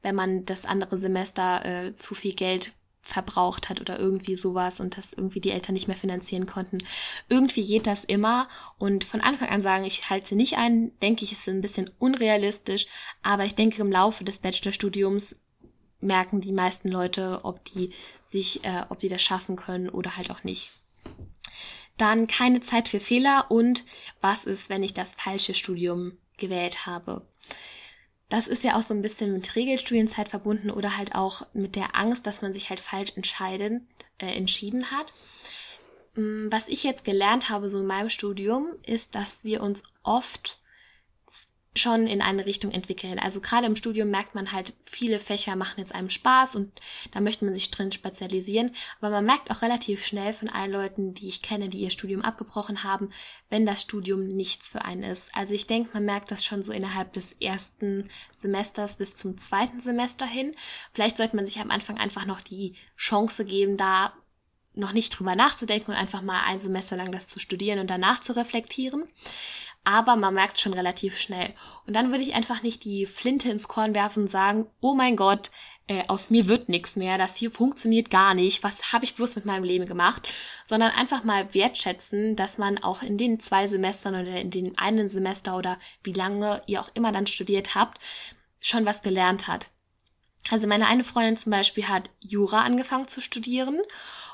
wenn 0.04 0.16
man 0.16 0.46
das 0.46 0.66
andere 0.66 0.98
Semester 0.98 1.66
äh, 1.66 1.96
zu 1.96 2.13
viel 2.13 2.34
Geld 2.34 2.74
verbraucht 3.04 3.70
hat 3.70 3.82
oder 3.82 4.00
irgendwie 4.00 4.36
sowas 4.36 4.80
und 4.80 4.98
das 4.98 5.12
irgendwie 5.13 5.42
die 5.42 5.52
Eltern 5.52 5.74
nicht 5.74 5.88
mehr 5.88 5.98
finanzieren 5.98 6.46
konnten. 6.46 6.78
Irgendwie 7.28 7.66
geht 7.66 7.86
das 7.86 8.06
immer 8.06 8.48
und 8.78 9.04
von 9.04 9.20
Anfang 9.20 9.50
an 9.50 9.62
sagen, 9.62 9.84
ich 9.84 10.10
halte 10.10 10.30
sie 10.30 10.36
nicht 10.36 10.58
ein, 10.58 10.98
denke 11.02 11.26
ich, 11.26 11.34
ist 11.34 11.48
ein 11.50 11.62
bisschen 11.62 11.89
unrealistisch, 12.00 12.88
aber 13.22 13.44
ich 13.44 13.56
denke 13.56 13.82
im 13.82 13.92
Laufe 13.92 14.24
des 14.24 14.39
Bachelorstudiums 14.39 15.36
merken 16.00 16.42
die 16.42 16.54
meisten 16.54 16.89
Leute, 16.89 17.42
ob 17.44 17.63
die 17.66 17.92
sich, 18.24 18.63
äh, 18.63 18.86
ob 18.89 19.00
die 19.00 19.10
das 19.10 19.22
schaffen 19.22 19.56
können 19.58 19.89
oder 19.89 20.16
halt 20.16 20.32
auch 20.32 20.44
nicht. 20.44 20.72
Dann 21.98 22.28
keine 22.28 22.62
Zeit 22.62 22.89
für 22.89 23.00
Fehler 23.00 23.48
und 23.50 23.84
was 24.22 24.46
ist, 24.46 24.70
wenn 24.70 24.84
ich 24.84 24.94
das 24.94 25.13
falsche 25.13 25.54
Studium 25.54 26.13
gewählt 26.38 26.86
habe? 26.86 27.26
Das 28.34 28.48
ist 28.48 28.63
ja 28.63 28.76
auch 28.76 28.82
so 28.82 28.96
ein 28.96 29.04
bisschen 29.04 29.32
mit 29.32 29.56
Regelstudienzeit 29.56 30.28
verbunden 30.28 30.72
oder 30.72 30.98
halt 30.98 31.13
auch 31.13 31.46
mit 31.54 31.76
der 31.76 31.96
Angst, 31.96 32.26
dass 32.26 32.41
man 32.41 32.52
sich 32.52 32.72
halt 32.72 32.80
falsch 32.80 33.12
entscheiden, 33.15 33.88
äh, 34.17 34.26
entschieden 34.26 34.89
hat. 34.89 35.13
Mm, 36.15 36.48
was 36.50 36.67
ich 36.67 36.84
jetzt 36.84 37.06
gelernt 37.06 37.50
habe, 37.50 37.69
so 37.69 37.80
in 37.80 37.86
meinem 37.86 38.10
Studium, 38.10 38.72
ist, 38.88 39.13
dass 39.13 39.43
wir 39.43 39.62
uns 39.62 39.84
oft 40.02 40.58
schon 41.75 42.05
in 42.05 42.21
eine 42.21 42.45
Richtung 42.45 42.71
entwickeln. 42.71 43.17
Also 43.17 43.41
gerade 43.41 43.65
im 43.65 43.75
Studium 43.75 44.09
merkt 44.09 44.36
man 44.36 44.51
halt, 44.51 44.73
viele 44.86 45.17
Fächer 45.17 45.55
machen 45.55 45.79
jetzt 45.79 45.93
einem 45.93 46.12
Spaß 46.12 46.55
und 46.55 46.71
da 47.12 47.19
möchte 47.19 47.45
man 47.45 47.53
sich 47.55 47.71
drin 47.71 47.91
spezialisieren. 47.91 48.75
Aber 48.99 49.09
man 49.09 49.25
merkt 49.25 49.49
auch 49.49 49.63
relativ 49.63 50.05
schnell 50.05 50.33
von 50.33 50.49
allen 50.49 50.71
Leuten, 50.71 51.13
die 51.15 51.27
ich 51.27 51.41
kenne, 51.41 51.69
die 51.69 51.79
ihr 51.79 51.89
Studium 51.89 52.21
abgebrochen 52.21 52.83
haben, 52.83 53.09
wenn 53.49 53.65
das 53.65 53.81
Studium 53.81 54.27
nichts 54.27 54.69
für 54.69 54.86
einen 54.86 55.03
ist. 55.03 55.23
Also 55.33 55.53
ich 55.55 55.65
denke, 55.65 55.89
man 55.93 56.05
merkt 56.05 56.29
das 56.29 56.45
schon 56.45 56.62
so 56.62 56.71
innerhalb 56.71 57.13
des 57.13 57.33
ersten 57.41 58.07
Semesters 58.38 58.97
bis 58.97 59.15
zum 59.15 59.39
zweiten 59.39 59.79
Semester 59.79 60.27
hin. 60.27 60.55
Vielleicht 60.93 61.17
sollte 61.17 61.36
man 61.36 61.45
sich 61.45 61.59
am 61.59 61.71
Anfang 61.71 61.97
einfach 61.97 62.25
noch 62.25 62.41
die 62.41 62.75
Chance 62.97 63.45
geben, 63.45 63.77
da 63.77 64.13
noch 64.75 64.91
nicht 64.91 65.09
drüber 65.12 65.36
nachzudenken 65.36 65.91
und 65.91 65.97
einfach 65.97 66.21
mal 66.21 66.41
ein 66.45 66.59
Semester 66.59 66.97
lang 66.97 67.12
das 67.12 67.27
zu 67.27 67.39
studieren 67.39 67.79
und 67.79 67.89
danach 67.89 68.21
zu 68.21 68.36
reflektieren 68.36 69.05
aber 69.84 70.15
man 70.15 70.34
merkt 70.34 70.60
schon 70.60 70.74
relativ 70.74 71.17
schnell. 71.17 71.54
Und 71.88 71.96
dann 71.96 72.12
würde 72.12 72.24
ich 72.24 72.36
einfach 72.36 72.63
nicht 72.63 72.84
die 72.84 73.06
Flinte 73.06 73.50
ins 73.50 73.67
Korn 73.67 73.96
werfen 73.96 74.24
und 74.24 74.30
sagen, 74.30 74.67
oh 74.82 74.93
mein 74.93 75.15
Gott, 75.15 75.52
äh, 75.88 76.04
aus 76.08 76.30
mir 76.30 76.48
wird 76.48 76.69
nichts 76.69 76.96
mehr, 76.96 77.17
das 77.17 77.36
hier 77.36 77.52
funktioniert 77.52 78.10
gar 78.10 78.34
nicht, 78.34 78.63
was 78.63 78.93
habe 78.93 79.04
ich 79.04 79.15
bloß 79.15 79.36
mit 79.36 79.46
meinem 79.46 79.65
Leben 79.65 79.86
gemacht, 79.86 80.28
sondern 80.65 80.91
einfach 80.91 81.26
mal 81.26 81.54
wertschätzen, 81.54 82.38
dass 82.38 82.58
man 82.58 82.78
auch 82.78 83.02
in 83.02 83.17
den 83.17 83.39
zwei 83.41 83.67
Semestern 83.67 84.15
oder 84.15 84.39
in 84.39 84.50
den 84.50 84.78
einen 84.78 85.10
Semester 85.10 85.58
oder 85.58 85.78
wie 86.04 86.13
lange 86.13 86.62
ihr 86.67 86.80
auch 86.80 86.89
immer 86.93 87.12
dann 87.12 87.28
studiert 87.28 87.76
habt, 87.76 88.00
schon 88.62 88.86
was 88.86 89.02
gelernt 89.02 89.48
hat. 89.48 89.72
Also 90.50 90.67
meine 90.67 90.88
eine 90.88 91.04
Freundin 91.04 91.38
zum 91.38 91.52
Beispiel 91.52 91.88
hat 91.88 92.10
Jura 92.19 92.62
angefangen 92.62 93.08
zu 93.08 93.22
studieren 93.22 93.82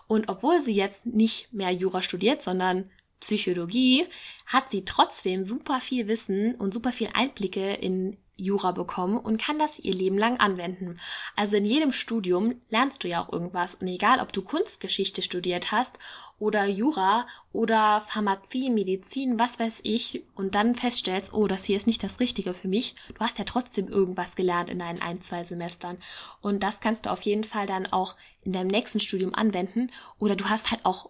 und 0.08 0.30
obwohl 0.30 0.60
sie 0.62 0.74
jetzt 0.74 1.06
nicht 1.06 1.52
mehr 1.54 1.72
Jura 1.72 2.02
studiert, 2.02 2.42
sondern 2.44 2.90
Psychologie 3.20 4.08
hat 4.46 4.72
sie 4.72 4.86
trotzdem 4.86 5.44
super 5.44 5.82
viel 5.82 6.08
Wissen 6.08 6.56
und 6.56 6.74
super 6.74 6.92
viel 6.92 7.10
Einblicke 7.14 7.74
in 7.74 8.18
Jura 8.40 8.72
bekommen 8.72 9.18
und 9.18 9.42
kann 9.42 9.60
das 9.60 9.80
ihr 9.80 9.94
Leben 9.94 10.18
lang 10.18 10.40
anwenden. 10.40 11.00
Also 11.36 11.58
in 11.58 11.66
jedem 11.66 11.92
Studium 11.92 12.56
lernst 12.70 13.04
du 13.04 13.08
ja 13.08 13.22
auch 13.22 13.32
irgendwas. 13.32 13.76
Und 13.76 13.88
egal, 13.88 14.20
ob 14.20 14.34
du 14.34 14.42
Kunstgeschichte 14.42 15.22
studiert 15.22 15.72
hast 15.72 16.00
oder 16.40 16.66
Jura 16.66 17.28
oder 17.52 18.02
Pharmazie, 18.08 18.70
Medizin, 18.70 19.38
was 19.38 19.60
weiß 19.60 19.82
ich 19.84 20.24
und 20.36 20.56
dann 20.56 20.76
feststellst, 20.76 21.34
oh, 21.34 21.48
das 21.48 21.66
hier 21.66 21.78
ist 21.78 21.88
nicht 21.88 22.04
das 22.04 22.20
Richtige 22.20 22.54
für 22.54 22.68
mich, 22.68 22.96
du 23.14 23.20
hast 23.20 23.38
ja 23.38 23.44
trotzdem 23.44 23.88
irgendwas 23.88 24.36
gelernt 24.36 24.70
in 24.70 24.80
deinen 24.80 25.02
ein, 25.02 25.22
zwei 25.22 25.44
Semestern. 25.44 25.98
Und 26.42 26.64
das 26.64 26.80
kannst 26.80 27.06
du 27.06 27.12
auf 27.12 27.22
jeden 27.24 27.44
Fall 27.44 27.68
dann 27.68 27.88
auch 27.88 28.16
in 28.44 28.54
deinem 28.54 28.68
nächsten 28.68 29.00
Studium 29.00 29.36
anwenden. 29.36 29.92
Oder 30.18 30.36
du 30.36 30.46
hast 30.46 30.72
halt 30.72 30.86
auch 30.86 31.10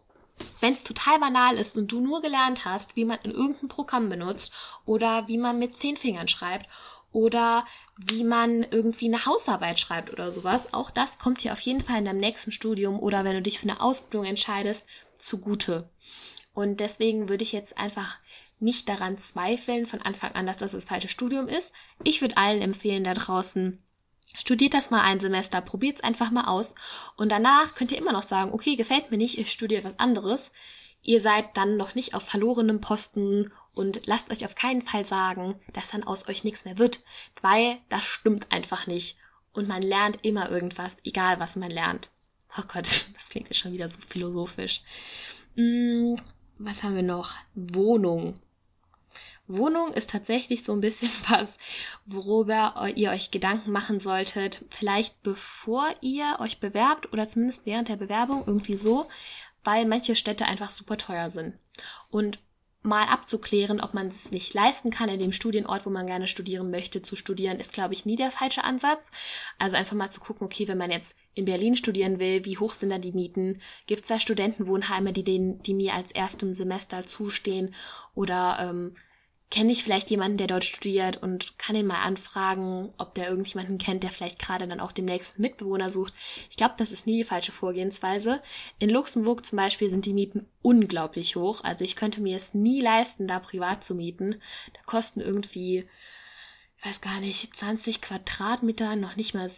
wenn 0.61 0.73
es 0.73 0.83
total 0.83 1.19
banal 1.19 1.57
ist 1.57 1.77
und 1.77 1.91
du 1.91 1.99
nur 1.99 2.21
gelernt 2.21 2.65
hast, 2.65 2.95
wie 2.95 3.05
man 3.05 3.19
in 3.23 3.31
irgendein 3.31 3.69
Programm 3.69 4.09
benutzt 4.09 4.51
oder 4.85 5.27
wie 5.27 5.37
man 5.37 5.59
mit 5.59 5.77
zehn 5.77 5.97
Fingern 5.97 6.27
schreibt 6.27 6.67
oder 7.11 7.65
wie 7.97 8.23
man 8.23 8.63
irgendwie 8.63 9.07
eine 9.07 9.25
Hausarbeit 9.25 9.79
schreibt 9.79 10.11
oder 10.11 10.31
sowas, 10.31 10.73
auch 10.73 10.91
das 10.91 11.17
kommt 11.17 11.43
dir 11.43 11.53
auf 11.53 11.59
jeden 11.61 11.81
Fall 11.81 11.99
in 11.99 12.05
deinem 12.05 12.19
nächsten 12.19 12.51
Studium 12.51 12.99
oder 12.99 13.23
wenn 13.23 13.35
du 13.35 13.41
dich 13.41 13.59
für 13.59 13.69
eine 13.69 13.81
Ausbildung 13.81 14.25
entscheidest, 14.25 14.83
zugute. 15.17 15.89
Und 16.53 16.79
deswegen 16.79 17.29
würde 17.29 17.43
ich 17.43 17.51
jetzt 17.51 17.77
einfach 17.77 18.19
nicht 18.59 18.89
daran 18.89 19.17
zweifeln 19.17 19.85
von 19.85 20.01
Anfang 20.01 20.33
an, 20.33 20.45
dass 20.45 20.57
das 20.57 20.73
das 20.73 20.85
falsche 20.85 21.09
Studium 21.09 21.47
ist. 21.47 21.71
Ich 22.03 22.21
würde 22.21 22.37
allen 22.37 22.61
empfehlen 22.61 23.03
da 23.03 23.13
draußen, 23.13 23.81
Studiert 24.35 24.73
das 24.73 24.91
mal 24.91 25.01
ein 25.01 25.19
Semester, 25.19 25.59
probiert 25.61 25.97
es 25.97 26.03
einfach 26.03 26.31
mal 26.31 26.45
aus 26.45 26.75
und 27.17 27.29
danach 27.29 27.73
könnt 27.75 27.91
ihr 27.91 27.97
immer 27.97 28.13
noch 28.13 28.23
sagen, 28.23 28.53
okay, 28.53 28.75
gefällt 28.75 29.11
mir 29.11 29.17
nicht, 29.17 29.37
ich 29.37 29.51
studiere 29.51 29.83
was 29.83 29.99
anderes. 29.99 30.51
Ihr 31.01 31.21
seid 31.21 31.55
dann 31.57 31.77
noch 31.77 31.95
nicht 31.95 32.13
auf 32.13 32.23
verlorenem 32.23 32.81
Posten 32.81 33.51
und 33.73 34.05
lasst 34.05 34.31
euch 34.31 34.45
auf 34.45 34.55
keinen 34.55 34.81
Fall 34.81 35.05
sagen, 35.05 35.55
dass 35.73 35.91
dann 35.91 36.03
aus 36.03 36.27
euch 36.27 36.43
nichts 36.43 36.65
mehr 36.65 36.77
wird, 36.77 37.03
weil 37.41 37.77
das 37.89 38.03
stimmt 38.03 38.51
einfach 38.51 38.87
nicht. 38.87 39.17
Und 39.53 39.67
man 39.67 39.81
lernt 39.81 40.19
immer 40.23 40.49
irgendwas, 40.49 40.97
egal 41.03 41.39
was 41.39 41.55
man 41.55 41.71
lernt. 41.71 42.11
Oh 42.57 42.63
Gott, 42.67 42.85
das 43.13 43.29
klingt 43.29 43.47
jetzt 43.47 43.59
schon 43.59 43.73
wieder 43.73 43.89
so 43.89 43.97
philosophisch. 44.07 44.81
Hm, 45.55 46.15
was 46.57 46.83
haben 46.83 46.95
wir 46.95 47.03
noch? 47.03 47.33
Wohnung. 47.55 48.39
Wohnung 49.49 49.91
ist 49.93 50.11
tatsächlich 50.11 50.63
so 50.63 50.73
ein 50.73 50.81
bisschen 50.81 51.11
was, 51.27 51.57
worüber 52.05 52.89
ihr 52.95 53.11
euch 53.11 53.31
Gedanken 53.31 53.71
machen 53.71 53.99
solltet, 53.99 54.63
vielleicht 54.69 55.21
bevor 55.23 55.87
ihr 56.01 56.37
euch 56.39 56.59
bewerbt 56.59 57.11
oder 57.11 57.27
zumindest 57.27 57.65
während 57.65 57.89
der 57.89 57.97
Bewerbung 57.97 58.43
irgendwie 58.45 58.77
so, 58.77 59.07
weil 59.63 59.85
manche 59.85 60.15
Städte 60.15 60.45
einfach 60.45 60.69
super 60.69 60.97
teuer 60.97 61.29
sind. 61.29 61.55
Und 62.09 62.39
mal 62.81 63.07
abzuklären, 63.07 63.81
ob 63.81 63.93
man 63.93 64.07
es 64.07 64.31
nicht 64.31 64.53
leisten 64.53 64.89
kann, 64.89 65.09
in 65.09 65.19
dem 65.19 65.33
Studienort, 65.33 65.85
wo 65.85 65.89
man 65.89 66.07
gerne 66.07 66.27
studieren 66.27 66.71
möchte, 66.71 67.01
zu 67.01 67.17
studieren, 67.17 67.59
ist, 67.59 67.73
glaube 67.73 67.93
ich, 67.93 68.05
nie 68.05 68.15
der 68.15 68.31
falsche 68.31 68.63
Ansatz. 68.63 69.11
Also 69.57 69.75
einfach 69.75 69.95
mal 69.95 70.09
zu 70.09 70.21
gucken, 70.21 70.45
okay, 70.45 70.67
wenn 70.67 70.77
man 70.77 70.91
jetzt 70.91 71.15
in 71.33 71.45
Berlin 71.45 71.75
studieren 71.75 72.19
will, 72.19 72.45
wie 72.45 72.57
hoch 72.57 72.73
sind 72.73 72.89
da 72.89 72.97
die 72.97 73.11
Mieten? 73.11 73.59
Gibt 73.85 74.03
es 74.03 74.07
da 74.07 74.19
Studentenwohnheime, 74.19 75.11
die, 75.11 75.25
den, 75.25 75.61
die 75.63 75.73
mir 75.73 75.93
als 75.93 76.11
erstem 76.11 76.53
Semester 76.53 77.05
zustehen? 77.05 77.75
Oder 78.15 78.57
ähm, 78.61 78.95
kenne 79.51 79.71
ich 79.71 79.83
vielleicht 79.83 80.09
jemanden, 80.11 80.37
der 80.37 80.47
dort 80.47 80.63
studiert 80.63 81.17
und 81.17 81.57
kann 81.57 81.75
ihn 81.75 81.87
mal 81.87 82.03
anfragen, 82.03 82.93
ob 82.97 83.15
der 83.15 83.29
irgendjemanden 83.29 83.79
kennt, 83.79 84.03
der 84.03 84.11
vielleicht 84.11 84.37
gerade 84.37 84.67
dann 84.67 84.79
auch 84.79 84.91
den 84.91 85.05
nächsten 85.05 85.41
Mitbewohner 85.41 85.89
sucht. 85.89 86.13
Ich 86.51 86.57
glaube, 86.57 86.75
das 86.77 86.91
ist 86.91 87.07
nie 87.07 87.17
die 87.17 87.23
falsche 87.23 87.51
Vorgehensweise. 87.51 88.43
In 88.77 88.91
Luxemburg 88.91 89.45
zum 89.45 89.57
Beispiel 89.57 89.89
sind 89.89 90.05
die 90.05 90.13
Mieten 90.13 90.45
unglaublich 90.61 91.35
hoch. 91.35 91.63
Also 91.63 91.83
ich 91.83 91.95
könnte 91.95 92.21
mir 92.21 92.37
es 92.37 92.53
nie 92.53 92.79
leisten, 92.79 93.27
da 93.27 93.39
privat 93.39 93.83
zu 93.83 93.95
mieten. 93.95 94.39
Da 94.73 94.81
kosten 94.85 95.19
irgendwie, 95.19 95.87
ich 96.77 96.85
weiß 96.85 97.01
gar 97.01 97.19
nicht, 97.19 97.55
20 97.55 98.01
Quadratmeter, 98.01 98.95
noch 98.95 99.15
nicht 99.15 99.33
mal 99.33 99.49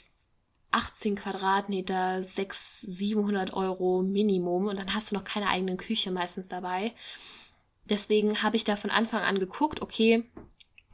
18 0.71 1.15
Quadratmeter, 1.17 2.23
600, 2.23 2.95
700 2.95 3.53
Euro 3.53 4.03
Minimum 4.03 4.67
und 4.67 4.79
dann 4.79 4.93
hast 4.93 5.11
du 5.11 5.15
noch 5.15 5.25
keine 5.25 5.49
eigene 5.49 5.75
Küche 5.75 6.11
meistens 6.11 6.47
dabei. 6.47 6.93
Deswegen 7.91 8.41
habe 8.41 8.55
ich 8.55 8.63
da 8.63 8.77
von 8.77 8.89
Anfang 8.89 9.21
an 9.21 9.37
geguckt, 9.37 9.81
okay, 9.81 10.23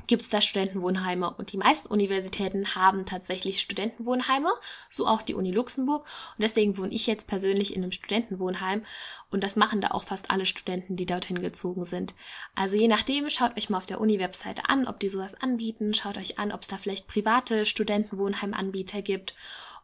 gibt 0.07 0.23
es 0.23 0.29
da 0.29 0.41
Studentenwohnheime? 0.41 1.29
Und 1.29 1.51
die 1.51 1.57
meisten 1.57 1.89
Universitäten 1.89 2.73
haben 2.73 3.05
tatsächlich 3.05 3.60
Studentenwohnheime, 3.60 4.49
so 4.89 5.05
auch 5.05 5.21
die 5.21 5.36
Uni 5.36 5.51
Luxemburg. 5.51 6.07
Und 6.38 6.41
deswegen 6.41 6.75
wohne 6.75 6.91
ich 6.91 7.05
jetzt 7.05 7.27
persönlich 7.27 7.75
in 7.75 7.83
einem 7.83 7.91
Studentenwohnheim. 7.91 8.83
Und 9.29 9.43
das 9.43 9.55
machen 9.55 9.79
da 9.79 9.89
auch 9.91 10.05
fast 10.05 10.31
alle 10.31 10.47
Studenten, 10.47 10.95
die 10.95 11.05
dorthin 11.05 11.39
gezogen 11.39 11.86
sind. 11.86 12.15
Also 12.55 12.77
je 12.77 12.88
nachdem, 12.88 13.29
schaut 13.29 13.55
euch 13.57 13.69
mal 13.69 13.77
auf 13.77 13.86
der 13.86 14.01
Uni-Webseite 14.01 14.67
an, 14.67 14.88
ob 14.88 14.99
die 14.99 15.10
sowas 15.10 15.36
anbieten. 15.39 15.93
Schaut 15.93 16.17
euch 16.17 16.39
an, 16.39 16.51
ob 16.51 16.63
es 16.63 16.67
da 16.67 16.77
vielleicht 16.77 17.05
private 17.05 17.67
Studentenwohnheimanbieter 17.67 19.03
gibt 19.03 19.36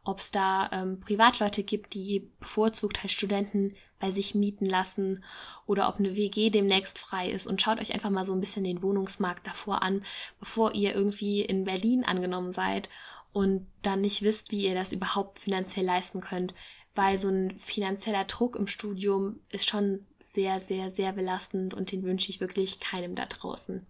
ob 0.04 0.20
es 0.20 0.32
da 0.32 0.70
ähm, 0.72 1.00
Privatleute 1.00 1.64
gibt, 1.64 1.94
die 1.94 2.30
bevorzugt 2.40 3.02
halt 3.02 3.12
Studenten 3.12 3.76
bei 4.00 4.12
sich 4.12 4.36
mieten 4.36 4.66
lassen 4.66 5.24
oder 5.66 5.88
ob 5.88 5.98
eine 5.98 6.16
WG 6.16 6.50
demnächst 6.50 7.00
frei 7.00 7.30
ist 7.30 7.48
und 7.48 7.62
schaut 7.62 7.80
euch 7.80 7.94
einfach 7.94 8.10
mal 8.10 8.26
so 8.26 8.34
ein 8.34 8.42
bisschen 8.42 8.66
den 8.66 8.82
Wohnungsmarkt 8.82 9.48
davor 9.48 9.82
an, 9.82 10.04
bevor 10.40 10.76
ihr 10.76 10.94
irgendwie 10.94 11.42
in 11.42 11.64
Berlin 11.64 12.04
angenommen 12.04 12.52
seid 12.52 12.90
und 13.32 13.66
dann 13.82 14.02
nicht 14.02 14.22
wisst, 14.22 14.52
wie 14.52 14.66
ihr 14.66 14.74
das 14.74 14.92
überhaupt 14.92 15.40
finanziell 15.40 15.86
leisten 15.86 16.20
könnt, 16.20 16.54
weil 16.96 17.18
so 17.18 17.30
ein 17.30 17.58
finanzieller 17.60 18.26
Druck 18.26 18.58
im 18.58 18.68
Studium 18.68 19.40
ist 19.50 19.70
schon 19.70 20.06
sehr, 20.28 20.60
sehr, 20.60 20.92
sehr 20.92 21.14
belastend 21.14 21.74
und 21.74 21.92
den 21.92 22.04
wünsche 22.04 22.30
ich 22.30 22.42
wirklich 22.42 22.80
keinem 22.80 23.16
da 23.16 23.26
draußen. 23.26 23.86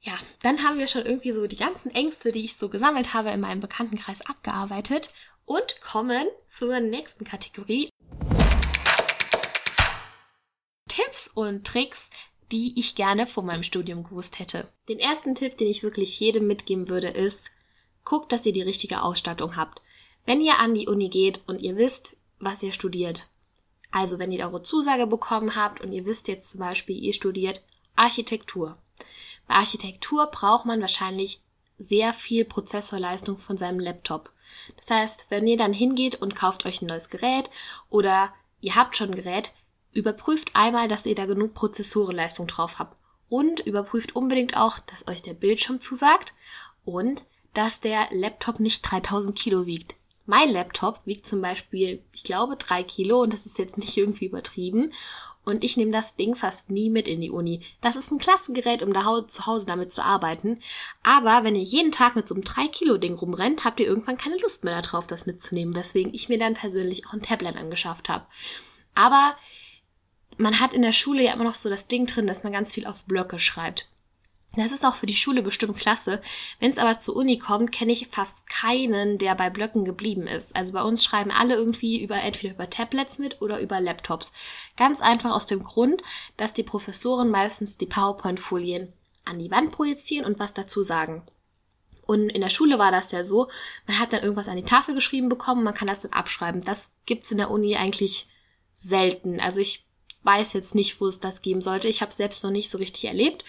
Ja, 0.00 0.14
dann 0.42 0.62
haben 0.62 0.78
wir 0.78 0.86
schon 0.86 1.04
irgendwie 1.04 1.32
so 1.32 1.46
die 1.46 1.56
ganzen 1.56 1.90
Ängste, 1.90 2.32
die 2.32 2.44
ich 2.44 2.56
so 2.56 2.68
gesammelt 2.68 3.14
habe, 3.14 3.30
in 3.30 3.40
meinem 3.40 3.60
Bekanntenkreis 3.60 4.20
abgearbeitet 4.22 5.10
und 5.44 5.80
kommen 5.80 6.26
zur 6.48 6.80
nächsten 6.80 7.24
Kategorie. 7.24 7.88
Tipps 10.88 11.28
und 11.34 11.66
Tricks, 11.66 12.10
die 12.52 12.78
ich 12.78 12.94
gerne 12.94 13.26
vor 13.26 13.42
meinem 13.42 13.62
Studium 13.62 14.04
gewusst 14.04 14.38
hätte. 14.38 14.68
Den 14.88 14.98
ersten 14.98 15.34
Tipp, 15.34 15.58
den 15.58 15.68
ich 15.68 15.82
wirklich 15.82 16.18
jedem 16.20 16.46
mitgeben 16.46 16.88
würde, 16.88 17.08
ist, 17.08 17.50
guckt, 18.04 18.32
dass 18.32 18.46
ihr 18.46 18.52
die 18.52 18.62
richtige 18.62 19.02
Ausstattung 19.02 19.56
habt. 19.56 19.82
Wenn 20.24 20.40
ihr 20.40 20.58
an 20.58 20.74
die 20.74 20.86
Uni 20.86 21.08
geht 21.08 21.42
und 21.46 21.60
ihr 21.60 21.76
wisst, 21.76 22.16
was 22.38 22.62
ihr 22.62 22.72
studiert, 22.72 23.26
also 23.90 24.18
wenn 24.18 24.32
ihr 24.32 24.44
eure 24.44 24.62
Zusage 24.62 25.06
bekommen 25.06 25.56
habt 25.56 25.80
und 25.80 25.92
ihr 25.92 26.04
wisst 26.04 26.28
jetzt 26.28 26.48
zum 26.48 26.60
Beispiel, 26.60 26.96
ihr 26.96 27.12
studiert 27.12 27.62
Architektur, 27.94 28.78
bei 29.46 29.54
Architektur 29.54 30.26
braucht 30.26 30.66
man 30.66 30.80
wahrscheinlich 30.80 31.40
sehr 31.78 32.14
viel 32.14 32.44
Prozessorleistung 32.44 33.38
von 33.38 33.58
seinem 33.58 33.80
Laptop. 33.80 34.30
Das 34.76 34.90
heißt, 34.90 35.26
wenn 35.28 35.46
ihr 35.46 35.56
dann 35.56 35.72
hingeht 35.72 36.16
und 36.16 36.34
kauft 36.34 36.66
euch 36.66 36.80
ein 36.80 36.86
neues 36.86 37.10
Gerät 37.10 37.50
oder 37.90 38.32
ihr 38.60 38.74
habt 38.74 38.96
schon 38.96 39.10
ein 39.10 39.16
Gerät, 39.16 39.52
überprüft 39.92 40.50
einmal, 40.54 40.88
dass 40.88 41.06
ihr 41.06 41.14
da 41.14 41.26
genug 41.26 41.54
Prozessorenleistung 41.54 42.46
drauf 42.46 42.78
habt. 42.78 42.96
Und 43.28 43.60
überprüft 43.60 44.14
unbedingt 44.14 44.56
auch, 44.56 44.78
dass 44.78 45.08
euch 45.08 45.20
der 45.22 45.34
Bildschirm 45.34 45.80
zusagt 45.80 46.32
und 46.84 47.24
dass 47.54 47.80
der 47.80 48.06
Laptop 48.12 48.60
nicht 48.60 48.82
3000 48.82 49.36
Kilo 49.36 49.66
wiegt. 49.66 49.96
Mein 50.26 50.50
Laptop 50.50 51.00
wiegt 51.04 51.26
zum 51.26 51.40
Beispiel, 51.40 52.02
ich 52.12 52.24
glaube, 52.24 52.56
drei 52.56 52.82
Kilo 52.82 53.22
und 53.22 53.32
das 53.32 53.46
ist 53.46 53.58
jetzt 53.58 53.78
nicht 53.78 53.96
irgendwie 53.96 54.26
übertrieben. 54.26 54.92
Und 55.46 55.62
ich 55.62 55.76
nehme 55.76 55.92
das 55.92 56.16
Ding 56.16 56.34
fast 56.34 56.70
nie 56.70 56.90
mit 56.90 57.06
in 57.06 57.20
die 57.20 57.30
Uni. 57.30 57.60
Das 57.80 57.94
ist 57.94 58.10
ein 58.10 58.18
klasse 58.18 58.52
Gerät, 58.52 58.82
um 58.82 58.92
da 58.92 59.28
zu 59.28 59.46
Hause 59.46 59.64
damit 59.64 59.92
zu 59.92 60.02
arbeiten. 60.02 60.58
Aber 61.04 61.44
wenn 61.44 61.54
ihr 61.54 61.62
jeden 61.62 61.92
Tag 61.92 62.16
mit 62.16 62.26
so 62.26 62.34
einem 62.34 62.42
3-Kilo-Ding 62.42 63.14
rumrennt, 63.14 63.64
habt 63.64 63.78
ihr 63.78 63.86
irgendwann 63.86 64.18
keine 64.18 64.38
Lust 64.38 64.64
mehr 64.64 64.82
darauf, 64.82 65.06
das 65.06 65.24
mitzunehmen. 65.24 65.72
Weswegen 65.76 66.12
ich 66.12 66.28
mir 66.28 66.38
dann 66.38 66.54
persönlich 66.54 67.06
auch 67.06 67.12
ein 67.12 67.22
Tablet 67.22 67.56
angeschafft 67.56 68.08
habe. 68.08 68.26
Aber 68.96 69.36
man 70.36 70.58
hat 70.58 70.72
in 70.72 70.82
der 70.82 70.92
Schule 70.92 71.22
ja 71.22 71.32
immer 71.32 71.44
noch 71.44 71.54
so 71.54 71.70
das 71.70 71.86
Ding 71.86 72.06
drin, 72.06 72.26
dass 72.26 72.42
man 72.42 72.52
ganz 72.52 72.72
viel 72.72 72.84
auf 72.84 73.04
Blöcke 73.04 73.38
schreibt. 73.38 73.86
Das 74.56 74.72
ist 74.72 74.84
auch 74.84 74.94
für 74.94 75.06
die 75.06 75.14
Schule 75.14 75.42
bestimmt 75.42 75.76
klasse. 75.76 76.22
Wenn 76.60 76.72
es 76.72 76.78
aber 76.78 76.98
zur 76.98 77.16
Uni 77.16 77.38
kommt, 77.38 77.72
kenne 77.72 77.92
ich 77.92 78.08
fast 78.08 78.34
keinen, 78.48 79.18
der 79.18 79.34
bei 79.34 79.50
Blöcken 79.50 79.84
geblieben 79.84 80.26
ist. 80.26 80.56
Also 80.56 80.72
bei 80.72 80.82
uns 80.82 81.04
schreiben 81.04 81.30
alle 81.30 81.54
irgendwie 81.54 82.02
über 82.02 82.16
entweder 82.16 82.54
über 82.54 82.70
Tablets 82.70 83.18
mit 83.18 83.42
oder 83.42 83.60
über 83.60 83.80
Laptops. 83.80 84.32
Ganz 84.76 85.00
einfach 85.00 85.32
aus 85.32 85.46
dem 85.46 85.62
Grund, 85.62 86.02
dass 86.36 86.54
die 86.54 86.62
Professoren 86.62 87.30
meistens 87.30 87.76
die 87.76 87.86
PowerPoint-Folien 87.86 88.92
an 89.24 89.38
die 89.38 89.50
Wand 89.50 89.72
projizieren 89.72 90.24
und 90.24 90.38
was 90.38 90.54
dazu 90.54 90.82
sagen. 90.82 91.22
Und 92.06 92.30
in 92.30 92.40
der 92.40 92.50
Schule 92.50 92.78
war 92.78 92.92
das 92.92 93.10
ja 93.12 93.24
so, 93.24 93.48
man 93.86 93.98
hat 93.98 94.12
dann 94.12 94.22
irgendwas 94.22 94.48
an 94.48 94.56
die 94.56 94.62
Tafel 94.62 94.94
geschrieben 94.94 95.28
bekommen, 95.28 95.64
man 95.64 95.74
kann 95.74 95.88
das 95.88 96.02
dann 96.02 96.12
abschreiben. 96.12 96.62
Das 96.62 96.88
gibt's 97.04 97.30
in 97.30 97.38
der 97.38 97.50
Uni 97.50 97.76
eigentlich 97.76 98.28
selten. 98.76 99.40
Also 99.40 99.60
ich 99.60 99.84
weiß 100.26 100.52
jetzt 100.52 100.74
nicht, 100.74 101.00
wo 101.00 101.06
es 101.06 101.20
das 101.20 101.40
geben 101.40 101.62
sollte. 101.62 101.88
Ich 101.88 102.02
habe 102.02 102.10
es 102.10 102.16
selbst 102.16 102.44
noch 102.44 102.50
nicht 102.50 102.70
so 102.70 102.78
richtig 102.78 103.04
erlebt. 103.04 103.44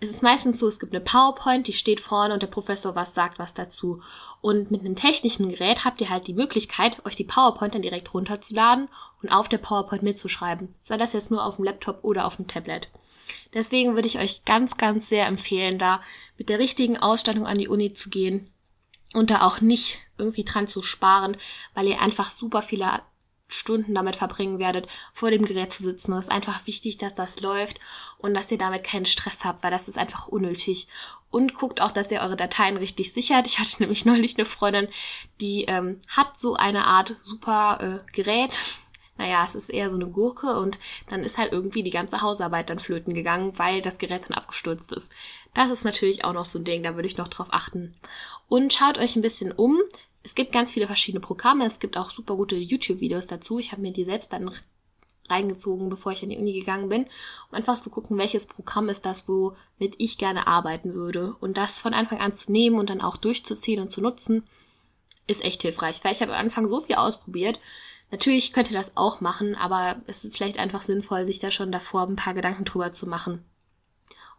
Es 0.00 0.10
ist 0.10 0.22
meistens 0.22 0.60
so, 0.60 0.68
es 0.68 0.78
gibt 0.78 0.94
eine 0.94 1.02
PowerPoint, 1.02 1.66
die 1.66 1.72
steht 1.72 1.98
vorne 1.98 2.32
und 2.32 2.42
der 2.42 2.46
Professor 2.46 2.94
was 2.94 3.14
sagt 3.14 3.40
was 3.40 3.52
dazu. 3.52 4.00
Und 4.40 4.70
mit 4.70 4.82
einem 4.82 4.94
technischen 4.94 5.48
Gerät 5.48 5.84
habt 5.84 6.00
ihr 6.00 6.08
halt 6.08 6.28
die 6.28 6.34
Möglichkeit, 6.34 7.04
euch 7.04 7.16
die 7.16 7.24
PowerPoint 7.24 7.74
dann 7.74 7.82
direkt 7.82 8.14
runterzuladen 8.14 8.88
und 9.22 9.30
auf 9.30 9.48
der 9.48 9.58
PowerPoint 9.58 10.04
mitzuschreiben. 10.04 10.74
Sei 10.84 10.96
das 10.96 11.14
jetzt 11.14 11.32
nur 11.32 11.44
auf 11.44 11.56
dem 11.56 11.64
Laptop 11.64 12.04
oder 12.04 12.26
auf 12.26 12.36
dem 12.36 12.46
Tablet. 12.46 12.88
Deswegen 13.54 13.94
würde 13.94 14.06
ich 14.06 14.20
euch 14.20 14.44
ganz, 14.44 14.76
ganz 14.76 15.08
sehr 15.08 15.26
empfehlen, 15.26 15.78
da 15.78 16.00
mit 16.36 16.48
der 16.48 16.60
richtigen 16.60 16.96
Ausstattung 16.96 17.46
an 17.46 17.58
die 17.58 17.68
Uni 17.68 17.92
zu 17.92 18.08
gehen 18.08 18.52
und 19.14 19.30
da 19.30 19.42
auch 19.42 19.60
nicht 19.60 19.98
irgendwie 20.16 20.44
dran 20.44 20.68
zu 20.68 20.82
sparen, 20.82 21.36
weil 21.74 21.88
ihr 21.88 22.00
einfach 22.00 22.30
super 22.30 22.62
viele 22.62 23.00
Stunden 23.48 23.94
damit 23.94 24.16
verbringen 24.16 24.58
werdet, 24.58 24.86
vor 25.12 25.30
dem 25.30 25.46
Gerät 25.46 25.72
zu 25.72 25.82
sitzen. 25.82 26.12
Es 26.12 26.26
ist 26.26 26.30
einfach 26.30 26.66
wichtig, 26.66 26.98
dass 26.98 27.14
das 27.14 27.40
läuft 27.40 27.80
und 28.18 28.34
dass 28.34 28.52
ihr 28.52 28.58
damit 28.58 28.84
keinen 28.84 29.06
Stress 29.06 29.38
habt, 29.42 29.62
weil 29.64 29.70
das 29.70 29.88
ist 29.88 29.98
einfach 29.98 30.28
unnötig. 30.28 30.86
Und 31.30 31.54
guckt 31.54 31.80
auch, 31.80 31.92
dass 31.92 32.10
ihr 32.10 32.20
eure 32.20 32.36
Dateien 32.36 32.76
richtig 32.76 33.12
sichert. 33.12 33.46
Ich 33.46 33.58
hatte 33.58 33.76
nämlich 33.80 34.04
neulich 34.04 34.36
eine 34.36 34.44
Freundin, 34.44 34.88
die 35.40 35.64
ähm, 35.64 36.00
hat 36.08 36.38
so 36.38 36.54
eine 36.54 36.86
Art 36.86 37.16
super 37.22 38.04
äh, 38.06 38.12
Gerät. 38.12 38.60
Naja, 39.20 39.42
es 39.44 39.56
ist 39.56 39.68
eher 39.68 39.90
so 39.90 39.96
eine 39.96 40.06
Gurke 40.06 40.60
und 40.60 40.78
dann 41.08 41.24
ist 41.24 41.38
halt 41.38 41.52
irgendwie 41.52 41.82
die 41.82 41.90
ganze 41.90 42.20
Hausarbeit 42.20 42.70
dann 42.70 42.78
flöten 42.78 43.14
gegangen, 43.14 43.52
weil 43.56 43.82
das 43.82 43.98
Gerät 43.98 44.22
dann 44.28 44.38
abgestürzt 44.38 44.92
ist. 44.92 45.10
Das 45.54 45.70
ist 45.70 45.84
natürlich 45.84 46.24
auch 46.24 46.32
noch 46.32 46.44
so 46.44 46.60
ein 46.60 46.64
Ding, 46.64 46.84
da 46.84 46.94
würde 46.94 47.08
ich 47.08 47.16
noch 47.16 47.26
drauf 47.26 47.48
achten. 47.50 47.96
Und 48.48 48.72
schaut 48.72 48.96
euch 48.96 49.16
ein 49.16 49.22
bisschen 49.22 49.50
um. 49.50 49.76
Es 50.28 50.34
gibt 50.34 50.52
ganz 50.52 50.72
viele 50.72 50.86
verschiedene 50.86 51.22
Programme. 51.22 51.64
Es 51.64 51.78
gibt 51.78 51.96
auch 51.96 52.10
super 52.10 52.36
gute 52.36 52.54
YouTube-Videos 52.54 53.28
dazu. 53.28 53.58
Ich 53.58 53.72
habe 53.72 53.80
mir 53.80 53.94
die 53.94 54.04
selbst 54.04 54.30
dann 54.30 54.50
reingezogen, 55.26 55.88
bevor 55.88 56.12
ich 56.12 56.22
an 56.22 56.28
die 56.28 56.36
Uni 56.36 56.52
gegangen 56.52 56.90
bin, 56.90 57.06
um 57.48 57.56
einfach 57.56 57.80
zu 57.80 57.88
gucken, 57.88 58.18
welches 58.18 58.44
Programm 58.44 58.90
ist 58.90 59.06
das, 59.06 59.26
womit 59.26 59.94
ich 59.96 60.18
gerne 60.18 60.46
arbeiten 60.46 60.92
würde. 60.92 61.34
Und 61.40 61.56
das 61.56 61.80
von 61.80 61.94
Anfang 61.94 62.20
an 62.20 62.34
zu 62.34 62.52
nehmen 62.52 62.78
und 62.78 62.90
dann 62.90 63.00
auch 63.00 63.16
durchzuziehen 63.16 63.80
und 63.80 63.90
zu 63.90 64.02
nutzen, 64.02 64.46
ist 65.26 65.42
echt 65.42 65.62
hilfreich. 65.62 66.04
Weil 66.04 66.12
ich 66.12 66.20
habe 66.20 66.34
am 66.34 66.44
Anfang 66.44 66.68
so 66.68 66.82
viel 66.82 66.96
ausprobiert. 66.96 67.58
Natürlich 68.10 68.52
könnt 68.52 68.70
ihr 68.70 68.76
das 68.76 68.98
auch 68.98 69.22
machen, 69.22 69.54
aber 69.54 70.02
es 70.08 70.24
ist 70.24 70.36
vielleicht 70.36 70.58
einfach 70.58 70.82
sinnvoll, 70.82 71.24
sich 71.24 71.38
da 71.38 71.50
schon 71.50 71.72
davor 71.72 72.02
ein 72.02 72.16
paar 72.16 72.34
Gedanken 72.34 72.66
drüber 72.66 72.92
zu 72.92 73.08
machen 73.08 73.42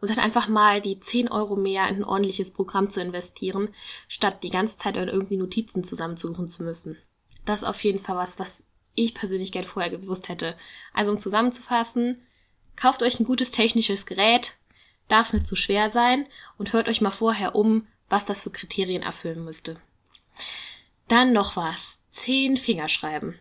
und 0.02 0.10
dann 0.10 0.20
einfach 0.20 0.48
mal 0.48 0.82
die 0.82 1.00
10 1.00 1.30
Euro 1.30 1.56
mehr 1.56 1.88
in 1.90 1.98
ein 1.98 2.04
ordentliches 2.04 2.52
Programm 2.52 2.90
zu 2.90 3.02
investieren, 3.02 3.70
statt 4.08 4.44
die 4.44 4.50
ganze 4.50 4.78
Zeit 4.78 4.96
irgendwie 4.96 5.38
Notizen 5.38 5.84
zusammensuchen 5.84 6.48
zu 6.48 6.64
müssen. 6.64 6.98
Das 7.46 7.62
ist 7.62 7.68
auf 7.68 7.84
jeden 7.84 8.00
Fall 8.00 8.16
was, 8.16 8.40
was 8.40 8.64
ich 8.96 9.14
persönlich 9.14 9.52
gern 9.52 9.66
vorher 9.66 9.92
gewusst 9.92 10.30
hätte. 10.30 10.56
Also 10.94 11.12
um 11.12 11.20
zusammenzufassen, 11.20 12.22
kauft 12.76 13.02
euch 13.02 13.20
ein 13.20 13.26
gutes 13.26 13.52
technisches 13.52 14.06
Gerät, 14.06 14.54
darf 15.08 15.34
nicht 15.34 15.48
zu 15.48 15.56
schwer 15.56 15.92
sein 15.92 16.28
und 16.58 16.74
hört 16.74 16.88
euch 16.88 17.02
mal 17.02 17.12
vorher 17.12 17.56
um, 17.56 17.88
was 18.10 18.26
das 18.26 18.42
für 18.42 18.52
Kriterien 18.52 19.04
erfüllen 19.04 19.44
müsste. 19.44 19.78
Dann 21.08 21.34
noch 21.34 21.56
was. 21.56 22.00
Zehn 22.12 22.58
Fingerschreiben. 22.58 23.40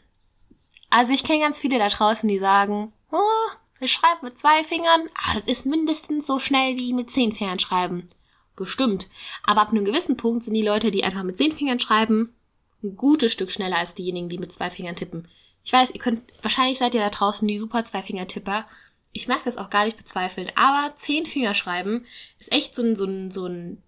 Also 0.90 1.12
ich 1.12 1.24
kenne 1.24 1.40
ganz 1.40 1.58
viele 1.58 1.78
da 1.78 1.88
draußen, 1.88 2.28
die 2.28 2.38
sagen, 2.38 2.92
oh, 3.10 3.50
wir 3.78 3.88
schreiben 3.88 4.20
mit 4.22 4.38
zwei 4.38 4.64
Fingern, 4.64 5.08
ah, 5.14 5.34
das 5.34 5.44
ist 5.46 5.66
mindestens 5.66 6.26
so 6.26 6.38
schnell 6.38 6.76
wie 6.76 6.92
mit 6.92 7.10
zehn 7.10 7.32
Fingern 7.32 7.58
schreiben. 7.58 8.08
Bestimmt. 8.56 9.08
Aber 9.44 9.60
ab 9.60 9.70
einem 9.70 9.84
gewissen 9.84 10.16
Punkt 10.16 10.44
sind 10.44 10.54
die 10.54 10.62
Leute, 10.62 10.90
die 10.90 11.04
einfach 11.04 11.22
mit 11.22 11.38
zehn 11.38 11.52
Fingern 11.52 11.78
schreiben, 11.78 12.34
ein 12.82 12.96
gutes 12.96 13.32
Stück 13.32 13.50
schneller 13.50 13.78
als 13.78 13.94
diejenigen, 13.94 14.28
die 14.28 14.38
mit 14.38 14.52
zwei 14.52 14.70
Fingern 14.70 14.96
tippen. 14.96 15.28
Ich 15.68 15.72
weiß, 15.72 15.90
ihr 15.92 16.00
könnt, 16.00 16.24
wahrscheinlich 16.42 16.78
seid 16.78 16.94
ihr 16.94 17.00
da 17.00 17.10
draußen 17.10 17.46
die 17.46 17.58
super 17.58 17.84
Zwei-Finger-Tipper. 17.84 18.66
Ich 19.12 19.28
mag 19.28 19.44
das 19.44 19.58
auch 19.58 19.68
gar 19.68 19.84
nicht 19.84 19.98
bezweifeln. 19.98 20.50
Aber 20.54 20.94
zehn 20.96 21.26
Finger 21.26 21.52
schreiben 21.52 22.06
ist 22.38 22.52
echt 22.52 22.74
so 22.74 22.82
ein, 22.82 22.96
so 22.96 23.04
ein, 23.04 23.30
so 23.30 23.46
ein 23.46 23.82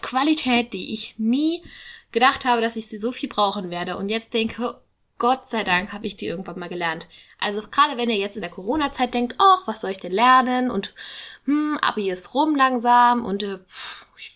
Qualität, 0.00 0.72
die 0.72 0.92
ich 0.92 1.18
nie 1.18 1.62
gedacht 2.12 2.44
habe, 2.44 2.60
dass 2.60 2.76
ich 2.76 2.86
sie 2.86 2.98
so 2.98 3.12
viel 3.12 3.28
brauchen 3.28 3.70
werde. 3.70 3.96
Und 3.96 4.10
jetzt 4.10 4.32
denke, 4.32 4.80
Gott 5.20 5.48
sei 5.48 5.64
Dank 5.64 5.92
habe 5.92 6.06
ich 6.06 6.16
die 6.16 6.26
irgendwann 6.26 6.58
mal 6.58 6.70
gelernt. 6.70 7.06
Also 7.38 7.60
gerade 7.70 7.98
wenn 7.98 8.08
ihr 8.08 8.16
jetzt 8.16 8.36
in 8.36 8.40
der 8.40 8.50
Corona-Zeit 8.50 9.12
denkt, 9.12 9.36
ach, 9.38 9.66
was 9.66 9.82
soll 9.82 9.90
ich 9.90 9.98
denn 9.98 10.12
lernen 10.12 10.70
und 10.70 10.94
hm, 11.44 11.78
Abi 11.82 12.10
ist 12.10 12.34
rum 12.34 12.56
langsam 12.56 13.26
und 13.26 13.42
äh, 13.42 13.58
ich 14.16 14.32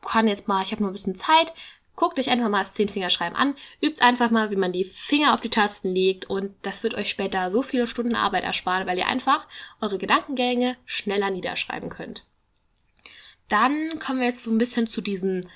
kann 0.00 0.26
jetzt 0.26 0.48
mal, 0.48 0.62
ich 0.62 0.72
habe 0.72 0.82
nur 0.82 0.90
ein 0.90 0.94
bisschen 0.94 1.16
Zeit, 1.16 1.52
guckt 1.96 2.18
euch 2.18 2.30
einfach 2.30 2.48
mal 2.48 2.60
das 2.60 2.72
Zehnfingerschreiben 2.72 3.36
an, 3.36 3.54
übt 3.82 4.00
einfach 4.00 4.30
mal, 4.30 4.50
wie 4.50 4.56
man 4.56 4.72
die 4.72 4.84
Finger 4.84 5.34
auf 5.34 5.42
die 5.42 5.50
Tasten 5.50 5.94
legt 5.94 6.30
und 6.30 6.54
das 6.62 6.82
wird 6.82 6.94
euch 6.94 7.10
später 7.10 7.50
so 7.50 7.60
viele 7.60 7.86
Stunden 7.86 8.14
Arbeit 8.14 8.44
ersparen, 8.44 8.86
weil 8.86 8.96
ihr 8.96 9.08
einfach 9.08 9.46
eure 9.82 9.98
Gedankengänge 9.98 10.78
schneller 10.86 11.28
niederschreiben 11.28 11.90
könnt. 11.90 12.24
Dann 13.50 13.98
kommen 13.98 14.20
wir 14.20 14.28
jetzt 14.28 14.44
so 14.44 14.50
ein 14.50 14.56
bisschen 14.56 14.88
zu 14.88 15.02
diesen 15.02 15.46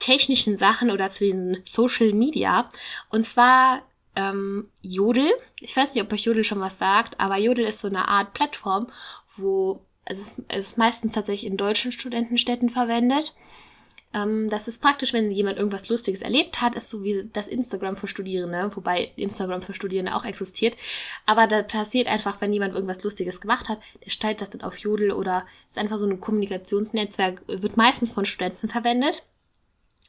technischen 0.00 0.58
Sachen 0.58 0.90
oder 0.90 1.08
zu 1.08 1.24
den 1.24 1.62
Social 1.64 2.12
Media. 2.12 2.68
Und 3.08 3.26
zwar 3.26 3.82
ähm, 4.16 4.68
Jodel. 4.80 5.32
Ich 5.60 5.76
weiß 5.76 5.94
nicht, 5.94 6.02
ob 6.02 6.12
euch 6.12 6.24
Jodel 6.24 6.44
schon 6.44 6.60
was 6.60 6.78
sagt, 6.78 7.18
aber 7.20 7.36
Jodel 7.38 7.64
ist 7.66 7.80
so 7.80 7.88
eine 7.88 8.08
Art 8.08 8.34
Plattform, 8.34 8.88
wo 9.36 9.84
es 10.04 10.18
ist, 10.18 10.42
es 10.48 10.66
ist 10.66 10.78
meistens 10.78 11.12
tatsächlich 11.12 11.50
in 11.50 11.56
deutschen 11.56 11.92
Studentenstädten 11.92 12.70
verwendet. 12.70 13.34
Ähm, 14.14 14.50
das 14.50 14.68
ist 14.68 14.80
praktisch, 14.80 15.12
wenn 15.12 15.30
jemand 15.30 15.58
irgendwas 15.58 15.88
Lustiges 15.88 16.22
erlebt 16.22 16.60
hat, 16.60 16.74
ist 16.74 16.90
so 16.90 17.02
wie 17.02 17.28
das 17.32 17.48
Instagram 17.48 17.96
für 17.96 18.08
Studierende, 18.08 18.70
wobei 18.74 19.12
Instagram 19.16 19.62
für 19.62 19.74
Studierende 19.74 20.14
auch 20.14 20.24
existiert. 20.24 20.76
Aber 21.24 21.46
da 21.46 21.62
passiert 21.62 22.08
einfach, 22.08 22.40
wenn 22.40 22.52
jemand 22.52 22.74
irgendwas 22.74 23.02
Lustiges 23.02 23.40
gemacht 23.40 23.68
hat, 23.68 23.80
der 24.04 24.10
stellt 24.10 24.40
das 24.40 24.50
dann 24.50 24.62
auf 24.62 24.76
Jodel 24.78 25.12
oder 25.12 25.46
ist 25.68 25.78
einfach 25.78 25.98
so 25.98 26.06
ein 26.06 26.20
Kommunikationsnetzwerk, 26.20 27.42
wird 27.46 27.76
meistens 27.76 28.10
von 28.10 28.26
Studenten 28.26 28.68
verwendet. 28.68 29.24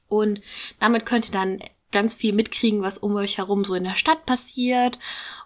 Und 0.09 0.41
damit 0.79 1.05
könnt 1.05 1.29
ihr 1.29 1.31
dann 1.31 1.63
ganz 1.93 2.15
viel 2.15 2.33
mitkriegen, 2.33 2.81
was 2.81 2.97
um 2.97 3.15
euch 3.15 3.37
herum 3.37 3.63
so 3.63 3.73
in 3.73 3.85
der 3.85 3.95
Stadt 3.95 4.25
passiert. 4.25 4.99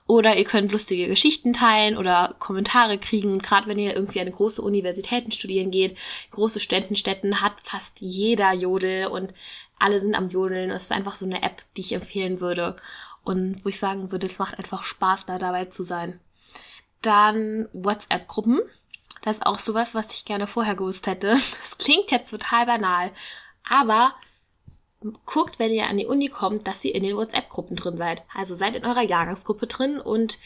Oder 0.08 0.38
ihr 0.38 0.46
könnt 0.46 0.72
lustige 0.72 1.08
Geschichten 1.08 1.54
teilen 1.54 1.98
oder 1.98 2.36
Kommentare 2.40 2.98
kriegen. 2.98 3.40
Gerade 3.40 3.68
wenn 3.68 3.78
ihr 3.78 3.94
irgendwie 3.94 4.22
eine 4.22 4.32
große 4.32 4.62
Universitäten 4.62 5.32
studieren 5.32 5.70
geht, 5.70 5.98
große 6.32 6.60
Studentenstädten, 6.60 7.42
hat 7.42 7.54
fast 7.64 8.00
jeder 8.00 8.54
Jodel 8.54 9.08
und 9.08 9.34
alle 9.78 10.00
sind 10.00 10.16
am 10.16 10.30
Jodeln. 10.30 10.72
Es 10.72 10.84
ist 10.84 10.92
einfach 10.92 11.16
so 11.16 11.26
eine 11.26 11.44
App, 11.44 11.62
die 11.76 11.82
ich 11.82 11.92
empfehlen 11.92 12.40
würde. 12.40 12.78
Und 13.24 13.64
wo 13.66 13.70
ich 13.70 13.80
sagen 13.80 14.12
würde, 14.12 14.26
es 14.26 14.40
macht 14.40 14.58
einfach 14.58 14.86
Spaß, 14.86 15.26
da 15.26 15.38
dabei 15.38 15.66
zu 15.66 15.84
sein. 15.84 16.20
Dann 17.02 17.68
WhatsApp-Gruppen. 17.74 18.62
Das 19.22 19.38
ist 19.38 19.46
auch 19.46 19.60
sowas, 19.60 19.94
was 19.94 20.12
ich 20.14 20.24
gerne 20.24 20.48
vorher 20.48 20.76
gewusst 20.76 21.06
hätte. 21.08 21.36
Das 21.62 21.78
klingt 21.78 22.12
jetzt 22.12 22.32
total 22.32 22.66
banal. 22.66 23.12
Aber 23.70 24.16
guckt, 25.26 25.60
wenn 25.60 25.72
ihr 25.72 25.88
an 25.88 25.98
die 25.98 26.06
Uni 26.06 26.30
kommt, 26.30 26.68
dass 26.68 26.84
ihr 26.86 26.96
in 26.96 27.04
den 27.04 27.16
WhatsApp-Gruppen 27.16 27.76
drin 27.76 27.98
seid. 27.98 28.24
Also 28.34 28.56
seid 28.56 28.76
in 28.76 28.86
eurer 28.86 29.04
Jahrgangsgruppe 29.04 29.68
drin 29.68 30.00
und 30.00 30.40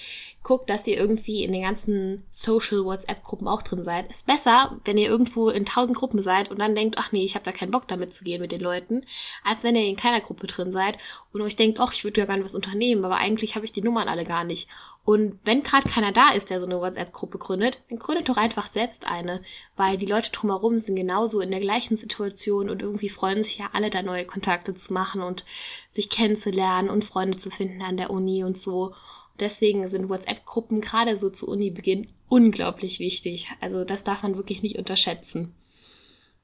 guckt, 0.43 0.69
dass 0.69 0.87
ihr 0.87 0.97
irgendwie 0.97 1.43
in 1.43 1.51
den 1.51 1.61
ganzen 1.61 2.25
Social 2.31 2.83
WhatsApp-Gruppen 2.83 3.47
auch 3.47 3.61
drin 3.61 3.83
seid. 3.83 4.09
Ist 4.09 4.25
besser, 4.25 4.79
wenn 4.85 4.97
ihr 4.97 5.07
irgendwo 5.07 5.49
in 5.49 5.65
tausend 5.65 5.95
Gruppen 5.95 6.21
seid 6.21 6.49
und 6.49 6.57
dann 6.57 6.73
denkt, 6.73 6.97
ach 6.97 7.11
nee, 7.11 7.23
ich 7.23 7.35
habe 7.35 7.45
da 7.45 7.51
keinen 7.51 7.71
Bock 7.71 7.87
damit 7.87 8.15
zu 8.15 8.23
gehen 8.23 8.41
mit 8.41 8.51
den 8.51 8.61
Leuten, 8.61 9.05
als 9.43 9.63
wenn 9.63 9.75
ihr 9.75 9.85
in 9.85 9.97
keiner 9.97 10.19
Gruppe 10.19 10.47
drin 10.47 10.71
seid 10.71 10.97
und 11.31 11.41
euch 11.41 11.55
denkt, 11.55 11.79
ach, 11.79 11.93
ich 11.93 12.03
würde 12.03 12.21
ja 12.21 12.25
gerne 12.25 12.43
was 12.43 12.55
unternehmen, 12.55 13.05
aber 13.05 13.17
eigentlich 13.17 13.55
habe 13.55 13.65
ich 13.65 13.71
die 13.71 13.83
Nummern 13.83 14.07
alle 14.07 14.25
gar 14.25 14.43
nicht. 14.43 14.67
Und 15.03 15.39
wenn 15.45 15.63
gerade 15.63 15.89
keiner 15.89 16.11
da 16.11 16.29
ist, 16.31 16.49
der 16.49 16.59
so 16.59 16.65
eine 16.65 16.79
WhatsApp-Gruppe 16.79 17.37
gründet, 17.37 17.81
dann 17.89 17.97
gründet 17.99 18.29
doch 18.29 18.37
einfach 18.37 18.67
selbst 18.67 19.07
eine, 19.07 19.41
weil 19.75 19.97
die 19.97 20.05
Leute 20.05 20.31
drumherum 20.31 20.77
sind 20.79 20.95
genauso 20.95 21.39
in 21.39 21.51
der 21.51 21.59
gleichen 21.59 21.97
Situation 21.97 22.69
und 22.69 22.81
irgendwie 22.81 23.09
freuen 23.09 23.41
sich 23.41 23.57
ja 23.59 23.69
alle 23.73 23.89
da 23.89 24.03
neue 24.03 24.25
Kontakte 24.25 24.75
zu 24.75 24.93
machen 24.93 25.21
und 25.21 25.43
sich 25.91 26.09
kennenzulernen 26.09 26.89
und 26.89 27.05
Freunde 27.05 27.37
zu 27.37 27.49
finden 27.49 27.81
an 27.81 27.97
der 27.97 28.11
Uni 28.11 28.43
und 28.43 28.57
so. 28.57 28.93
Deswegen 29.41 29.87
sind 29.87 30.07
WhatsApp-Gruppen 30.07 30.79
gerade 30.81 31.17
so 31.17 31.29
zu 31.29 31.47
Uni-Beginn 31.47 32.07
unglaublich 32.29 32.99
wichtig. 32.99 33.49
Also 33.59 33.83
das 33.83 34.03
darf 34.05 34.23
man 34.23 34.37
wirklich 34.37 34.61
nicht 34.63 34.77
unterschätzen. 34.77 35.53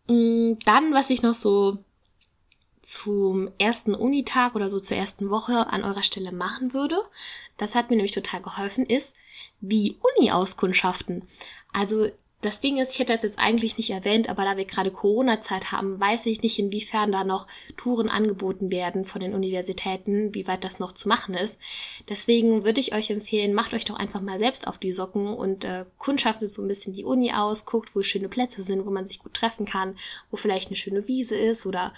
Mm, 0.07 0.53
dann, 0.65 0.93
was 0.93 1.09
ich 1.09 1.21
noch 1.21 1.35
so 1.35 1.77
zum 2.81 3.51
ersten 3.59 3.93
Unitag 3.93 4.55
oder 4.55 4.69
so 4.69 4.79
zur 4.79 4.97
ersten 4.97 5.29
Woche 5.29 5.67
an 5.67 5.83
eurer 5.83 6.03
Stelle 6.03 6.31
machen 6.31 6.73
würde, 6.73 6.97
das 7.57 7.75
hat 7.75 7.89
mir 7.89 7.97
nämlich 7.97 8.13
total 8.13 8.41
geholfen, 8.41 8.85
ist 8.85 9.13
wie 9.61 9.97
Uni-Auskundschaften. 10.17 11.27
Also 11.71 12.07
das 12.41 12.59
Ding 12.59 12.77
ist, 12.77 12.93
ich 12.93 12.99
hätte 12.99 13.13
das 13.13 13.23
jetzt 13.23 13.39
eigentlich 13.39 13.77
nicht 13.77 13.89
erwähnt, 13.89 14.29
aber 14.29 14.43
da 14.43 14.57
wir 14.57 14.65
gerade 14.65 14.91
Corona-Zeit 14.91 15.71
haben, 15.71 15.99
weiß 15.99 16.27
ich 16.27 16.43
nicht, 16.43 16.59
inwiefern 16.59 17.11
da 17.11 17.23
noch 17.23 17.47
Touren 17.77 18.09
angeboten 18.09 18.71
werden 18.71 19.05
von 19.05 19.21
den 19.21 19.33
Universitäten, 19.33 20.35
wie 20.35 20.47
weit 20.47 20.63
das 20.63 20.77
noch 20.77 20.91
zu 20.91 21.09
machen 21.09 21.33
ist. 21.33 21.59
Deswegen 22.09 22.63
würde 22.63 22.79
ich 22.79 22.93
euch 22.93 23.09
empfehlen, 23.09 23.55
macht 23.55 23.73
euch 23.73 23.85
doch 23.85 23.95
einfach 23.95 24.21
mal 24.21 24.37
selbst 24.37 24.67
auf 24.67 24.77
die 24.77 24.91
Socken 24.91 25.33
und 25.33 25.65
äh, 25.65 25.85
kundschaftet 25.97 26.51
so 26.51 26.61
ein 26.61 26.67
bisschen 26.67 26.93
die 26.93 27.05
Uni 27.05 27.33
aus, 27.33 27.65
guckt, 27.65 27.95
wo 27.95 28.03
schöne 28.03 28.29
Plätze 28.29 28.61
sind, 28.61 28.85
wo 28.85 28.91
man 28.91 29.07
sich 29.07 29.17
gut 29.19 29.33
treffen 29.33 29.65
kann, 29.65 29.95
wo 30.29 30.37
vielleicht 30.37 30.67
eine 30.67 30.75
schöne 30.75 31.07
Wiese 31.07 31.35
ist 31.35 31.65
oder 31.65 31.93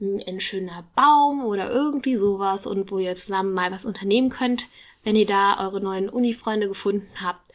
ein 0.00 0.40
schöner 0.40 0.86
Baum 0.94 1.44
oder 1.44 1.70
irgendwie 1.70 2.16
sowas 2.16 2.66
und 2.66 2.90
wo 2.90 2.98
ihr 2.98 3.16
zusammen 3.16 3.54
mal 3.54 3.70
was 3.70 3.86
unternehmen 3.86 4.28
könnt, 4.28 4.66
wenn 5.04 5.16
ihr 5.16 5.24
da 5.26 5.64
eure 5.64 5.80
neuen 5.80 6.10
Uni-Freunde 6.10 6.68
gefunden 6.68 7.08
habt. 7.22 7.52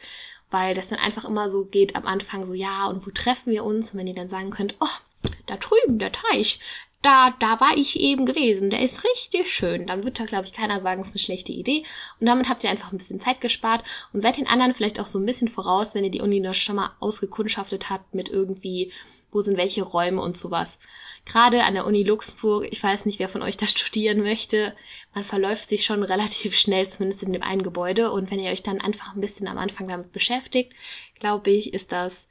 Weil 0.52 0.76
das 0.76 0.88
dann 0.88 1.00
einfach 1.00 1.24
immer 1.24 1.50
so 1.50 1.64
geht 1.64 1.96
am 1.96 2.06
Anfang 2.06 2.46
so, 2.46 2.54
ja, 2.54 2.86
und 2.86 3.04
wo 3.04 3.10
treffen 3.10 3.50
wir 3.50 3.64
uns? 3.64 3.90
Und 3.90 3.98
wenn 3.98 4.06
ihr 4.06 4.14
dann 4.14 4.28
sagen 4.28 4.50
könnt, 4.50 4.76
oh, 4.80 5.30
da 5.46 5.56
drüben, 5.56 5.98
der 5.98 6.12
Teich, 6.12 6.60
da, 7.02 7.34
da 7.40 7.60
war 7.60 7.76
ich 7.76 7.98
eben 7.98 8.26
gewesen, 8.26 8.70
der 8.70 8.80
ist 8.80 9.02
richtig 9.02 9.52
schön. 9.52 9.88
Dann 9.88 10.04
wird 10.04 10.20
da, 10.20 10.24
glaube 10.24 10.44
ich, 10.44 10.52
keiner 10.52 10.78
sagen, 10.78 11.00
es 11.00 11.08
ist 11.08 11.14
eine 11.14 11.20
schlechte 11.20 11.52
Idee. 11.52 11.82
Und 12.20 12.26
damit 12.26 12.48
habt 12.48 12.62
ihr 12.62 12.70
einfach 12.70 12.92
ein 12.92 12.98
bisschen 12.98 13.20
Zeit 13.20 13.40
gespart 13.40 13.84
und 14.12 14.20
seid 14.20 14.36
den 14.36 14.46
anderen 14.46 14.72
vielleicht 14.72 15.00
auch 15.00 15.08
so 15.08 15.18
ein 15.18 15.26
bisschen 15.26 15.48
voraus, 15.48 15.94
wenn 15.94 16.04
ihr 16.04 16.10
die 16.10 16.20
Uni 16.20 16.38
noch 16.38 16.54
schon 16.54 16.76
mal 16.76 16.92
ausgekundschaftet 17.00 17.90
habt 17.90 18.14
mit 18.14 18.28
irgendwie, 18.28 18.92
wo 19.32 19.40
sind 19.40 19.56
welche 19.56 19.82
Räume 19.82 20.22
und 20.22 20.38
sowas 20.38 20.78
gerade 21.24 21.64
an 21.64 21.74
der 21.74 21.86
Uni 21.86 22.02
Luxemburg, 22.02 22.66
ich 22.70 22.82
weiß 22.82 23.06
nicht, 23.06 23.18
wer 23.18 23.28
von 23.28 23.42
euch 23.42 23.56
da 23.56 23.66
studieren 23.68 24.22
möchte, 24.22 24.74
man 25.14 25.24
verläuft 25.24 25.68
sich 25.68 25.84
schon 25.84 26.02
relativ 26.02 26.56
schnell, 26.56 26.88
zumindest 26.88 27.22
in 27.22 27.32
dem 27.32 27.42
einen 27.42 27.62
Gebäude. 27.62 28.10
Und 28.10 28.30
wenn 28.30 28.40
ihr 28.40 28.50
euch 28.50 28.62
dann 28.62 28.80
einfach 28.80 29.14
ein 29.14 29.20
bisschen 29.20 29.48
am 29.48 29.58
Anfang 29.58 29.88
damit 29.88 30.12
beschäftigt, 30.12 30.72
glaube 31.18 31.50
ich, 31.50 31.74
ist 31.74 31.92
das, 31.92 32.26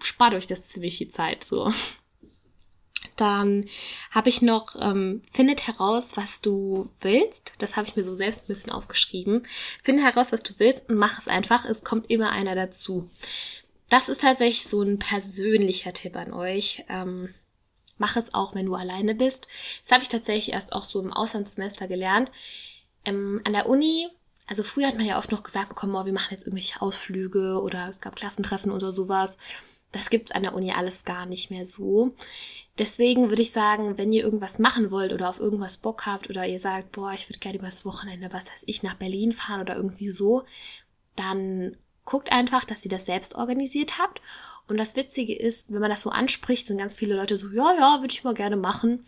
spart 0.00 0.34
euch 0.34 0.46
das 0.46 0.64
ziemlich 0.64 0.98
viel 0.98 1.10
Zeit, 1.10 1.44
so. 1.44 1.72
Dann 3.16 3.68
habe 4.10 4.30
ich 4.30 4.40
noch, 4.40 4.76
ähm, 4.80 5.22
findet 5.32 5.66
heraus, 5.66 6.12
was 6.14 6.40
du 6.40 6.90
willst. 7.00 7.52
Das 7.58 7.76
habe 7.76 7.86
ich 7.86 7.96
mir 7.96 8.02
so 8.02 8.14
selbst 8.14 8.44
ein 8.44 8.48
bisschen 8.48 8.72
aufgeschrieben. 8.72 9.46
Finde 9.82 10.02
heraus, 10.02 10.28
was 10.30 10.42
du 10.42 10.54
willst 10.56 10.88
und 10.88 10.96
mach 10.96 11.18
es 11.18 11.28
einfach. 11.28 11.66
Es 11.66 11.84
kommt 11.84 12.10
immer 12.10 12.30
einer 12.30 12.54
dazu. 12.54 13.10
Das 13.90 14.08
ist 14.08 14.22
tatsächlich 14.22 14.64
so 14.64 14.80
ein 14.82 14.98
persönlicher 14.98 15.92
Tipp 15.92 16.16
an 16.16 16.32
euch. 16.32 16.84
Ähm, 16.88 17.34
mach 18.00 18.16
es 18.16 18.34
auch, 18.34 18.54
wenn 18.54 18.66
du 18.66 18.74
alleine 18.74 19.14
bist. 19.14 19.46
Das 19.82 19.92
habe 19.92 20.02
ich 20.02 20.08
tatsächlich 20.08 20.52
erst 20.52 20.72
auch 20.72 20.84
so 20.84 21.00
im 21.00 21.12
Auslandssemester 21.12 21.86
gelernt. 21.86 22.32
Ähm, 23.04 23.40
an 23.44 23.52
der 23.52 23.68
Uni, 23.68 24.08
also 24.46 24.62
früher 24.64 24.88
hat 24.88 24.96
man 24.96 25.06
ja 25.06 25.18
oft 25.18 25.30
noch 25.30 25.42
gesagt 25.42 25.68
bekommen, 25.68 25.94
oh, 25.94 26.04
wir 26.06 26.12
machen 26.12 26.32
jetzt 26.32 26.46
irgendwelche 26.46 26.82
Ausflüge 26.82 27.60
oder 27.62 27.88
es 27.88 28.00
gab 28.00 28.16
Klassentreffen 28.16 28.72
oder 28.72 28.90
sowas. 28.90 29.36
Das 29.92 30.08
gibt's 30.08 30.32
an 30.32 30.42
der 30.42 30.54
Uni 30.54 30.72
alles 30.72 31.04
gar 31.04 31.26
nicht 31.26 31.50
mehr 31.50 31.66
so. 31.66 32.14
Deswegen 32.78 33.28
würde 33.28 33.42
ich 33.42 33.52
sagen, 33.52 33.98
wenn 33.98 34.12
ihr 34.12 34.24
irgendwas 34.24 34.58
machen 34.58 34.90
wollt 34.90 35.12
oder 35.12 35.28
auf 35.28 35.38
irgendwas 35.38 35.76
Bock 35.76 36.06
habt 36.06 36.30
oder 36.30 36.46
ihr 36.46 36.58
sagt, 36.58 36.92
boah, 36.92 37.12
ich 37.12 37.28
würde 37.28 37.40
gerne 37.40 37.58
übers 37.58 37.84
Wochenende, 37.84 38.32
was 38.32 38.50
heißt 38.50 38.64
ich, 38.66 38.82
nach 38.82 38.94
Berlin 38.94 39.32
fahren 39.32 39.60
oder 39.60 39.76
irgendwie 39.76 40.10
so, 40.10 40.44
dann 41.16 41.76
guckt 42.06 42.32
einfach, 42.32 42.64
dass 42.64 42.84
ihr 42.84 42.90
das 42.90 43.04
selbst 43.04 43.34
organisiert 43.34 43.98
habt 43.98 44.22
und 44.70 44.78
das 44.78 44.96
Witzige 44.96 45.34
ist, 45.34 45.72
wenn 45.72 45.80
man 45.80 45.90
das 45.90 46.02
so 46.02 46.10
anspricht, 46.10 46.66
sind 46.66 46.78
ganz 46.78 46.94
viele 46.94 47.14
Leute 47.14 47.36
so, 47.36 47.48
ja, 47.48 47.72
ja, 47.74 48.00
würde 48.00 48.12
ich 48.12 48.24
mal 48.24 48.34
gerne 48.34 48.56
machen. 48.56 49.04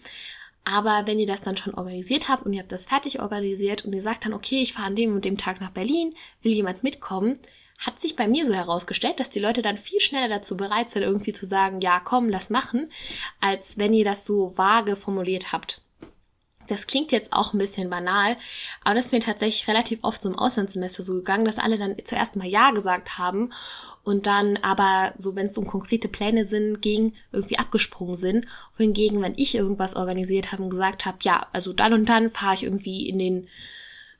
Aber 0.65 1.03
wenn 1.07 1.19
ihr 1.19 1.27
das 1.27 1.41
dann 1.41 1.57
schon 1.57 1.75
organisiert 1.75 2.29
habt 2.29 2.47
und 2.47 2.53
ihr 2.53 2.61
habt 2.61 2.71
das 2.71 2.87
fertig 2.87 3.21
organisiert 3.21 3.85
und 3.85 3.93
ihr 3.93 4.03
sagt 4.03 4.25
dann, 4.25 4.33
okay, 4.33 4.63
ich 4.63 4.75
fahre 4.75 4.87
an 4.87 4.97
dem 4.97 5.15
und 5.15 5.25
dem 5.25 5.37
Tag 5.37 5.61
nach 5.61 5.71
Berlin, 5.71 6.15
will 6.43 6.53
jemand 6.53 6.85
mitkommen, 6.85 7.39
hat 7.79 8.01
sich 8.01 8.15
bei 8.15 8.29
mir 8.29 8.47
so 8.47 8.55
herausgestellt, 8.55 9.19
dass 9.19 9.31
die 9.31 9.41
Leute 9.41 9.61
dann 9.61 9.77
viel 9.77 10.01
schneller 10.01 10.29
dazu 10.29 10.57
bereit 10.57 10.91
sind, 10.93 11.03
irgendwie 11.03 11.33
zu 11.33 11.47
sagen, 11.47 11.81
ja, 11.81 12.01
komm, 12.01 12.29
lass 12.29 12.49
machen, 12.49 12.91
als 13.41 13.77
wenn 13.77 13.93
ihr 13.93 14.05
das 14.05 14.25
so 14.25 14.57
vage 14.57 14.95
formuliert 14.95 15.51
habt. 15.51 15.83
Das 16.69 16.87
klingt 16.87 17.13
jetzt 17.13 17.33
auch 17.33 17.53
ein 17.53 17.59
bisschen 17.59 17.91
banal, 17.91 18.37
aber 18.85 18.95
das 18.95 19.07
ist 19.07 19.13
mir 19.13 19.21
tatsächlich 19.21 19.69
relativ 19.69 20.01
oft 20.03 20.23
so 20.23 20.29
im 20.29 20.39
Auslandssemester 20.39 21.03
so 21.03 21.15
gegangen, 21.15 21.45
dass 21.45 21.59
alle 21.59 21.79
dann 21.79 21.97
zuerst 22.05 22.37
mal 22.37 22.47
Ja 22.47 22.71
gesagt 22.71 23.19
haben 23.19 23.51
und 24.05 24.27
dann 24.27 24.57
aber 24.63 25.15
so, 25.19 25.37
wenn 25.37 25.47
es 25.47 25.59
um 25.59 25.67
konkrete 25.67 26.09
Pläne 26.09 26.45
sind, 26.45 26.83
ging, 26.83 27.15
irgendwie 27.31 27.59
abgesprungen 27.59 28.17
sind. 28.17 28.47
Wohingegen, 28.77 29.23
wenn 29.23 29.35
ich 29.37 29.55
irgendwas 29.55 29.97
organisiert 29.97 30.53
habe 30.53 30.63
und 30.63 30.71
gesagt 30.71 31.07
habe, 31.07 31.19
ja, 31.23 31.47
also 31.53 31.73
dann 31.73 31.93
und 31.93 32.09
dann 32.09 32.31
fahre 32.31 32.55
ich 32.55 32.65
irgendwie 32.65 33.09
in 33.09 33.19
den 33.19 33.49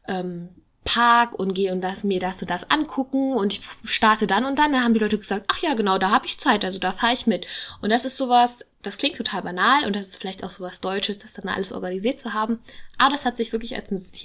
ähm, 0.07 0.49
Park 0.85 1.39
und 1.39 1.55
gehe 1.55 1.73
und 1.73 1.81
das, 1.81 2.03
mir 2.03 2.19
das 2.19 2.43
und 2.43 2.51
das 2.51 2.71
angucken 2.71 3.35
und 3.35 3.53
ich 3.53 3.61
starte 3.85 4.27
dann 4.27 4.45
und 4.45 4.59
dann, 4.59 4.73
dann 4.73 4.83
haben 4.83 4.95
die 4.95 5.01
Leute 5.01 5.19
gesagt, 5.19 5.47
ach 5.53 5.63
ja, 5.63 5.75
genau, 5.75 5.99
da 5.99 6.11
habe 6.11 6.27
ich 6.27 6.41
Zeit, 6.41 6.65
also 6.65 6.79
da 6.79 6.93
fahre 6.93 7.13
ich 7.13 7.27
mit. 7.27 7.47
Und 7.81 7.91
das 7.91 8.05
ist 8.05 8.17
sowas, 8.17 8.59
das 8.83 8.99
klingt 8.99 9.17
total 9.17 9.43
banal 9.43 9.87
und 9.87 9.95
das 9.95 10.09
ist 10.09 10.17
vielleicht 10.17 10.45
auch 10.45 10.51
sowas 10.51 10.81
Deutsches, 10.81 11.19
das 11.19 11.35
dann 11.35 11.49
alles 11.49 11.73
organisiert 11.73 12.21
zu 12.21 12.35
haben, 12.35 12.59
aber 12.99 13.13
das 13.13 13.25
hat 13.25 13.37
sich 13.37 13.53
wirklich 13.53 13.77
als 13.77 13.91
nützlich 13.91 14.25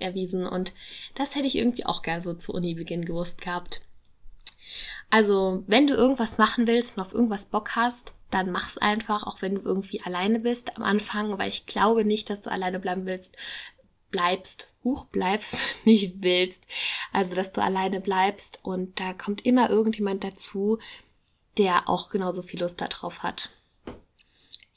erwiesen 0.00 0.46
und 0.46 0.72
das 1.14 1.34
hätte 1.34 1.46
ich 1.46 1.56
irgendwie 1.56 1.86
auch 1.86 2.02
gern 2.02 2.22
so 2.22 2.34
zu 2.34 2.52
Unibeginn 2.52 3.04
gewusst 3.04 3.40
gehabt. 3.40 3.82
Also, 5.10 5.64
wenn 5.66 5.86
du 5.86 5.94
irgendwas 5.94 6.36
machen 6.38 6.66
willst 6.66 6.96
und 6.96 7.02
auf 7.02 7.14
irgendwas 7.14 7.46
Bock 7.46 7.76
hast, 7.76 8.12
dann 8.30 8.50
mach's 8.50 8.76
einfach, 8.76 9.26
auch 9.26 9.40
wenn 9.40 9.54
du 9.54 9.62
irgendwie 9.62 10.02
alleine 10.02 10.40
bist 10.40 10.76
am 10.76 10.82
Anfang, 10.82 11.38
weil 11.38 11.48
ich 11.48 11.66
glaube 11.66 12.04
nicht, 12.04 12.28
dass 12.28 12.42
du 12.42 12.50
alleine 12.50 12.78
bleiben 12.78 13.06
willst, 13.06 13.36
bleibst, 14.10 14.70
hoch 14.84 15.06
bleibst, 15.06 15.56
nicht 15.84 16.16
willst. 16.20 16.66
Also, 17.12 17.34
dass 17.34 17.52
du 17.52 17.62
alleine 17.62 18.00
bleibst 18.00 18.60
und 18.62 19.00
da 19.00 19.14
kommt 19.14 19.46
immer 19.46 19.70
irgendjemand 19.70 20.24
dazu, 20.24 20.78
der 21.56 21.88
auch 21.88 22.10
genauso 22.10 22.42
viel 22.42 22.60
Lust 22.60 22.80
darauf 22.80 23.22
hat. 23.22 23.50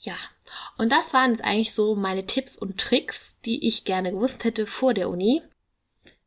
Ja, 0.01 0.15
und 0.77 0.91
das 0.91 1.13
waren 1.13 1.31
jetzt 1.31 1.43
eigentlich 1.43 1.73
so 1.73 1.95
meine 1.95 2.25
Tipps 2.25 2.57
und 2.57 2.79
Tricks, 2.79 3.35
die 3.45 3.67
ich 3.67 3.85
gerne 3.85 4.11
gewusst 4.11 4.43
hätte 4.43 4.65
vor 4.65 4.93
der 4.93 5.09
Uni. 5.09 5.41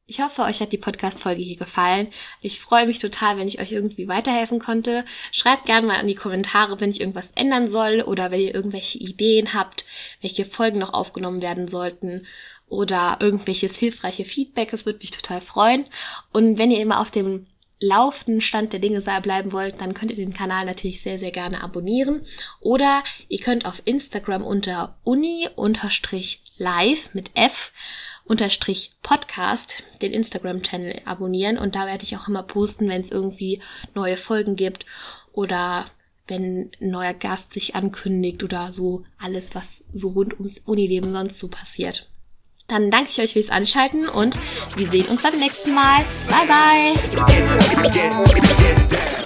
Ich 0.06 0.20
hoffe, 0.20 0.42
euch 0.42 0.60
hat 0.60 0.70
die 0.70 0.78
Podcast-Folge 0.78 1.42
hier 1.42 1.56
gefallen. 1.56 2.08
Ich 2.42 2.60
freue 2.60 2.86
mich 2.86 2.98
total, 2.98 3.38
wenn 3.38 3.48
ich 3.48 3.58
euch 3.58 3.72
irgendwie 3.72 4.06
weiterhelfen 4.06 4.60
konnte. 4.60 5.04
Schreibt 5.32 5.64
gerne 5.64 5.86
mal 5.86 5.98
in 5.98 6.06
die 6.06 6.14
Kommentare, 6.14 6.78
wenn 6.78 6.90
ich 6.90 7.00
irgendwas 7.00 7.30
ändern 7.34 7.68
soll 7.68 8.02
oder 8.02 8.30
wenn 8.30 8.40
ihr 8.40 8.54
irgendwelche 8.54 8.98
Ideen 8.98 9.54
habt, 9.54 9.86
welche 10.20 10.44
Folgen 10.44 10.78
noch 10.78 10.92
aufgenommen 10.92 11.40
werden 11.40 11.68
sollten 11.68 12.26
oder 12.68 13.16
irgendwelches 13.20 13.76
hilfreiche 13.76 14.26
Feedback. 14.26 14.74
Es 14.74 14.84
würde 14.84 14.98
mich 14.98 15.10
total 15.10 15.40
freuen. 15.40 15.86
Und 16.32 16.58
wenn 16.58 16.70
ihr 16.70 16.80
immer 16.80 17.00
auf 17.00 17.10
dem 17.10 17.46
laufenden 17.84 18.40
Stand 18.40 18.72
der 18.72 18.80
Dinge 18.80 19.00
bleiben 19.00 19.52
wollt, 19.52 19.80
dann 19.80 19.94
könnt 19.94 20.10
ihr 20.10 20.16
den 20.16 20.32
Kanal 20.34 20.64
natürlich 20.64 21.02
sehr, 21.02 21.18
sehr 21.18 21.30
gerne 21.30 21.62
abonnieren. 21.62 22.26
Oder 22.60 23.04
ihr 23.28 23.40
könnt 23.40 23.66
auf 23.66 23.82
Instagram 23.84 24.42
unter 24.42 24.96
uni-live 25.04 25.54
mit 27.12 27.30
F 27.34 27.72
unterstrich 28.24 28.92
Podcast 29.02 29.84
den 30.00 30.12
Instagram-Channel 30.12 31.02
abonnieren 31.04 31.58
und 31.58 31.74
da 31.74 31.86
werde 31.86 32.04
ich 32.04 32.16
auch 32.16 32.26
immer 32.26 32.42
posten, 32.42 32.88
wenn 32.88 33.02
es 33.02 33.10
irgendwie 33.10 33.60
neue 33.94 34.16
Folgen 34.16 34.56
gibt 34.56 34.86
oder 35.32 35.84
wenn 36.26 36.70
ein 36.80 36.90
neuer 36.90 37.12
Gast 37.12 37.52
sich 37.52 37.74
ankündigt 37.74 38.42
oder 38.42 38.70
so 38.70 39.04
alles, 39.18 39.54
was 39.54 39.84
so 39.92 40.08
rund 40.08 40.32
ums 40.34 40.58
Unileben 40.60 41.12
sonst 41.12 41.38
so 41.38 41.48
passiert. 41.48 42.08
Dann 42.74 42.90
danke 42.90 43.10
ich 43.10 43.20
euch 43.20 43.34
fürs 43.34 43.50
Anschalten 43.50 44.08
und 44.08 44.36
wir 44.74 44.90
sehen 44.90 45.06
uns 45.06 45.22
beim 45.22 45.38
nächsten 45.38 45.74
Mal. 45.74 46.04
Bye 46.28 46.48
bye! 47.78 49.23